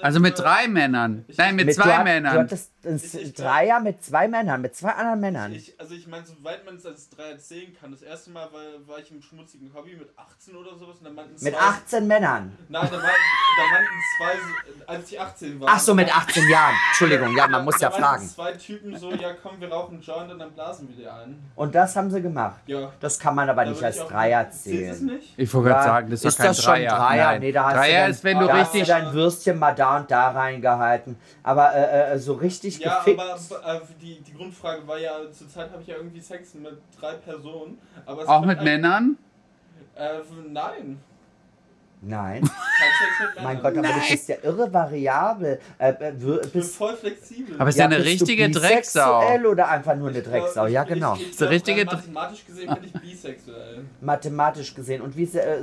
Also 0.00 0.20
mit 0.20 0.38
drei 0.38 0.66
Männern. 0.66 1.26
Nein, 1.36 1.54
mit 1.56 1.66
Mit- 1.66 1.74
zwei 1.74 1.84
du, 1.84 1.92
hat- 1.92 2.00
Du 2.00 2.04
Männern. 2.04 2.38
hattest 2.38 2.70
ein 2.86 2.96
Ich- 2.96 3.34
Dreier 3.34 3.78
mit 3.80 4.02
zwei 4.02 4.26
Männern, 4.26 4.62
mit 4.62 4.74
zwei 4.74 4.92
anderen 4.92 5.20
Männern. 5.20 5.52
Ich, 5.52 5.78
also 5.78 5.94
ich 5.94 6.06
meine, 6.06 6.24
soweit 6.24 6.64
man 6.64 6.76
es 6.76 6.86
als 6.86 7.10
Dreier 7.10 7.36
zählen 7.38 7.76
kann. 7.78 7.90
Das 7.90 8.00
erste 8.00 8.30
Mal 8.30 8.48
war, 8.54 8.62
war 8.88 8.98
ich 9.00 9.10
im 9.10 9.20
schmutzigen 9.20 9.70
Hobby 9.74 9.96
mit 9.96 10.08
18 10.16 10.56
oder 10.56 10.70
sowas. 10.78 10.96
Und 10.96 11.04
dann 11.04 11.14
meinten 11.14 11.44
Mit 11.44 11.54
zwei, 11.54 11.60
18 11.62 12.06
Männern. 12.06 12.56
Nein, 12.70 12.88
da, 12.90 12.92
war, 12.96 13.00
da 13.02 13.70
meinten 13.70 13.92
zwei, 14.16 14.86
als 14.94 15.12
ich 15.12 15.20
18 15.20 15.60
war. 15.60 15.68
Ach 15.72 15.78
so, 15.78 15.94
mit 15.94 16.16
18 16.16 16.48
Jahren. 16.48 16.74
Entschuldigung, 16.88 17.36
ja, 17.36 17.46
man 17.48 17.66
muss 17.66 17.78
ja 17.82 17.90
fragen. 17.90 18.26
zwei 18.26 18.52
Typen 18.52 18.96
so, 18.96 19.12
ja 19.12 19.34
komm, 19.34 19.60
wir 19.60 19.68
rauchen 19.70 19.96
einen 19.96 20.02
Joint 20.02 20.32
und 20.32 20.38
dann 20.38 20.52
blasen 20.52 20.88
wir 20.88 20.96
dir 20.96 21.12
ein. 21.12 21.38
Und 21.54 21.74
das 21.74 21.94
haben 21.96 22.10
sie 22.10 22.22
gemacht. 22.22 22.62
Ja. 22.64 22.94
Das 23.00 23.18
kann 23.18 23.34
man 23.34 23.50
aber 23.50 23.64
Da 23.66 23.70
nicht 23.72 23.82
als 23.84 23.98
Dreier 24.06 24.50
zählen. 24.50 25.20
Ich 25.36 25.52
wollte 25.52 25.68
gerade 25.68 25.86
Ja, 25.88 25.97
sagen, 25.98 26.10
das 26.10 26.20
ist, 26.20 26.26
ist 26.38 26.44
das 26.44 26.62
schon 26.62 26.74
Dreier. 26.74 26.96
Dreier? 26.96 27.24
Nein. 27.24 27.40
Nee, 27.40 27.52
da 27.52 27.64
hast 27.64 27.72
du 27.74 27.78
Dreier 27.78 28.00
dann- 28.02 28.10
ist, 28.10 28.24
wenn 28.24 28.38
du 28.38 28.46
da 28.46 28.52
hast 28.58 28.74
du 28.74 28.78
richtig... 28.78 28.88
dein 28.96 29.12
Würstchen 29.12 29.58
mal 29.58 29.74
da 29.74 29.96
und 29.98 30.10
da 30.10 30.30
reingehalten. 30.30 31.16
Aber 31.42 31.74
äh, 31.74 32.12
äh, 32.14 32.18
so 32.18 32.34
richtig 32.34 32.78
Ja, 32.78 32.98
gefickt. 32.98 33.20
aber 33.20 33.74
äh, 33.74 33.80
die, 34.00 34.20
die 34.20 34.34
Grundfrage 34.34 34.86
war 34.86 34.98
ja, 34.98 35.12
zurzeit 35.32 35.70
habe 35.70 35.82
ich 35.82 35.88
ja 35.88 35.96
irgendwie 35.96 36.20
Sex 36.20 36.54
mit 36.54 36.78
drei 37.00 37.14
Personen. 37.14 37.78
Aber 38.06 38.22
es 38.22 38.28
Auch 38.28 38.44
mit 38.44 38.62
Männern? 38.62 39.16
Äh, 39.96 40.18
nein. 40.50 41.00
Nein. 42.00 42.48
Mein 43.42 43.56
Gott, 43.60 43.76
aber 43.76 43.88
du 43.88 44.10
bist 44.10 44.28
ja 44.28 44.36
irre 44.42 44.72
variabel. 44.72 45.58
Äh, 45.78 45.90
äh, 45.90 46.12
Ich 46.12 46.18
bin 46.20 46.40
bist, 46.52 46.76
voll 46.76 46.96
flexibel. 46.96 47.56
Aber 47.58 47.68
es 47.68 47.74
ist 47.74 47.78
ja, 47.80 47.90
ja 47.90 47.96
eine 47.96 48.04
richtige 48.04 48.48
Drecksau. 48.50 49.18
bisexuell 49.20 49.46
oder 49.46 49.68
einfach 49.68 49.96
nur 49.96 50.08
eine 50.08 50.18
Ich 50.18 50.24
Drecksau? 50.24 50.66
ich- 50.66 50.72
Ja, 50.74 50.82
ich- 50.84 50.88
genau. 50.88 51.14
Ich, 51.16 51.30
ich 51.30 51.36
glaub, 51.36 51.50
richtige 51.50 51.84
mathematisch 51.84 52.46
gesehen 52.46 52.74
bin 52.74 52.84
ich 52.84 52.92
bisexuell. 52.92 53.84
Mathematisch 54.00 54.74
gesehen. 54.74 55.02
Und 55.02 55.16
wie 55.16 55.24
äh, 55.24 55.58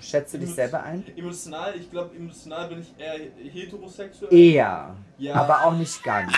schätzt 0.00 0.32
du 0.34 0.38
dich 0.38 0.54
selber 0.54 0.82
ein? 0.82 1.04
Emotional, 1.16 1.74
ich 1.76 1.90
glaube, 1.90 2.16
emotional 2.16 2.68
bin 2.68 2.80
ich 2.80 2.94
eher 2.98 3.18
heterosexuell. 3.52 4.32
Eher. 4.32 4.94
Ja. 5.18 5.34
Aber 5.34 5.64
auch 5.64 5.74
nicht 5.76 6.02
ganz. 6.02 6.32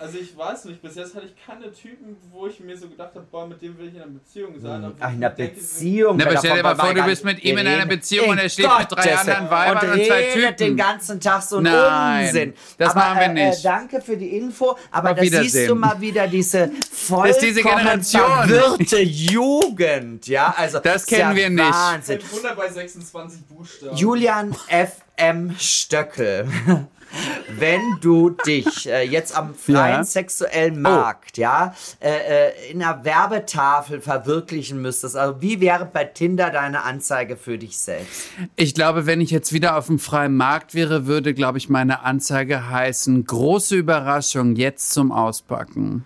Also 0.00 0.16
ich 0.16 0.34
weiß 0.34 0.64
nicht, 0.64 0.80
bis 0.80 0.94
jetzt 0.94 1.14
hatte 1.14 1.26
ich 1.26 1.34
keine 1.46 1.70
Typen, 1.74 2.16
wo 2.32 2.46
ich 2.46 2.58
mir 2.58 2.74
so 2.74 2.88
gedacht 2.88 3.10
habe, 3.14 3.26
boah, 3.30 3.46
mit 3.46 3.60
dem 3.60 3.76
will 3.76 3.88
ich 3.88 3.94
in 3.96 4.00
einer 4.00 4.10
Beziehung 4.10 4.58
sein. 4.58 4.82
aber 4.82 4.94
Ach, 4.98 5.10
ich 5.10 5.16
in 5.16 5.24
einer 5.24 5.34
Beziehung. 5.34 6.16
Na, 6.16 6.24
aber 6.24 6.38
stell 6.38 6.56
dir 6.56 6.62
mal 6.62 6.74
vor, 6.76 6.94
du 6.94 7.02
bist 7.02 7.22
nicht 7.22 7.36
mit 7.36 7.44
ihm 7.44 7.58
in 7.58 7.66
einer. 7.66 7.84
Beziehung 7.84 8.30
und 8.30 8.38
er 8.38 8.48
schläft 8.48 8.78
mit 8.78 8.92
drei 8.92 9.14
anderen. 9.14 9.50
Weibern 9.50 9.90
und 9.90 10.06
zwei 10.06 10.32
redet 10.32 10.58
den 10.60 10.68
Typen. 10.68 10.76
ganzen 10.78 11.20
Tag 11.20 11.42
so 11.42 11.56
einen 11.58 11.64
Nein, 11.66 12.26
Unsinn. 12.28 12.54
das 12.78 12.90
aber, 12.90 13.00
machen 13.00 13.18
wir 13.36 13.42
äh, 13.42 13.48
nicht. 13.48 13.58
Äh, 13.58 13.62
danke 13.62 14.00
für 14.00 14.16
die 14.16 14.38
Info. 14.38 14.78
Aber 14.90 15.12
da 15.12 15.22
siehst 15.22 15.68
du 15.68 15.74
mal 15.74 16.00
wieder 16.00 16.26
diese 16.28 16.70
vollkommen 16.90 17.30
ist 17.30 17.42
diese 17.42 17.62
Generation. 17.62 18.22
verwirrte 18.22 19.00
Jugend. 19.00 20.26
Ja, 20.28 20.54
also 20.56 20.78
Das 20.78 21.04
kennen 21.04 21.30
ja 21.32 21.36
wir 21.36 21.50
nicht. 21.50 21.74
Wahnsinn. 21.74 22.20
100 22.22 22.56
bei 22.56 22.68
26 22.70 23.40
Buchstaben. 23.46 23.96
Julian 23.96 24.54
FM 24.68 25.54
Stöckel. 25.58 26.48
Wenn 27.48 27.80
du 28.00 28.30
dich 28.30 28.88
äh, 28.88 29.02
jetzt 29.02 29.36
am 29.36 29.54
freien 29.54 29.98
Ja. 29.98 30.04
sexuellen 30.04 30.80
Markt, 30.80 31.38
ja, 31.38 31.74
äh, 32.00 32.48
äh, 32.48 32.70
in 32.70 32.82
einer 32.82 33.04
Werbetafel 33.04 34.00
verwirklichen 34.00 34.80
müsstest, 34.80 35.16
also 35.16 35.40
wie 35.40 35.60
wäre 35.60 35.84
bei 35.84 36.04
Tinder 36.04 36.50
deine 36.50 36.82
Anzeige 36.84 37.36
für 37.36 37.58
dich 37.58 37.78
selbst? 37.78 38.28
Ich 38.56 38.74
glaube, 38.74 39.06
wenn 39.06 39.20
ich 39.20 39.30
jetzt 39.30 39.52
wieder 39.52 39.76
auf 39.76 39.86
dem 39.86 39.98
freien 39.98 40.36
Markt 40.36 40.74
wäre, 40.74 41.06
würde, 41.06 41.34
glaube 41.34 41.58
ich, 41.58 41.68
meine 41.68 42.02
Anzeige 42.02 42.68
heißen, 42.70 43.24
große 43.24 43.76
Überraschung, 43.76 44.56
jetzt 44.56 44.92
zum 44.92 45.12
Auspacken. 45.12 46.04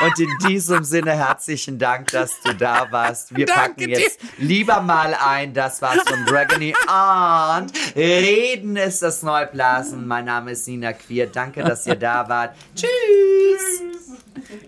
Und 0.00 0.18
in 0.18 0.38
diesem 0.48 0.84
Sinne 0.84 1.12
herzlichen 1.12 1.78
Dank, 1.78 2.10
dass 2.10 2.40
du 2.40 2.54
da 2.54 2.86
warst. 2.90 3.34
Wir 3.36 3.46
Danke 3.46 3.62
packen 3.62 3.90
jetzt 3.90 4.20
lieber 4.38 4.80
mal 4.80 5.14
ein. 5.14 5.54
Das 5.54 5.80
war's 5.82 6.02
von 6.06 6.24
Dragony 6.26 6.74
und 6.74 7.72
Reden 7.96 8.76
ist 8.76 9.02
das 9.02 9.22
Neublasen. 9.22 10.06
Mein 10.06 10.24
Name 10.24 10.52
ist 10.52 10.66
Nina 10.66 10.92
Queer. 10.92 11.26
Danke, 11.26 11.62
dass 11.62 11.86
ihr 11.86 11.96
da 11.96 12.28
wart. 12.28 12.54
Tschüss. 12.74 13.82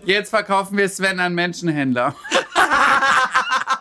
Jetzt 0.05 0.29
verkaufen 0.29 0.77
wir 0.77 0.87
Sven 0.89 1.19
an 1.19 1.33
Menschenhändler. 1.33 2.15